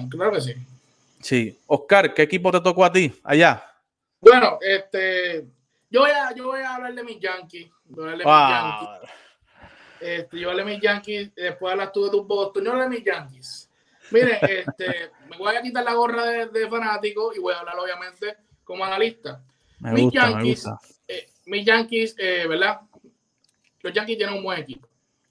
Claro 0.10 0.32
que 0.34 0.42
sí. 0.42 0.54
Sí. 1.24 1.60
Oscar, 1.68 2.14
¿qué 2.14 2.22
equipo 2.24 2.52
te 2.52 2.60
tocó 2.62 2.84
a 2.86 2.92
ti 2.92 3.14
allá? 3.24 3.64
Bueno, 4.20 4.58
este, 4.62 5.46
yo 5.90 6.02
voy 6.02 6.12
a, 6.12 6.34
yo 6.36 6.46
voy 6.48 6.62
a 6.62 6.76
hablar 6.76 6.94
de 6.94 7.04
mis 7.04 7.20
Yankees. 7.20 7.70
Voy 7.86 8.08
a 8.10 8.12
hablar 8.12 8.28
de 8.28 8.32
mis 8.32 8.50
Yankees. 8.50 8.90
Ah, 8.90 9.70
Este, 10.00 10.40
yo 10.40 10.50
hablé 10.50 10.64
de 10.66 10.72
mis 10.72 10.82
Yankees, 10.82 11.34
después 11.36 11.72
hablas 11.72 11.92
tú 11.94 12.06
de 12.06 12.12
tus 12.12 12.28
Boston, 12.28 12.66
yo 12.66 12.72
hablé 12.72 12.84
de 12.84 12.90
mis 12.90 13.04
Yankees. 13.04 13.70
Miren, 14.12 14.38
este, 14.42 15.12
me 15.30 15.38
voy 15.38 15.56
a 15.56 15.62
quitar 15.62 15.84
la 15.84 15.94
gorra 15.94 16.26
de, 16.26 16.46
de 16.48 16.70
fanático 16.70 17.34
y 17.36 17.40
voy 17.40 17.54
a 17.54 17.60
hablar 17.60 17.80
obviamente 17.80 18.36
como 18.64 18.84
analista. 18.84 19.42
me 19.80 19.94
mis 19.94 20.04
gusta, 20.06 20.26
me 20.26 20.32
Yankees, 20.34 20.64
gusta. 20.66 20.78
eh, 21.08 21.30
mis 21.46 21.66
Yankees, 21.66 22.16
eh, 22.18 22.46
¿verdad? 22.48 22.82
Los 23.82 23.94
Yankees 23.94 24.18
tienen 24.18 24.36
un 24.36 24.44
buen 24.44 24.60
equipo. 24.60 24.88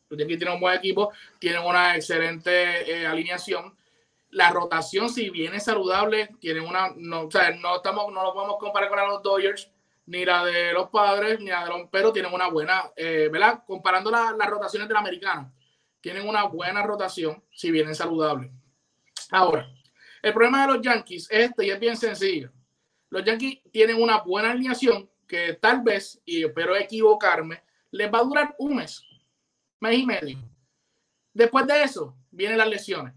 Los 0.08 0.18
Yankees 0.18 0.38
tienen 0.38 0.54
un 0.54 0.60
buen 0.60 0.76
equipo, 0.76 1.12
tienen 1.38 1.62
una 1.62 1.96
excelente 1.96 2.90
eh, 2.90 3.06
alineación. 3.06 3.74
La 4.32 4.50
rotación, 4.50 5.08
si 5.10 5.30
bien 5.30 5.54
es 5.54 5.64
saludable, 5.64 6.30
tienen 6.40 6.64
una, 6.66 6.92
no, 6.96 7.26
o 7.26 7.30
sea, 7.30 7.50
no 7.54 7.76
estamos, 7.76 8.12
no 8.12 8.22
lo 8.22 8.32
podemos 8.34 8.56
comparar 8.58 8.88
con 8.88 8.96
la 8.96 9.02
de 9.04 9.08
los 9.10 9.22
Dodgers, 9.22 9.70
ni 10.06 10.24
la 10.24 10.44
de 10.44 10.72
los 10.72 10.88
padres, 10.88 11.38
ni 11.38 11.50
la 11.50 11.64
de 11.64 11.68
los, 11.70 11.88
pero 11.90 12.12
tienen 12.12 12.32
una 12.32 12.48
buena, 12.48 12.90
eh, 12.96 13.28
¿verdad? 13.30 13.62
Comparando 13.66 14.10
la- 14.10 14.34
las 14.36 14.48
rotaciones 14.48 14.88
de 14.88 14.94
la 14.94 15.00
americana, 15.00 15.52
tienen 16.00 16.26
una 16.26 16.44
buena 16.44 16.82
rotación, 16.82 17.44
si 17.52 17.70
bien 17.70 17.88
es 17.90 17.98
saludable. 17.98 18.50
Ahora, 19.30 19.68
el 20.22 20.32
problema 20.32 20.66
de 20.66 20.72
los 20.74 20.82
Yankees 20.82 21.28
es 21.30 21.50
este 21.50 21.66
y 21.66 21.70
es 21.70 21.78
bien 21.78 21.96
sencillo. 21.96 22.50
Los 23.10 23.24
Yankees 23.24 23.60
tienen 23.70 24.02
una 24.02 24.22
buena 24.22 24.50
alineación 24.52 25.08
que 25.28 25.52
tal 25.54 25.82
vez, 25.82 26.20
y 26.24 26.42
espero 26.44 26.74
equivocarme, 26.74 27.62
les 27.90 28.12
va 28.12 28.18
a 28.20 28.24
durar 28.24 28.54
un 28.58 28.76
mes, 28.76 29.04
mes 29.78 29.98
y 29.98 30.06
medio. 30.06 30.38
Después 31.34 31.66
de 31.66 31.82
eso, 31.82 32.16
vienen 32.30 32.58
las 32.58 32.68
lesiones. 32.68 33.14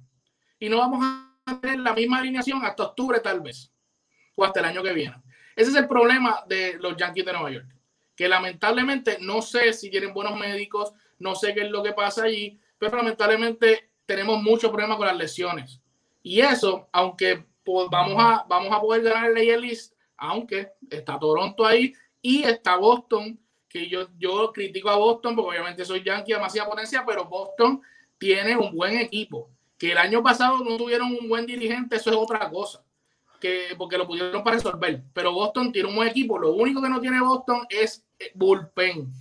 Y 0.60 0.70
no 0.70 0.78
vamos 0.78 1.00
a 1.46 1.60
tener 1.60 1.80
la 1.80 1.94
misma 1.94 2.20
alineación 2.20 2.64
hasta 2.66 2.84
octubre 2.84 3.20
tal 3.20 3.42
vez, 3.42 3.72
o 4.36 4.44
hasta 4.44 4.60
el 4.60 4.66
año 4.66 4.84
que 4.84 4.94
viene. 4.94 5.16
Ese 5.56 5.70
es 5.72 5.76
el 5.76 5.88
problema 5.88 6.44
de 6.48 6.78
los 6.80 6.96
Yankees 6.98 7.26
de 7.26 7.34
Nueva 7.34 7.52
York, 7.52 7.68
que 8.16 8.28
lamentablemente 8.28 9.18
no 9.22 9.42
sé 9.42 9.74
si 9.74 9.90
tienen 9.90 10.14
buenos 10.14 10.38
médicos, 10.38 10.94
no 11.20 11.36
sé 11.36 11.54
qué 11.54 11.62
es 11.62 11.72
lo 11.72 11.84
que 11.84 11.94
pasa 11.94 12.24
allí, 12.24 12.60
pero 12.78 12.98
lamentablemente 12.98 13.92
tenemos 14.06 14.42
muchos 14.42 14.70
problemas 14.70 14.98
con 14.98 15.08
las 15.08 15.18
lesiones. 15.18 15.82
Y 16.22 16.42
eso, 16.42 16.90
aunque 16.92 17.46
vamos, 17.90 18.16
a, 18.18 18.46
vamos 18.48 18.74
a 18.74 18.82
poder 18.82 19.04
ganar 19.04 19.32
el 19.32 19.54
AL 19.54 19.64
East, 19.64 19.94
aunque 20.18 20.72
está 20.90 21.20
Toronto 21.20 21.66
ahí 21.66 21.94
y 22.22 22.44
está 22.44 22.78
Boston, 22.78 23.40
que 23.68 23.88
yo, 23.88 24.08
yo 24.18 24.52
critico 24.52 24.90
a 24.90 24.96
Boston 24.96 25.36
porque 25.36 25.50
obviamente 25.50 25.86
soy 25.86 26.04
Yankee 26.04 26.34
demasiada 26.34 26.70
potencia, 26.70 27.04
pero 27.06 27.26
Boston 27.26 27.82
tiene 28.18 28.56
un 28.56 28.74
buen 28.74 28.98
equipo. 28.98 29.50
El 29.92 29.98
año 29.98 30.24
pasado 30.24 30.64
no 30.64 30.78
tuvieron 30.78 31.12
un 31.12 31.28
buen 31.28 31.46
dirigente, 31.46 31.98
eso 31.98 32.10
es 32.10 32.16
otra 32.16 32.50
cosa. 32.50 32.84
Que, 33.40 33.76
porque 33.78 33.98
lo 33.98 34.08
pudieron 34.08 34.44
para 34.44 34.56
resolver. 34.56 35.04
Pero 35.14 35.34
Boston 35.34 35.72
tiene 35.72 35.90
un 35.90 35.96
buen 35.96 36.08
equipo. 36.08 36.40
Lo 36.40 36.54
único 36.54 36.82
que 36.82 36.90
no 36.90 37.02
tiene 37.02 37.22
Boston 37.22 37.66
es 37.70 38.06
eh, 38.18 38.32
bullpen. 38.34 39.12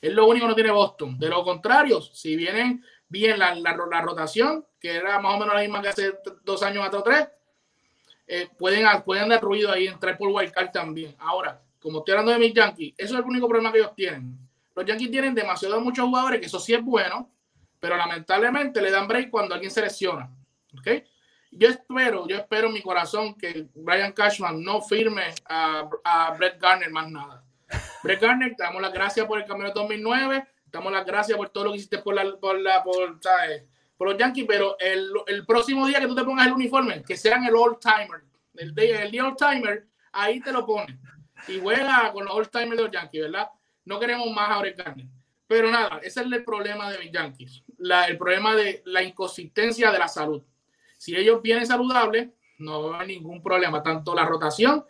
Es 0.00 0.12
lo 0.12 0.26
único 0.26 0.46
que 0.46 0.50
no 0.50 0.54
tiene 0.54 0.70
Boston. 0.70 1.18
De 1.18 1.28
lo 1.28 1.44
contrario, 1.44 2.00
si 2.00 2.36
vienen 2.36 2.84
bien 3.08 3.38
la, 3.38 3.54
la, 3.54 3.72
rotación, 4.02 4.66
que 4.80 4.96
era 4.96 5.20
más 5.20 5.34
o 5.34 5.38
menos 5.38 5.54
la 5.54 5.60
misma 5.60 5.80
que 5.80 5.88
hace 5.88 6.14
dos 6.42 6.62
años 6.62 6.84
atrás, 6.84 7.02
tres, 7.04 7.28
eh, 8.26 8.48
pueden, 8.58 8.86
pueden 9.04 9.28
dar 9.28 9.40
ruido 9.40 9.70
ahí, 9.70 9.86
entrar 9.86 10.16
por 10.18 10.28
wildcard 10.28 10.72
también. 10.72 11.14
Ahora, 11.18 11.60
como 11.80 11.98
estoy 11.98 12.12
hablando 12.12 12.32
de 12.32 12.38
mis 12.38 12.54
Yankees, 12.54 12.94
eso 12.96 13.14
es 13.14 13.20
el 13.20 13.26
único 13.26 13.46
problema 13.46 13.70
que 13.70 13.78
ellos 13.78 13.94
tienen. 13.94 14.38
Los 14.74 14.86
Yankees 14.86 15.10
tienen 15.10 15.34
demasiado 15.34 15.80
muchos 15.80 16.06
jugadores, 16.06 16.40
que 16.40 16.46
eso 16.46 16.58
sí 16.58 16.72
es 16.72 16.82
bueno, 16.82 17.28
pero 17.82 17.96
lamentablemente 17.96 18.80
le 18.80 18.92
dan 18.92 19.08
break 19.08 19.28
cuando 19.28 19.56
alguien 19.56 19.72
se 19.72 19.82
lesiona. 19.82 20.30
¿okay? 20.78 21.02
Yo 21.50 21.68
espero, 21.68 22.28
yo 22.28 22.36
espero 22.36 22.68
en 22.68 22.74
mi 22.74 22.80
corazón 22.80 23.34
que 23.34 23.66
Brian 23.74 24.12
Cashman 24.12 24.62
no 24.62 24.80
firme 24.80 25.34
a, 25.48 25.90
a 26.04 26.30
Brett 26.38 26.60
Garner 26.60 26.92
más 26.92 27.10
nada. 27.10 27.44
Brett 28.04 28.20
Garner, 28.20 28.54
te 28.54 28.62
damos 28.62 28.80
las 28.80 28.92
gracias 28.92 29.26
por 29.26 29.42
el 29.42 29.48
de 29.48 29.72
2009, 29.74 30.46
te 30.70 30.78
damos 30.78 30.92
las 30.92 31.04
gracias 31.04 31.36
por 31.36 31.48
todo 31.48 31.64
lo 31.64 31.70
que 31.72 31.78
hiciste 31.78 31.98
por, 31.98 32.14
la, 32.14 32.36
por, 32.36 32.60
la, 32.60 32.84
por, 32.84 33.18
¿sabes? 33.20 33.64
por 33.96 34.10
los 34.10 34.16
Yankees, 34.16 34.44
pero 34.46 34.76
el, 34.78 35.10
el, 35.26 35.44
próximo 35.44 35.84
día 35.84 35.98
que 35.98 36.06
tú 36.06 36.14
te 36.14 36.22
pongas 36.22 36.46
el 36.46 36.52
uniforme, 36.52 37.02
que 37.02 37.16
sean 37.16 37.44
el 37.44 37.56
all-timer, 37.56 38.22
el 38.54 38.72
día, 38.76 39.02
el 39.02 39.10
día 39.10 39.24
all-timer, 39.24 39.88
ahí 40.12 40.38
te 40.40 40.52
lo 40.52 40.64
pones 40.64 40.96
y 41.48 41.58
juega 41.58 42.12
con 42.12 42.26
los 42.26 42.32
all-timers 42.32 42.76
de 42.76 42.82
los 42.84 42.92
Yankees, 42.92 43.22
¿verdad? 43.22 43.48
No 43.84 43.98
queremos 43.98 44.30
más 44.30 44.50
a 44.50 44.60
Brett 44.60 44.76
Garner. 44.76 45.06
Pero 45.52 45.70
nada, 45.70 45.98
ese 45.98 46.20
es 46.20 46.26
el 46.32 46.44
problema 46.44 46.90
de 46.90 46.98
mis 46.98 47.12
Yankees. 47.12 47.61
El 48.08 48.16
problema 48.16 48.54
de 48.54 48.82
la 48.86 49.02
inconsistencia 49.02 49.90
de 49.90 49.98
la 49.98 50.08
salud. 50.08 50.42
Si 50.98 51.16
ellos 51.16 51.42
vienen 51.42 51.66
saludables, 51.66 52.28
no 52.58 52.94
haber 52.94 53.08
ningún 53.08 53.42
problema, 53.42 53.82
tanto 53.82 54.14
la 54.14 54.24
rotación 54.24 54.84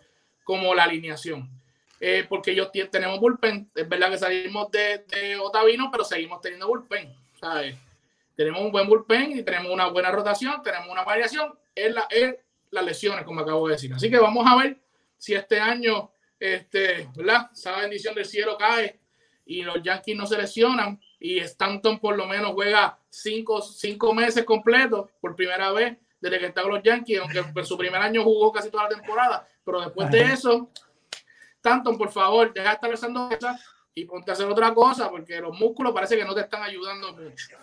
como 0.45 0.75
la 0.75 0.85
alineación. 0.85 1.49
Eh, 2.01 2.27
porque 2.29 2.51
ellos 2.51 2.71
tenemos 2.91 3.21
bullpen. 3.21 3.71
Es 3.75 3.89
verdad 3.89 4.11
que 4.11 4.19
salimos 4.19 4.71
de, 4.71 5.39
Otavino, 5.41 5.89
pero 5.91 6.05
seguimos 6.05 6.41
teniendo 6.41 6.67
bullpen. 6.67 7.15
¿sabes? 7.41 7.77
Tenemos 8.37 8.61
un 8.61 8.73
buen 8.73 8.89
bullpen 8.89 9.39
y 9.39 9.43
tenemos 9.43 9.73
una 9.73 9.87
buena 9.87 10.11
rotación, 10.11 10.63
tenemos 10.63 10.89
una 10.89 11.05
variación 11.05 11.57
en 11.75 11.95
las 11.95 12.85
lesiones, 12.85 13.25
como 13.25 13.41
acabo 13.41 13.69
de 13.69 13.75
decir. 13.75 13.93
Así 13.95 14.11
que 14.11 14.19
vamos 14.19 14.45
a 14.47 14.57
ver 14.57 14.81
si 15.17 15.35
este 15.35 15.61
año, 15.61 16.11
este, 16.39 17.09
¿verdad? 17.15 17.51
Esa 17.53 17.77
bendición 17.79 18.15
del 18.15 18.25
cielo 18.25 18.57
cae 18.59 19.01
y 19.47 19.63
los 19.63 19.83
Yankees 19.83 20.17
no 20.17 20.27
se 20.27 20.37
lesionan 20.37 21.01
y 21.23 21.39
Stanton 21.39 22.01
por 22.01 22.17
lo 22.17 22.27
menos 22.27 22.53
juega 22.53 22.99
cinco, 23.09 23.63
cinco 23.63 24.13
meses 24.13 24.45
completos 24.45 25.09
por 25.21 25.37
primera 25.37 25.71
vez 25.71 25.97
desde 26.21 26.39
que 26.41 26.47
está 26.47 26.63
con 26.63 26.73
los 26.73 26.83
Yankees, 26.83 27.21
aunque 27.21 27.39
en 27.61 27.67
su 27.67 27.79
primer 27.79 28.03
año 28.03 28.25
jugó 28.25 28.53
casi 28.53 28.71
toda 28.71 28.85
la 28.85 28.89
temporada, 28.91 29.47
pero 29.65 29.81
después 29.81 30.11
de 30.11 30.23
eso, 30.23 30.69
Stanton, 31.57 31.97
por 31.97 32.11
favor, 32.11 32.53
deja 32.53 32.71
de 32.71 32.75
estar 32.75 32.91
besando 32.91 33.31
esa 33.31 33.59
y 33.95 34.05
ponte 34.05 34.33
a 34.33 34.35
hacer 34.35 34.47
otra 34.47 34.75
cosa, 34.75 35.11
porque 35.11 35.41
los 35.41 35.57
músculos 35.57 35.93
parece 35.93 36.17
que 36.17 36.25
no 36.25 36.35
te 36.35 36.41
están 36.41 36.63
ayudando 36.63 37.13
mucho. 37.13 37.57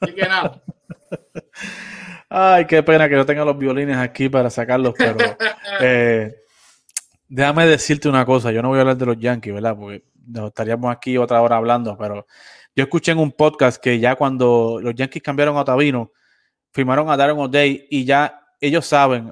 Así 0.00 0.14
que 0.14 0.22
nada. 0.22 0.62
Ay, 2.28 2.66
qué 2.66 2.82
pena 2.82 3.08
que 3.08 3.16
no 3.16 3.26
tenga 3.26 3.44
los 3.44 3.58
violines 3.58 3.98
aquí 3.98 4.28
para 4.28 4.48
sacarlos, 4.48 4.94
pero 4.96 5.16
eh, 5.80 6.34
déjame 7.28 7.66
decirte 7.66 8.08
una 8.08 8.24
cosa, 8.24 8.50
yo 8.50 8.62
no 8.62 8.68
voy 8.68 8.78
a 8.78 8.80
hablar 8.80 8.96
de 8.96 9.06
los 9.06 9.18
Yankees, 9.18 9.54
¿verdad? 9.54 9.76
Porque 9.76 10.04
nos 10.26 10.48
estaríamos 10.48 10.92
aquí 10.92 11.16
otra 11.16 11.40
hora 11.42 11.56
hablando, 11.56 11.96
pero 11.96 12.26
yo 12.74 12.84
escuché 12.84 13.12
en 13.12 13.18
un 13.18 13.32
podcast 13.32 13.82
que 13.82 13.98
ya 13.98 14.16
cuando 14.16 14.78
los 14.82 14.94
Yankees 14.94 15.22
cambiaron 15.22 15.56
a 15.56 15.60
Otavino, 15.60 16.12
firmaron 16.72 17.08
a 17.08 17.16
Darren 17.16 17.38
O'Day 17.38 17.86
y 17.90 18.04
ya 18.04 18.40
ellos 18.60 18.86
saben, 18.86 19.30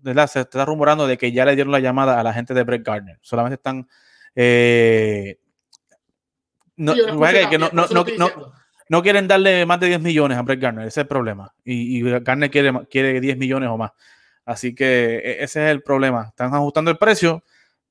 ¿verdad? 0.00 0.26
Se 0.26 0.40
está 0.40 0.64
rumorando 0.64 1.06
de 1.06 1.18
que 1.18 1.32
ya 1.32 1.44
le 1.44 1.54
dieron 1.54 1.72
la 1.72 1.80
llamada 1.80 2.18
a 2.18 2.22
la 2.22 2.32
gente 2.32 2.54
de 2.54 2.64
Brett 2.64 2.84
Gardner. 2.84 3.18
Solamente 3.20 3.54
están... 3.56 3.88
Eh, 4.34 5.38
no, 6.76 6.94
sí, 6.94 7.00
que 7.50 7.58
no, 7.58 7.70
no, 7.72 7.86
no, 7.88 8.30
no, 8.88 9.02
quieren 9.02 9.26
darle 9.26 9.66
más 9.66 9.80
de 9.80 9.88
10 9.88 10.00
millones 10.00 10.38
a 10.38 10.42
Brett 10.42 10.60
Gardner, 10.60 10.86
ese 10.86 11.00
es 11.00 11.04
el 11.04 11.08
problema. 11.08 11.52
Y, 11.64 11.98
y 11.98 12.20
Gardner 12.20 12.50
quiere, 12.50 12.72
quiere 12.88 13.20
10 13.20 13.36
millones 13.36 13.68
o 13.68 13.76
más. 13.76 13.90
Así 14.48 14.74
que 14.74 15.18
e, 15.18 15.44
ese 15.44 15.66
es 15.66 15.70
el 15.72 15.82
problema. 15.82 16.28
Están 16.28 16.54
ajustando 16.54 16.90
el 16.90 16.96
precio. 16.96 17.44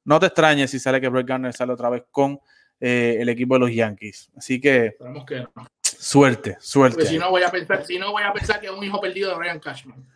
No 0.07 0.21
te 0.21 0.27
extrañes 0.27 0.71
si 0.71 0.79
sale 0.79 1.01
que 1.01 1.09
Brett 1.09 1.27
Gardner 1.27 1.53
sale 1.53 1.73
otra 1.73 1.89
vez 1.89 2.05
con 2.09 2.39
eh, 2.79 3.17
el 3.19 3.27
equipo 3.27 3.55
de 3.55 3.59
los 3.59 3.73
Yankees. 3.73 4.31
Así 4.37 4.61
que, 4.61 4.95
que 5.27 5.41
no. 5.53 5.67
suerte, 5.81 6.55
suerte. 6.61 6.95
Porque 6.95 7.09
si 7.09 7.17
no, 7.17 7.29
voy 7.29 7.43
a 7.43 7.51
pensar, 7.51 7.85
si 7.85 7.99
no 7.99 8.13
voy 8.13 8.23
a 8.23 8.31
pensar 8.31 8.61
que 8.61 8.67
es 8.67 8.71
un 8.71 8.81
hijo 8.81 9.01
perdido 9.01 9.31
de 9.31 9.35
Brian 9.35 9.59
Cashman. 9.59 10.07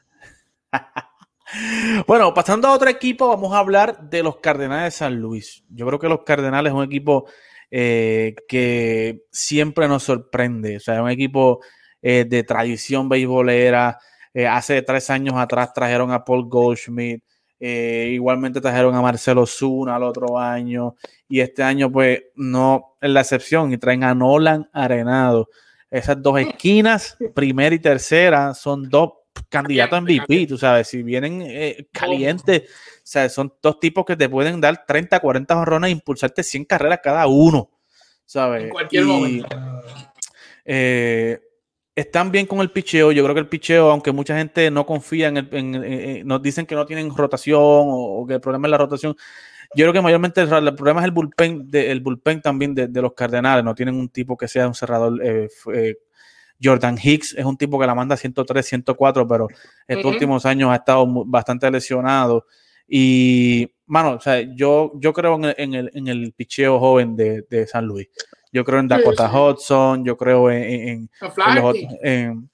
bueno, 2.07 2.33
pasando 2.33 2.69
a 2.69 2.71
otro 2.71 2.89
equipo, 2.89 3.27
vamos 3.27 3.53
a 3.53 3.57
hablar 3.57 3.99
de 4.09 4.23
los 4.23 4.37
Cardenales 4.37 4.93
de 4.93 4.97
San 4.97 5.19
Luis. 5.19 5.65
Yo 5.67 5.85
creo 5.85 5.99
que 5.99 6.07
los 6.07 6.23
Cardenales 6.23 6.71
es 6.71 6.77
un 6.77 6.85
equipo 6.85 7.29
eh, 7.69 8.33
que 8.47 9.25
siempre 9.29 9.89
nos 9.89 10.03
sorprende. 10.03 10.77
O 10.77 10.79
sea, 10.79 10.95
es 10.95 11.01
un 11.01 11.09
equipo 11.09 11.59
eh, 12.01 12.23
de 12.25 12.43
tradición 12.45 13.09
beisbolera. 13.09 13.99
Hace 14.49 14.83
tres 14.83 15.09
años 15.09 15.35
atrás 15.35 15.73
trajeron 15.73 16.13
a 16.13 16.23
Paul 16.23 16.47
Goldschmidt. 16.47 17.25
Igualmente 17.61 18.59
trajeron 18.59 18.95
a 18.95 19.01
Marcelo 19.01 19.45
Zuna 19.45 19.95
al 19.95 20.03
otro 20.03 20.37
año. 20.37 20.95
Y 21.27 21.39
este 21.39 21.63
año, 21.63 21.91
pues, 21.91 22.23
no 22.35 22.97
es 22.99 23.09
la 23.09 23.21
excepción. 23.21 23.71
Y 23.71 23.77
traen 23.77 24.03
a 24.03 24.15
Nolan 24.15 24.69
Arenado. 24.73 25.49
Esas 25.89 26.21
dos 26.21 26.39
esquinas, 26.39 27.17
primera 27.35 27.75
y 27.75 27.79
tercera, 27.79 28.53
son 28.53 28.89
dos 28.89 29.11
candidato 29.49 29.95
a 29.95 30.01
MVP, 30.01 30.47
tú 30.47 30.57
sabes, 30.57 30.87
si 30.87 31.03
vienen 31.03 31.41
eh, 31.41 31.87
calientes, 31.91 32.63
o 32.63 33.01
sea, 33.03 33.29
son 33.29 33.53
dos 33.61 33.79
tipos 33.79 34.05
que 34.05 34.15
te 34.15 34.29
pueden 34.29 34.59
dar 34.61 34.85
30, 34.85 35.19
40 35.19 35.55
jorrones 35.55 35.87
e 35.89 35.91
impulsarte 35.91 36.43
100 36.43 36.65
carreras 36.65 36.99
cada 37.01 37.27
uno, 37.27 37.69
¿sabes? 38.25 38.63
En 38.63 38.69
cualquier 38.69 39.03
y, 39.03 39.05
momento. 39.05 39.57
Eh, 40.65 41.39
están 41.95 42.31
bien 42.31 42.45
con 42.45 42.59
el 42.59 42.71
picheo, 42.71 43.11
yo 43.11 43.23
creo 43.23 43.35
que 43.35 43.41
el 43.41 43.47
picheo, 43.47 43.91
aunque 43.91 44.11
mucha 44.11 44.37
gente 44.37 44.71
no 44.71 44.85
confía 44.85 45.27
en 45.27 45.37
el, 45.37 45.49
en, 45.51 45.75
en, 45.75 46.27
nos 46.27 46.41
dicen 46.41 46.65
que 46.65 46.75
no 46.75 46.85
tienen 46.85 47.15
rotación 47.15 47.59
o, 47.61 48.21
o, 48.21 48.27
que 48.27 48.35
el 48.35 48.41
problema 48.41 48.67
es 48.67 48.71
la 48.71 48.77
rotación, 48.77 49.15
yo 49.75 49.85
creo 49.85 49.93
que 49.93 50.01
mayormente 50.01 50.41
el, 50.41 50.51
el 50.51 50.75
problema 50.75 51.01
es 51.01 51.05
el 51.05 51.11
bullpen, 51.11 51.69
de, 51.69 51.91
el 51.91 52.01
bullpen 52.01 52.41
también 52.41 52.75
de, 52.75 52.87
de, 52.87 53.01
los 53.01 53.13
Cardenales, 53.13 53.63
no 53.63 53.75
tienen 53.75 53.95
un 53.95 54.09
tipo 54.09 54.37
que 54.37 54.47
sea 54.47 54.67
un 54.67 54.75
cerrador 54.75 55.19
eh, 55.23 55.47
eh, 55.73 55.95
Jordan 56.63 56.97
Hicks 57.01 57.33
es 57.37 57.45
un 57.45 57.57
tipo 57.57 57.79
que 57.79 57.87
la 57.87 57.95
manda 57.95 58.15
103, 58.15 58.65
104, 58.65 59.27
pero 59.27 59.47
estos 59.87 60.05
uh 60.05 60.07
-huh. 60.07 60.13
últimos 60.13 60.45
años 60.45 60.69
ha 60.69 60.75
estado 60.75 61.07
bastante 61.25 61.69
lesionado. 61.71 62.45
Y, 62.87 63.71
mano, 63.87 64.11
o 64.15 64.19
sea, 64.19 64.41
yo, 64.41 64.91
yo 64.99 65.13
creo 65.13 65.35
en 65.35 65.45
el, 65.45 65.55
en 65.57 65.73
el, 65.73 65.91
en 65.93 66.07
el 66.07 66.33
picheo 66.33 66.79
joven 66.79 67.15
de, 67.15 67.45
de, 67.49 67.65
San 67.65 67.85
Luis. 67.85 68.09
Yo 68.51 68.65
creo 68.65 68.79
en 68.79 68.87
Dakota 68.87 69.27
sí, 69.27 69.33
sí. 69.33 69.37
Hudson, 69.39 70.05
yo 70.05 70.17
creo 70.17 70.51
en. 70.51 70.63
en, 70.63 71.09
en, 72.03 72.49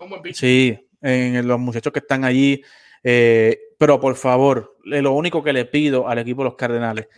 en 0.00 0.34
sí, 0.34 0.88
en 1.02 1.46
los 1.46 1.58
muchachos 1.58 1.92
que 1.92 1.98
están 1.98 2.24
allí. 2.24 2.62
Eh, 3.02 3.58
pero 3.78 4.00
por 4.00 4.16
favor, 4.16 4.76
lo 4.84 5.12
único 5.12 5.42
que 5.42 5.52
le 5.52 5.64
pido 5.64 6.08
al 6.08 6.18
equipo 6.18 6.42
de 6.42 6.48
los 6.50 6.56
Cardenales, 6.56 7.08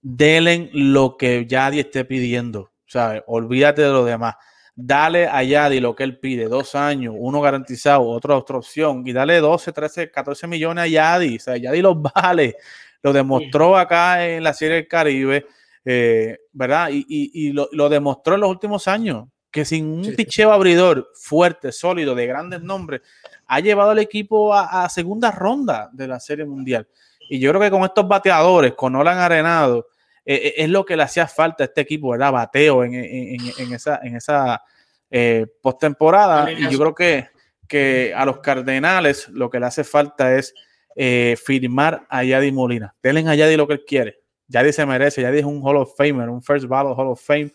denle 0.00 0.70
lo 0.72 1.16
que 1.16 1.46
Yadi 1.46 1.80
esté 1.80 2.04
pidiendo. 2.04 2.72
¿sabes? 2.86 3.22
Olvídate 3.26 3.82
de 3.82 3.88
lo 3.88 4.04
demás 4.04 4.34
dale 4.80 5.26
a 5.26 5.42
Yadi 5.42 5.80
lo 5.80 5.96
que 5.96 6.04
él 6.04 6.20
pide, 6.20 6.44
dos 6.44 6.76
años, 6.76 7.12
uno 7.18 7.40
garantizado, 7.40 8.02
otra, 8.06 8.36
otra 8.36 8.58
opción, 8.58 9.02
y 9.04 9.12
dale 9.12 9.40
12, 9.40 9.72
13, 9.72 10.10
14 10.10 10.46
millones 10.46 10.84
a 10.84 10.86
Yadi, 10.86 11.36
o 11.36 11.40
sea, 11.40 11.56
Yadi 11.56 11.82
los 11.82 11.96
vale, 12.14 12.56
lo 13.02 13.12
demostró 13.12 13.74
sí. 13.74 13.80
acá 13.80 14.24
en 14.24 14.44
la 14.44 14.54
Serie 14.54 14.76
del 14.76 14.88
Caribe, 14.88 15.46
eh, 15.84 16.38
¿verdad? 16.52 16.90
Y, 16.90 17.04
y, 17.08 17.48
y 17.48 17.52
lo, 17.52 17.68
lo, 17.72 17.88
demostró 17.88 18.34
en 18.34 18.42
los 18.42 18.50
últimos 18.50 18.88
años, 18.88 19.26
que 19.50 19.64
sin 19.64 19.86
un 19.86 20.04
sí. 20.04 20.12
picheo 20.12 20.52
abridor 20.52 21.08
fuerte, 21.14 21.72
sólido, 21.72 22.14
de 22.14 22.26
grandes 22.26 22.62
nombres, 22.62 23.00
ha 23.46 23.60
llevado 23.60 23.90
al 23.90 23.98
equipo 23.98 24.54
a, 24.54 24.84
a, 24.84 24.88
segunda 24.88 25.30
ronda 25.30 25.88
de 25.92 26.08
la 26.08 26.20
Serie 26.20 26.44
Mundial. 26.44 26.86
Y 27.30 27.38
yo 27.38 27.50
creo 27.50 27.62
que 27.62 27.70
con 27.70 27.84
estos 27.84 28.06
bateadores, 28.06 28.74
con 28.74 28.92
Nolan 28.92 29.18
Arenado, 29.18 29.88
eh, 30.24 30.54
es 30.58 30.68
lo 30.68 30.84
que 30.84 30.96
le 30.96 31.02
hacía 31.02 31.26
falta 31.26 31.64
a 31.64 31.66
este 31.66 31.80
equipo, 31.80 32.10
¿verdad? 32.10 32.32
Bateo 32.32 32.84
en, 32.84 32.94
en, 32.94 33.40
en 33.58 33.72
esa, 33.72 34.00
en 34.02 34.16
esa 34.16 34.62
eh, 35.10 35.46
postemporada. 35.62 36.52
Y 36.52 36.68
yo 36.70 36.78
creo 36.78 36.94
que, 36.94 37.28
que 37.66 38.12
a 38.14 38.26
los 38.26 38.40
Cardenales 38.40 39.28
lo 39.28 39.48
que 39.48 39.58
le 39.58 39.66
hace 39.66 39.84
falta 39.84 40.36
es 40.36 40.52
eh, 40.96 41.36
firmar 41.42 42.06
a 42.10 42.24
Yadi 42.24 42.52
Molina. 42.52 42.94
Denle 43.02 43.28
a 43.28 43.34
Yadi 43.34 43.56
lo 43.56 43.66
que 43.66 43.74
él 43.74 43.84
quiere. 43.86 44.20
Yadi 44.48 44.72
se 44.72 44.84
merece. 44.86 45.22
Yadi 45.22 45.38
es 45.38 45.44
un 45.44 45.60
Hall 45.62 45.76
of 45.76 45.94
Famer, 45.96 46.28
un 46.28 46.42
First 46.42 46.66
Ballot 46.66 46.96
Hall 46.98 47.08
of 47.08 47.22
Fame 47.22 47.52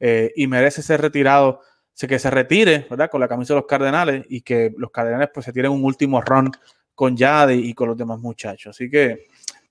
eh, 0.00 0.32
y 0.34 0.46
merece 0.46 0.82
ser 0.82 1.00
retirado. 1.00 1.60
que 1.96 2.18
se 2.18 2.30
retire, 2.30 2.86
¿verdad? 2.88 3.10
Con 3.10 3.20
la 3.20 3.28
camisa 3.28 3.52
de 3.54 3.60
los 3.60 3.66
Cardenales 3.66 4.24
y 4.30 4.40
que 4.40 4.72
los 4.78 4.90
Cardenales 4.90 5.28
pues 5.34 5.44
se 5.44 5.52
tiren 5.52 5.70
un 5.70 5.84
último 5.84 6.20
run 6.22 6.50
con 6.94 7.14
Yadi 7.16 7.68
y 7.68 7.74
con 7.74 7.88
los 7.88 7.96
demás 7.96 8.18
muchachos. 8.18 8.74
Así 8.76 8.88
que 8.90 9.26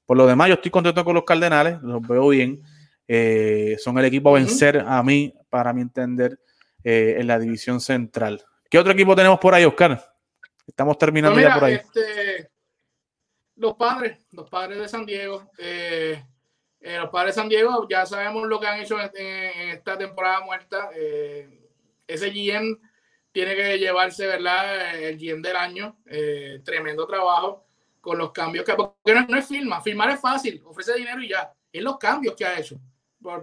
por 0.05 0.15
lo 0.17 0.26
demás, 0.28 0.47
yo 0.47 0.55
estoy 0.55 0.72
contento 0.72 1.03
con 1.05 1.13
los 1.15 1.24
Cardenales, 1.24 1.82
los 1.82 2.01
veo 2.07 2.30
bien. 2.30 2.61
eh, 3.07 3.76
son 3.80 3.97
el 3.97 4.05
equipo 4.05 4.30
a 4.30 4.34
vencer 4.34 4.84
a 4.88 5.01
mí, 5.03 5.34
para 5.49 5.74
mi 5.74 5.82
entender, 5.82 6.39
eh, 6.84 7.15
en 7.20 7.26
la 7.28 7.39
división 7.39 7.82
central. 7.82 8.43
¿Qué 8.70 8.78
otro 8.78 8.91
equipo 8.91 9.15
tenemos 9.15 9.39
por 9.39 9.53
ahí, 9.55 9.65
Oscar? 9.65 9.99
Estamos 10.67 10.97
terminando 10.99 11.34
Pues 11.36 11.43
mira, 11.45 11.55
ya 11.55 11.59
por 11.59 11.67
ahí. 11.70 11.76
este, 11.76 12.51
los 13.55 13.74
padres, 13.76 14.20
los 14.32 14.47
padres 14.49 14.78
de 14.80 14.88
San 14.88 15.05
Diego. 15.05 15.49
eh, 15.57 16.24
eh, 16.82 16.98
los 16.98 17.10
padres 17.10 17.36
de 17.36 17.42
San 17.42 17.50
Diego, 17.50 17.88
ya 17.90 18.06
sabemos 18.06 18.48
lo 18.48 18.60
que 18.60 18.68
han 18.68 18.80
hecho 18.80 18.98
en, 19.00 19.70
esta 19.70 19.98
temporada 19.98 20.42
muerta. 20.42 20.90
eh, 20.96 21.56
ese 22.08 22.32
GM 22.32 22.80
tiene 23.32 23.56
que 23.56 23.78
llevarse, 23.78 24.26
¿verdad? 24.26 25.00
El 25.00 25.18
GM 25.18 25.42
del 25.42 25.56
año. 25.56 25.98
eh, 26.06 26.62
tremendo 26.64 27.06
trabajo 27.06 27.66
con 28.02 28.18
los 28.18 28.32
cambios 28.32 28.66
que. 28.66 28.74
Porque 28.74 29.14
no, 29.14 29.28
no 29.28 29.38
es 29.38 29.48
firma. 29.48 29.82
Firmar 29.82 30.12
es 30.12 30.20
fácil, 30.20 30.62
ofrece 30.66 30.96
dinero 30.96 31.22
y 31.22 31.30
ya. 31.30 31.54
Es 31.72 31.84
los 31.84 31.98
cambios 31.98 32.36
que 32.36 32.46
ha 32.46 32.60
hecho 32.60 32.80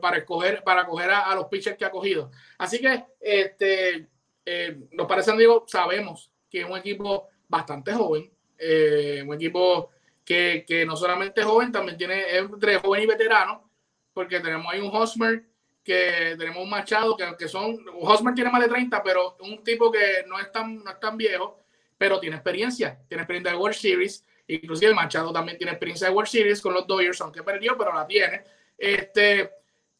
para 0.00 0.18
escoger, 0.18 0.62
para 0.64 0.86
coger 0.86 1.10
a, 1.10 1.34
los 1.34 1.46
pitchers 1.46 1.76
que 1.76 1.84
ha 1.84 1.90
cogido. 1.90 2.30
Así 2.58 2.80
que 2.80 3.04
este, 3.20 4.08
eh, 4.44 4.80
los 4.92 5.06
padres 5.06 5.26
de 5.26 5.32
San 5.32 5.38
Diego 5.38 5.64
sabemos 5.66 6.32
que 6.50 6.60
es 6.60 6.68
un 6.68 6.76
equipo 6.76 7.28
bastante 7.48 7.92
joven, 7.92 8.32
eh, 8.58 9.22
un 9.26 9.34
equipo 9.34 9.90
que, 10.26 10.64
que 10.66 10.84
no 10.84 10.96
solamente 10.96 11.40
es 11.40 11.46
joven, 11.46 11.70
también 11.70 11.96
tiene 11.96 12.36
entre 12.36 12.78
joven 12.78 13.04
y 13.04 13.06
veterano, 13.06 13.70
porque 14.12 14.40
tenemos 14.40 14.66
ahí 14.70 14.80
un 14.80 14.90
Hosmer, 14.92 15.44
que 15.84 16.34
tenemos 16.36 16.64
un 16.64 16.68
Machado, 16.68 17.16
que, 17.16 17.24
que 17.38 17.46
son, 17.46 17.78
Hosmer 18.00 18.34
tiene 18.34 18.50
más 18.50 18.60
de 18.60 18.68
30, 18.68 19.02
pero 19.04 19.36
un 19.40 19.62
tipo 19.62 19.90
que 19.90 20.24
no 20.26 20.40
es 20.40 20.50
tan, 20.50 20.82
no 20.82 20.90
es 20.90 20.98
tan 20.98 21.16
viejo, 21.16 21.62
pero 21.96 22.18
tiene 22.18 22.34
experiencia, 22.34 22.98
tiene 23.08 23.22
experiencia 23.22 23.52
de 23.52 23.58
World 23.58 23.76
Series, 23.76 24.26
inclusive 24.48 24.92
Machado 24.92 25.32
también 25.32 25.56
tiene 25.56 25.70
experiencia 25.70 26.08
de 26.08 26.14
World 26.14 26.28
Series 26.28 26.60
con 26.60 26.74
los 26.74 26.88
Dodgers, 26.88 27.20
aunque 27.20 27.44
perdió, 27.44 27.78
pero 27.78 27.94
la 27.94 28.04
tiene. 28.04 28.42
Este, 28.76 29.48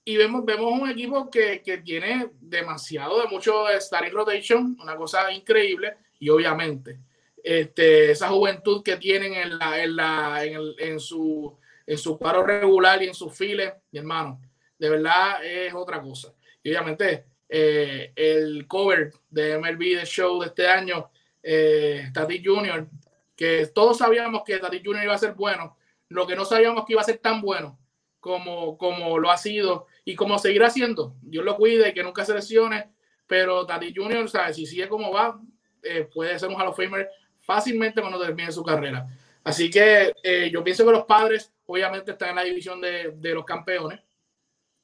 y 0.05 0.17
vemos, 0.17 0.45
vemos 0.45 0.73
un 0.73 0.91
equipo 0.91 1.31
que, 1.31 1.63
que 1.63 1.79
tiene 1.79 2.31
demasiado 2.41 3.21
de 3.21 3.29
mucho 3.29 3.67
starting 3.79 4.13
rotation, 4.13 4.77
una 4.83 4.97
cosa 4.97 5.31
increíble, 5.31 5.95
y 6.19 6.29
obviamente 6.31 6.99
este, 7.47 8.11
esa 8.11 8.29
juventud 8.31 8.83
que 8.83 8.97
tienen 8.97 9.35
en, 9.35 9.57
la, 9.57 9.81
en, 9.81 9.95
la, 9.95 10.45
en, 10.45 10.55
el, 10.55 10.75
en, 10.81 10.99
su, 10.99 11.57
en 11.87 11.97
su 11.97 12.19
cuadro 12.19 12.45
regular 12.45 13.01
y 13.01 13.07
en 13.07 13.15
sus 13.15 13.33
files, 13.33 13.73
mi 13.93 14.01
hermano, 14.01 14.41
de 14.77 14.91
verdad 14.91 15.45
es 15.45 15.73
otra 15.73 16.03
cosa. 16.03 16.35
Y 16.61 16.71
obviamente 16.71 17.25
eh, 17.49 18.13
el 18.17 18.67
cover 18.67 19.13
de 19.31 19.59
MLB 19.59 20.01
The 20.01 20.07
Show 20.07 20.41
de 20.41 20.47
este 20.49 20.67
año, 20.67 21.09
eh, 21.41 22.11
Tati 22.13 22.45
Jr., 22.45 22.89
que 23.37 23.67
todos 23.69 23.99
sabíamos 23.99 24.43
que 24.45 24.59
Tati 24.59 24.83
Jr. 24.85 25.05
iba 25.05 25.15
a 25.15 25.19
ser 25.19 25.35
bueno, 25.35 25.77
lo 26.09 26.27
que 26.27 26.35
no 26.35 26.45
sabíamos 26.45 26.85
que 26.85 26.95
iba 26.95 27.03
a 27.03 27.05
ser 27.05 27.19
tan 27.19 27.41
bueno 27.41 27.79
como, 28.19 28.77
como 28.77 29.21
lo 29.21 29.31
ha 29.31 29.37
sido 29.37 29.87
y 30.05 30.17
como 30.17 30.41
seguirá 30.41 30.69
siendo. 30.69 31.15
Dios 31.23 31.45
lo 31.45 31.57
cuide 31.57 31.95
que 31.95 32.03
nunca 32.03 32.25
se 32.25 32.35
lesione, 32.35 32.91
pero 33.29 33.65
Tati 33.65 33.95
Jr., 33.95 34.29
¿sabes? 34.29 34.57
si 34.57 34.67
sigue 34.67 34.89
como 34.89 35.13
va, 35.13 35.41
eh, 35.85 36.09
puede 36.13 36.37
ser 36.41 36.49
un 36.49 36.57
Hall 36.57 36.67
of 36.67 36.77
Famer 36.77 37.09
fácilmente 37.47 38.01
cuando 38.01 38.21
termine 38.21 38.53
su 38.53 38.63
carrera. 38.63 39.07
Así 39.45 39.71
que 39.71 40.13
eh, 40.23 40.51
yo 40.53 40.65
pienso 40.65 40.85
que 40.85 40.91
los 40.91 41.05
padres 41.05 41.53
obviamente 41.67 42.11
están 42.11 42.31
en 42.31 42.37
la 42.37 42.45
división 42.45 42.81
de, 42.81 43.13
de, 43.17 43.35
los 43.35 43.45
campeones, 43.45 44.01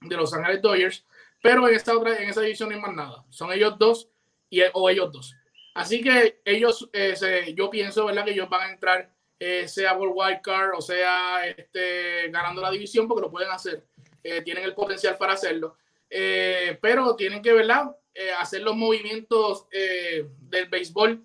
de 0.01 0.17
los 0.17 0.33
Ángeles 0.33 0.63
Dodgers, 0.63 1.05
pero 1.43 1.69
en 1.69 1.75
esta 1.75 1.97
otra, 1.97 2.17
en 2.17 2.29
esa 2.29 2.41
división 2.41 2.69
no 2.69 2.77
hay 2.77 2.81
más 2.81 2.95
nada. 2.95 3.25
Son 3.29 3.53
ellos 3.53 3.77
dos 3.79 4.09
y, 4.49 4.63
o 4.73 4.89
ellos 4.89 5.11
dos. 5.13 5.35
Así 5.75 6.01
que 6.03 6.41
ellos, 6.45 6.89
eh, 6.93 7.17
se, 7.17 7.53
yo 7.55 7.71
pienso, 7.71 8.07
¿verdad? 8.07 8.25
Que 8.25 8.33
ellos 8.33 8.49
van 8.49 8.69
a 8.69 8.73
entrar, 8.73 9.11
eh, 9.39 9.67
sea 9.67 9.97
por 9.97 10.11
wild 10.15 10.41
card 10.41 10.71
o 10.77 10.81
sea 10.81 11.45
este, 11.47 12.29
ganando 12.31 12.63
la 12.63 12.71
división, 12.71 13.09
porque 13.09 13.23
lo 13.23 13.31
pueden 13.31 13.51
hacer. 13.51 13.85
Eh, 14.23 14.43
tienen 14.43 14.63
el 14.65 14.75
potencial 14.75 15.17
para 15.19 15.33
hacerlo. 15.33 15.77
Eh, 16.09 16.79
pero 16.81 17.17
tienen 17.17 17.43
que, 17.43 17.53
¿verdad? 17.53 17.97
hacer 18.39 18.61
los 18.61 18.77
movimientos 18.77 19.67
del 19.71 20.69
béisbol 20.69 21.25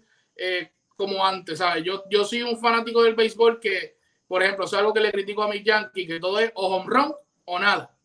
como 0.97 1.23
antes, 1.23 1.59
¿sabes? 1.59 1.83
Yo, 1.83 2.03
yo 2.09 2.25
soy 2.25 2.41
un 2.41 2.59
fanático 2.59 3.03
del 3.03 3.15
béisbol 3.15 3.59
que, 3.59 3.97
por 4.27 4.41
ejemplo, 4.41 4.65
es 4.65 4.73
algo 4.73 4.91
que 4.91 4.99
le 4.99 5.11
critico 5.11 5.43
a 5.43 5.47
mis 5.47 5.63
Yankees, 5.63 6.07
que 6.07 6.19
todo 6.19 6.39
es 6.39 6.51
o 6.55 6.75
home 6.75 6.87
run 6.87 7.13
o 7.45 7.59
nada. 7.59 7.95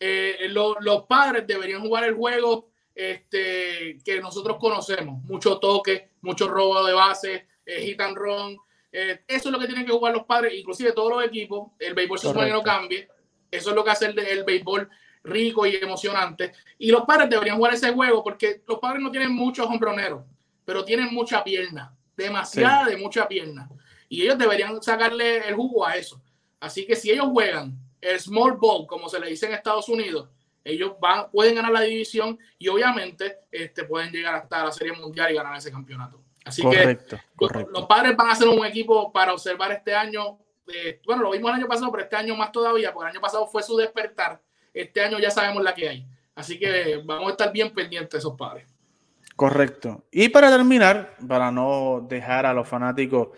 Eh, 0.00 0.48
lo, 0.48 0.74
los 0.80 1.04
padres 1.04 1.46
deberían 1.46 1.82
jugar 1.82 2.04
el 2.04 2.14
juego 2.14 2.70
este, 2.94 3.98
que 4.04 4.20
nosotros 4.20 4.56
conocemos, 4.58 5.22
mucho 5.24 5.58
toque, 5.58 6.10
mucho 6.22 6.48
robo 6.48 6.84
de 6.84 6.94
base, 6.94 7.46
eh, 7.66 7.82
hit 7.82 8.00
and 8.00 8.16
run. 8.16 8.56
Eh, 8.90 9.22
eso 9.28 9.48
es 9.48 9.52
lo 9.52 9.58
que 9.58 9.66
tienen 9.66 9.84
que 9.84 9.92
jugar 9.92 10.14
los 10.14 10.24
padres, 10.24 10.54
inclusive 10.54 10.92
todos 10.92 11.10
los 11.10 11.24
equipos. 11.24 11.72
El 11.78 11.92
béisbol 11.92 12.18
se 12.18 12.28
supone 12.28 12.46
que 12.46 12.52
no 12.52 12.62
cambie. 12.62 13.08
Eso 13.50 13.70
es 13.70 13.76
lo 13.76 13.84
que 13.84 13.90
hace 13.90 14.06
el, 14.06 14.18
el 14.18 14.44
béisbol 14.44 14.88
rico 15.24 15.66
y 15.66 15.76
emocionante. 15.76 16.52
Y 16.78 16.90
los 16.90 17.04
padres 17.04 17.28
deberían 17.28 17.58
jugar 17.58 17.74
ese 17.74 17.92
juego 17.92 18.24
porque 18.24 18.62
los 18.66 18.78
padres 18.78 19.02
no 19.02 19.10
tienen 19.10 19.32
muchos 19.32 19.66
hombroneros, 19.66 20.22
pero 20.64 20.84
tienen 20.84 21.12
mucha 21.12 21.44
pierna 21.44 21.94
demasiada 22.16 22.84
sí. 22.84 22.90
de 22.90 22.96
mucha 22.96 23.26
pierna. 23.28 23.68
Y 24.08 24.22
ellos 24.22 24.38
deberían 24.38 24.82
sacarle 24.82 25.48
el 25.48 25.54
jugo 25.54 25.86
a 25.86 25.96
eso. 25.96 26.20
Así 26.60 26.86
que 26.86 26.96
si 26.96 27.10
ellos 27.10 27.26
juegan 27.30 27.76
el 28.00 28.20
small 28.20 28.56
ball, 28.56 28.86
como 28.86 29.08
se 29.08 29.18
le 29.18 29.28
dice 29.28 29.46
en 29.46 29.54
Estados 29.54 29.88
Unidos, 29.88 30.28
ellos 30.64 30.92
van, 30.98 31.30
pueden 31.30 31.54
ganar 31.54 31.72
la 31.72 31.82
división 31.82 32.38
y 32.58 32.68
obviamente 32.68 33.40
este, 33.50 33.84
pueden 33.84 34.10
llegar 34.10 34.34
hasta 34.34 34.64
la 34.64 34.72
Serie 34.72 34.94
Mundial 34.94 35.30
y 35.30 35.34
ganar 35.34 35.56
ese 35.56 35.70
campeonato. 35.70 36.20
Así 36.44 36.62
correcto, 36.62 37.16
que 37.16 37.22
correcto. 37.36 37.72
los 37.72 37.86
padres 37.86 38.16
van 38.16 38.30
a 38.30 38.34
ser 38.34 38.48
un 38.48 38.64
equipo 38.64 39.12
para 39.12 39.32
observar 39.32 39.72
este 39.72 39.94
año. 39.94 40.38
Eh, 40.66 41.00
bueno, 41.04 41.22
lo 41.22 41.30
vimos 41.30 41.50
el 41.50 41.56
año 41.56 41.68
pasado, 41.68 41.90
pero 41.90 42.04
este 42.04 42.16
año 42.16 42.34
más 42.34 42.52
todavía, 42.52 42.92
porque 42.92 43.08
el 43.08 43.16
año 43.16 43.20
pasado 43.20 43.46
fue 43.46 43.62
su 43.62 43.76
despertar. 43.76 44.40
Este 44.72 45.02
año 45.02 45.18
ya 45.18 45.30
sabemos 45.30 45.62
la 45.62 45.74
que 45.74 45.88
hay. 45.88 46.06
Así 46.34 46.58
que 46.58 47.00
vamos 47.04 47.28
a 47.28 47.30
estar 47.32 47.52
bien 47.52 47.72
pendientes 47.72 48.10
de 48.10 48.18
esos 48.18 48.36
padres. 48.36 48.73
Correcto. 49.36 50.04
Y 50.12 50.28
para 50.28 50.50
terminar, 50.50 51.16
para 51.26 51.50
no 51.50 52.06
dejar 52.08 52.46
a 52.46 52.54
los 52.54 52.68
fanáticos 52.68 53.28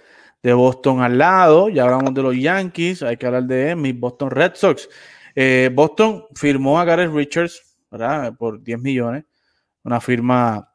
de 0.42 0.53
Boston 0.53 1.01
al 1.03 1.16
lado, 1.16 1.68
ya 1.68 1.84
hablamos 1.84 2.12
de 2.12 2.22
los 2.22 2.36
Yankees, 2.36 3.03
hay 3.03 3.16
que 3.16 3.26
hablar 3.26 3.44
de 3.44 3.74
mis 3.74 3.99
Boston 3.99 4.30
Red 4.30 4.53
Sox. 4.55 4.88
Eh, 5.34 5.70
Boston 5.72 6.24
firmó 6.34 6.78
a 6.78 6.84
Gareth 6.84 7.12
Richards, 7.12 7.78
¿verdad? 7.90 8.34
Por 8.36 8.62
10 8.62 8.80
millones. 8.80 9.24
Una 9.84 10.01
firma, 10.01 10.72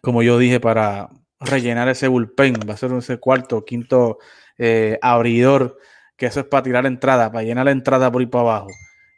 como 0.00 0.22
yo 0.22 0.38
dije, 0.38 0.60
para 0.60 1.08
rellenar 1.40 1.88
ese 1.88 2.08
bullpen. 2.08 2.54
Va 2.68 2.74
a 2.74 2.76
ser 2.76 2.92
ese 2.92 3.18
cuarto, 3.18 3.64
quinto 3.64 4.18
eh, 4.58 4.98
abridor, 5.02 5.78
que 6.16 6.26
eso 6.26 6.40
es 6.40 6.46
para 6.46 6.62
tirar 6.62 6.84
la 6.84 6.88
entrada, 6.88 7.30
para 7.30 7.44
llenar 7.44 7.64
la 7.64 7.72
entrada 7.72 8.10
por 8.10 8.22
ir 8.22 8.30
para 8.30 8.42
abajo. 8.42 8.68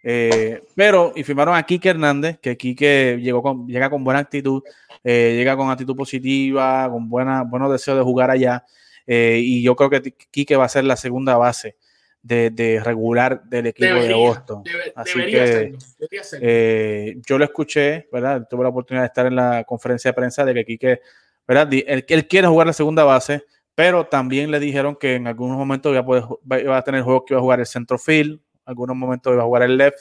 Eh, 0.02 0.62
pero, 0.74 1.12
y 1.14 1.24
firmaron 1.24 1.56
a 1.56 1.62
Kike 1.62 1.90
Hernández, 1.90 2.38
que 2.40 2.56
Kike 2.56 3.18
llegó 3.20 3.42
con, 3.42 3.66
llega 3.66 3.90
con 3.90 4.04
buena 4.04 4.20
actitud, 4.20 4.62
eh, 5.04 5.34
llega 5.36 5.56
con 5.56 5.70
actitud 5.70 5.96
positiva, 5.96 6.88
con 6.90 7.08
buena, 7.08 7.42
buenos 7.42 7.70
deseos 7.70 7.98
de 7.98 8.04
jugar 8.04 8.30
allá. 8.30 8.64
Eh, 9.06 9.40
y 9.42 9.62
yo 9.62 9.74
creo 9.74 9.88
que 9.88 10.12
Kike 10.30 10.56
va 10.56 10.64
a 10.64 10.68
ser 10.68 10.84
la 10.84 10.96
segunda 10.96 11.36
base 11.36 11.76
de, 12.22 12.50
de 12.50 12.80
regular 12.82 13.42
del 13.44 13.68
equipo 13.68 13.86
debería, 13.86 14.08
de 14.08 14.14
Boston. 14.14 14.62
Debe, 14.62 14.92
Así 14.94 15.18
que 15.26 15.46
serlo, 15.46 15.80
serlo. 16.22 16.46
Eh, 16.48 17.16
yo 17.26 17.38
lo 17.38 17.44
escuché, 17.44 18.08
¿verdad? 18.12 18.46
Tuve 18.48 18.64
la 18.64 18.68
oportunidad 18.68 19.04
de 19.04 19.06
estar 19.06 19.26
en 19.26 19.36
la 19.36 19.64
conferencia 19.64 20.10
de 20.10 20.14
prensa 20.14 20.44
de 20.44 20.54
que 20.54 20.64
Kike, 20.64 21.00
¿verdad? 21.46 21.72
Él, 21.72 22.04
él 22.06 22.26
quiere 22.26 22.48
jugar 22.48 22.66
la 22.66 22.72
segunda 22.72 23.04
base, 23.04 23.44
pero 23.74 24.06
también 24.06 24.50
le 24.50 24.60
dijeron 24.60 24.96
que 24.96 25.14
en 25.14 25.26
algunos 25.26 25.56
momentos 25.56 25.92
iba 25.92 26.00
a, 26.00 26.04
poder, 26.04 26.24
iba 26.60 26.76
a 26.76 26.82
tener 26.82 27.02
juegos 27.02 27.22
que 27.26 27.34
iba 27.34 27.38
a 27.38 27.42
jugar 27.42 27.60
el 27.60 27.66
centro 27.66 27.96
field, 27.96 28.40
algunos 28.64 28.96
momentos 28.96 29.32
iba 29.32 29.42
a 29.42 29.46
jugar 29.46 29.62
el 29.62 29.76
left, 29.76 30.00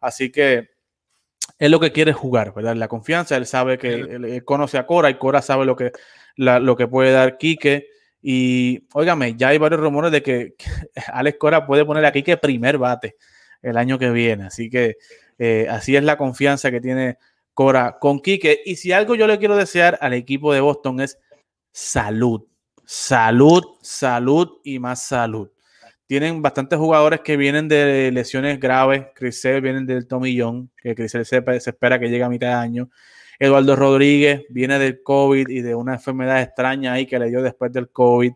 así 0.00 0.30
que 0.30 0.75
es 1.58 1.70
lo 1.70 1.80
que 1.80 1.92
quiere 1.92 2.12
jugar, 2.12 2.52
¿verdad? 2.54 2.76
La 2.76 2.88
confianza, 2.88 3.36
él 3.36 3.46
sabe 3.46 3.78
que 3.78 3.94
él, 3.94 4.24
él 4.24 4.44
conoce 4.44 4.78
a 4.78 4.86
Cora 4.86 5.10
y 5.10 5.18
Cora 5.18 5.40
sabe 5.42 5.64
lo 5.64 5.76
que, 5.76 5.92
la, 6.36 6.60
lo 6.60 6.76
que 6.76 6.88
puede 6.88 7.12
dar 7.12 7.38
Quique. 7.38 7.88
Y 8.20 8.86
óigame, 8.92 9.36
ya 9.36 9.48
hay 9.48 9.58
varios 9.58 9.80
rumores 9.80 10.12
de 10.12 10.22
que, 10.22 10.54
que 10.56 10.66
Alex 11.12 11.38
Cora 11.38 11.66
puede 11.66 11.84
poner 11.84 12.04
a 12.04 12.12
Quique 12.12 12.36
primer 12.36 12.78
bate 12.78 13.16
el 13.62 13.76
año 13.76 13.98
que 13.98 14.10
viene. 14.10 14.44
Así 14.44 14.68
que 14.68 14.96
eh, 15.38 15.66
así 15.70 15.96
es 15.96 16.04
la 16.04 16.16
confianza 16.18 16.70
que 16.70 16.80
tiene 16.80 17.18
Cora 17.54 17.98
con 17.98 18.20
Quique. 18.20 18.60
Y 18.64 18.76
si 18.76 18.92
algo 18.92 19.14
yo 19.14 19.26
le 19.26 19.38
quiero 19.38 19.56
desear 19.56 19.98
al 20.00 20.12
equipo 20.12 20.52
de 20.52 20.60
Boston 20.60 21.00
es 21.00 21.18
salud, 21.72 22.46
salud, 22.84 23.64
salud 23.80 24.60
y 24.62 24.78
más 24.78 25.06
salud 25.06 25.50
tienen 26.06 26.40
bastantes 26.40 26.78
jugadores 26.78 27.20
que 27.20 27.36
vienen 27.36 27.68
de 27.68 28.10
lesiones 28.12 28.60
graves. 28.60 29.06
Chris 29.14 29.40
Sale 29.40 29.60
viene 29.60 29.84
del 29.84 30.06
tomillón, 30.06 30.70
que 30.76 31.08
se, 31.08 31.24
se, 31.24 31.42
espera 31.46 31.98
que 31.98 32.08
llegue 32.08 32.24
a 32.24 32.28
mitad 32.28 32.48
de 32.48 32.54
año. 32.54 32.90
Eduardo 33.38 33.76
Rodríguez 33.76 34.44
viene 34.48 34.78
del 34.78 35.02
COVID 35.02 35.48
y 35.48 35.60
de 35.60 35.74
una 35.74 35.94
enfermedad 35.94 36.40
extraña 36.40 36.92
ahí 36.92 37.06
que 37.06 37.18
le 37.18 37.28
dio 37.28 37.42
después 37.42 37.72
del 37.72 37.90
COVID. 37.90 38.32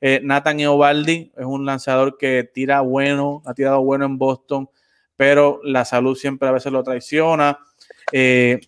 Eh, 0.00 0.20
Nathan 0.22 0.60
Eovaldi 0.60 1.32
es 1.36 1.44
un 1.44 1.64
lanzador 1.64 2.18
que 2.18 2.48
tira 2.52 2.82
bueno, 2.82 3.42
ha 3.46 3.54
tirado 3.54 3.82
bueno 3.82 4.04
en 4.04 4.18
Boston, 4.18 4.68
pero 5.16 5.60
la 5.64 5.84
salud 5.84 6.14
siempre 6.14 6.48
a 6.48 6.52
veces 6.52 6.70
lo 6.70 6.82
traiciona. 6.82 7.58
Eh, 8.12 8.60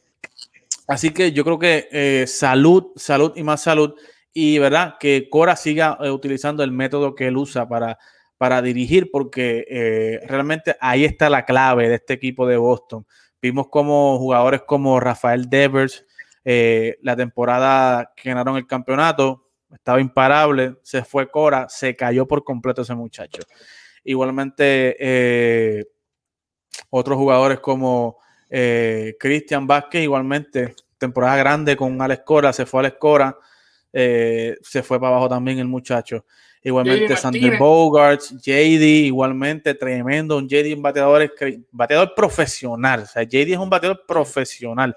así 0.88 1.10
que 1.10 1.32
yo 1.32 1.44
creo 1.44 1.58
que 1.58 1.88
eh, 1.92 2.24
salud, 2.26 2.86
salud 2.96 3.32
y 3.36 3.42
más 3.42 3.62
salud. 3.62 3.94
Y 4.32 4.58
verdad 4.58 4.96
que 4.98 5.28
Cora 5.30 5.56
siga 5.56 5.98
utilizando 6.10 6.62
el 6.62 6.72
método 6.72 7.14
que 7.14 7.28
él 7.28 7.36
usa 7.36 7.68
para 7.68 7.98
para 8.38 8.60
dirigir, 8.60 9.10
porque 9.10 9.64
eh, 9.68 10.20
realmente 10.26 10.76
ahí 10.80 11.04
está 11.04 11.30
la 11.30 11.44
clave 11.44 11.88
de 11.88 11.96
este 11.96 12.14
equipo 12.14 12.46
de 12.46 12.56
Boston. 12.56 13.06
Vimos 13.40 13.68
como 13.68 14.18
jugadores 14.18 14.62
como 14.66 15.00
Rafael 15.00 15.48
Devers, 15.48 16.04
eh, 16.44 16.98
la 17.02 17.16
temporada 17.16 18.12
que 18.14 18.28
ganaron 18.28 18.56
el 18.56 18.66
campeonato, 18.66 19.48
estaba 19.72 20.00
imparable, 20.00 20.76
se 20.82 21.02
fue 21.02 21.30
Cora, 21.30 21.66
se 21.68 21.96
cayó 21.96 22.26
por 22.26 22.44
completo 22.44 22.82
ese 22.82 22.94
muchacho. 22.94 23.42
Igualmente, 24.04 24.96
eh, 24.98 25.84
otros 26.90 27.16
jugadores 27.18 27.60
como 27.60 28.18
Cristian 29.18 29.66
Vázquez, 29.66 30.02
igualmente, 30.02 30.76
temporada 30.98 31.36
grande 31.36 31.76
con 31.76 32.00
Alex 32.00 32.22
Cora, 32.24 32.52
se 32.52 32.64
fue 32.64 32.80
Alex 32.80 32.96
Cora, 32.98 33.36
se 33.92 34.82
fue 34.84 35.00
para 35.00 35.08
abajo 35.08 35.28
también 35.28 35.58
el 35.58 35.66
muchacho. 35.66 36.24
Igualmente 36.66 37.16
Sander 37.16 37.58
Bogarts, 37.58 38.34
JD, 38.42 39.06
igualmente 39.06 39.72
tremendo. 39.72 40.36
Un 40.36 40.48
JD, 40.48 40.74
un 40.74 40.82
bateador, 40.82 41.32
bateador 41.70 42.12
profesional. 42.12 43.02
O 43.02 43.06
sea, 43.06 43.22
JD 43.22 43.52
es 43.52 43.56
un 43.56 43.70
bateador 43.70 44.04
profesional. 44.04 44.96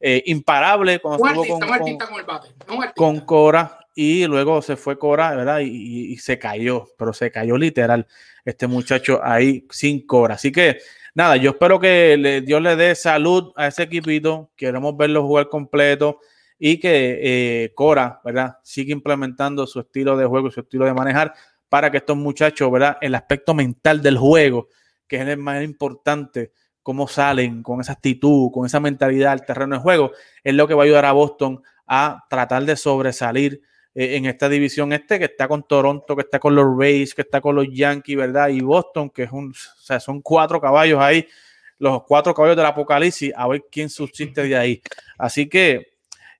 Eh, 0.00 0.22
imparable 0.24 0.98
cuando 0.98 1.26
estuvo 1.26 1.58
con, 1.58 2.88
con, 2.96 3.20
Cora 3.20 3.80
y 3.94 4.24
luego 4.24 4.62
se 4.62 4.76
fue 4.76 4.98
Cora, 4.98 5.34
¿verdad? 5.34 5.60
Y, 5.62 6.16
se 6.16 6.38
cayó, 6.38 6.86
pero 6.96 7.12
se 7.12 7.30
cayó 7.30 7.58
literal 7.58 8.06
este 8.42 8.66
muchacho 8.66 9.20
ahí 9.22 9.66
sin 9.68 10.06
Cora. 10.06 10.36
Así 10.36 10.50
que 10.50 10.78
nada, 11.14 11.36
yo 11.36 11.50
espero 11.50 11.78
que 11.78 12.42
Dios 12.46 12.62
le 12.62 12.76
dé 12.76 12.94
salud 12.94 13.52
a 13.56 13.66
ese 13.66 13.82
equipito. 13.82 14.48
Queremos 14.56 14.96
verlo 14.96 15.22
jugar 15.22 15.50
completo 15.50 16.20
y 16.62 16.78
que 16.78 17.18
eh, 17.22 17.72
Cora, 17.74 18.20
¿verdad? 18.22 18.58
Sigue 18.62 18.92
implementando 18.92 19.66
su 19.66 19.80
estilo 19.80 20.16
de 20.16 20.26
juego, 20.26 20.50
su 20.50 20.60
estilo 20.60 20.84
de 20.84 20.92
manejar 20.92 21.32
para 21.70 21.90
que 21.90 21.96
estos 21.96 22.18
muchachos, 22.18 22.70
¿verdad? 22.70 22.98
El 23.00 23.14
aspecto 23.14 23.54
mental 23.54 24.02
del 24.02 24.18
juego, 24.18 24.68
que 25.08 25.16
es 25.16 25.26
el 25.26 25.38
más 25.38 25.64
importante, 25.64 26.52
cómo 26.82 27.08
salen 27.08 27.62
con 27.62 27.80
esa 27.80 27.92
actitud, 27.92 28.50
con 28.52 28.66
esa 28.66 28.78
mentalidad 28.78 29.32
al 29.32 29.46
terreno 29.46 29.76
de 29.76 29.82
juego, 29.82 30.12
es 30.44 30.54
lo 30.54 30.68
que 30.68 30.74
va 30.74 30.82
a 30.82 30.84
ayudar 30.84 31.06
a 31.06 31.12
Boston 31.12 31.62
a 31.86 32.26
tratar 32.28 32.64
de 32.64 32.76
sobresalir 32.76 33.62
eh, 33.94 34.16
en 34.16 34.26
esta 34.26 34.48
división 34.50 34.92
este 34.92 35.18
que 35.18 35.24
está 35.24 35.48
con 35.48 35.66
Toronto, 35.66 36.14
que 36.14 36.22
está 36.22 36.38
con 36.38 36.54
los 36.54 36.66
Rays, 36.78 37.14
que 37.14 37.22
está 37.22 37.40
con 37.40 37.56
los 37.56 37.68
Yankees, 37.72 38.18
¿verdad? 38.18 38.48
Y 38.50 38.60
Boston, 38.60 39.08
que 39.08 39.22
es 39.22 39.32
un, 39.32 39.50
o 39.50 39.82
sea, 39.82 39.98
son 39.98 40.20
cuatro 40.20 40.60
caballos 40.60 41.00
ahí, 41.00 41.26
los 41.78 42.02
cuatro 42.04 42.34
caballos 42.34 42.58
del 42.58 42.66
apocalipsis, 42.66 43.32
a 43.34 43.48
ver 43.48 43.64
quién 43.72 43.88
subsiste 43.88 44.42
de 44.42 44.56
ahí. 44.56 44.82
Así 45.16 45.48
que 45.48 45.90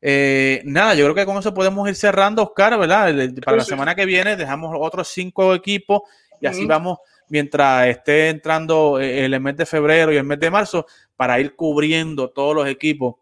eh, 0.03 0.62
nada, 0.64 0.94
yo 0.94 1.05
creo 1.05 1.14
que 1.14 1.26
con 1.26 1.36
eso 1.38 1.53
podemos 1.53 1.88
ir 1.88 1.94
cerrando, 1.94 2.42
Oscar, 2.42 2.78
¿verdad? 2.78 3.14
Para 3.44 3.59
la 3.59 3.64
semana 3.64 3.94
que 3.94 4.07
viene 4.07 4.36
dejamos 4.36 4.74
otros 4.78 5.09
cinco 5.09 5.55
equipos 5.55 6.03
y 6.40 6.46
así 6.46 6.64
vamos 6.64 6.98
mientras 7.28 7.86
esté 7.86 8.30
entrando 8.30 8.98
eh, 8.98 9.24
el 9.24 9.38
mes 9.40 9.57
de 9.57 9.66
febrero 9.66 10.12
y 10.12 10.16
el 10.16 10.24
mes 10.24 10.40
de 10.40 10.51
marzo 10.51 10.86
para 11.16 11.38
ir 11.38 11.55
cubriendo 11.55 12.30
todos 12.30 12.55
los 12.55 12.66
equipos 12.66 13.16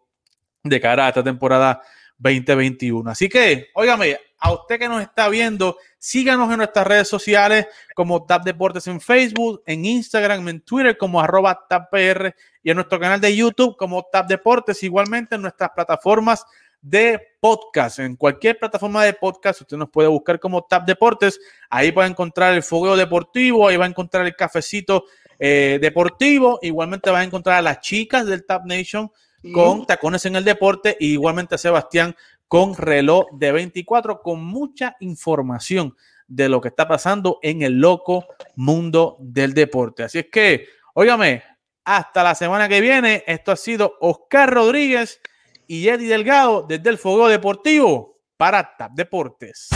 de 0.63 0.79
cara 0.79 1.05
a 1.05 1.09
esta 1.09 1.23
temporada 1.23 1.81
2021. 2.17 3.09
Así 3.09 3.27
que, 3.27 3.67
óigame, 3.73 4.17
a 4.39 4.53
usted 4.53 4.79
que 4.79 4.87
nos 4.87 5.01
está 5.01 5.27
viendo, 5.27 5.77
síganos 5.97 6.49
en 6.51 6.57
nuestras 6.57 6.87
redes 6.87 7.07
sociales 7.09 7.67
como 7.93 8.25
Tap 8.25 8.43
Deportes 8.43 8.87
en 8.87 9.01
Facebook, 9.01 9.63
en 9.65 9.83
Instagram, 9.83 10.47
en 10.47 10.61
Twitter 10.61 10.97
como 10.97 11.19
arroba 11.19 11.65
TapPR 11.67 12.33
y 12.63 12.69
en 12.69 12.75
nuestro 12.75 12.99
canal 12.99 13.19
de 13.19 13.35
YouTube 13.35 13.75
como 13.77 14.07
Tap 14.11 14.27
Deportes, 14.27 14.81
igualmente 14.83 15.35
en 15.35 15.41
nuestras 15.41 15.71
plataformas 15.71 16.45
de 16.81 17.21
podcast. 17.39 17.99
En 17.99 18.15
cualquier 18.15 18.57
plataforma 18.57 19.03
de 19.03 19.13
podcast, 19.13 19.61
usted 19.61 19.77
nos 19.77 19.89
puede 19.89 20.07
buscar 20.07 20.39
como 20.39 20.63
Tap 20.63 20.85
Deportes. 20.85 21.39
Ahí 21.69 21.91
va 21.91 22.05
a 22.05 22.07
encontrar 22.07 22.53
el 22.53 22.63
fogueo 22.63 22.95
deportivo, 22.95 23.67
ahí 23.67 23.77
va 23.77 23.85
a 23.85 23.89
encontrar 23.89 24.25
el 24.25 24.35
cafecito 24.35 25.05
eh, 25.37 25.79
deportivo. 25.81 26.59
Igualmente 26.61 27.11
va 27.11 27.19
a 27.19 27.23
encontrar 27.23 27.57
a 27.57 27.61
las 27.61 27.81
chicas 27.81 28.25
del 28.25 28.45
Tap 28.45 28.65
Nation 28.65 29.11
con 29.53 29.85
tacones 29.85 30.25
en 30.25 30.35
el 30.35 30.43
deporte. 30.43 30.97
Y 30.99 31.13
igualmente 31.13 31.55
a 31.55 31.57
Sebastián 31.57 32.15
con 32.47 32.75
reloj 32.75 33.27
de 33.33 33.51
24, 33.51 34.21
con 34.21 34.43
mucha 34.43 34.95
información 34.99 35.95
de 36.27 36.49
lo 36.49 36.61
que 36.61 36.69
está 36.69 36.87
pasando 36.87 37.39
en 37.41 37.61
el 37.61 37.79
loco 37.79 38.25
mundo 38.55 39.17
del 39.19 39.53
deporte. 39.53 40.03
Así 40.03 40.19
es 40.19 40.27
que, 40.31 40.67
óigame, 40.93 41.43
hasta 41.83 42.23
la 42.23 42.35
semana 42.35 42.69
que 42.69 42.81
viene. 42.81 43.23
Esto 43.25 43.51
ha 43.51 43.55
sido 43.55 43.95
Oscar 43.99 44.53
Rodríguez 44.53 45.21
y 45.69 45.87
Eddie 45.87 46.07
Delgado 46.07 46.65
desde 46.67 46.89
el 46.89 46.97
Fuego 46.97 47.27
Deportivo 47.27 48.17
para 48.37 48.75
TAP 48.75 48.91
Deportes. 48.93 49.69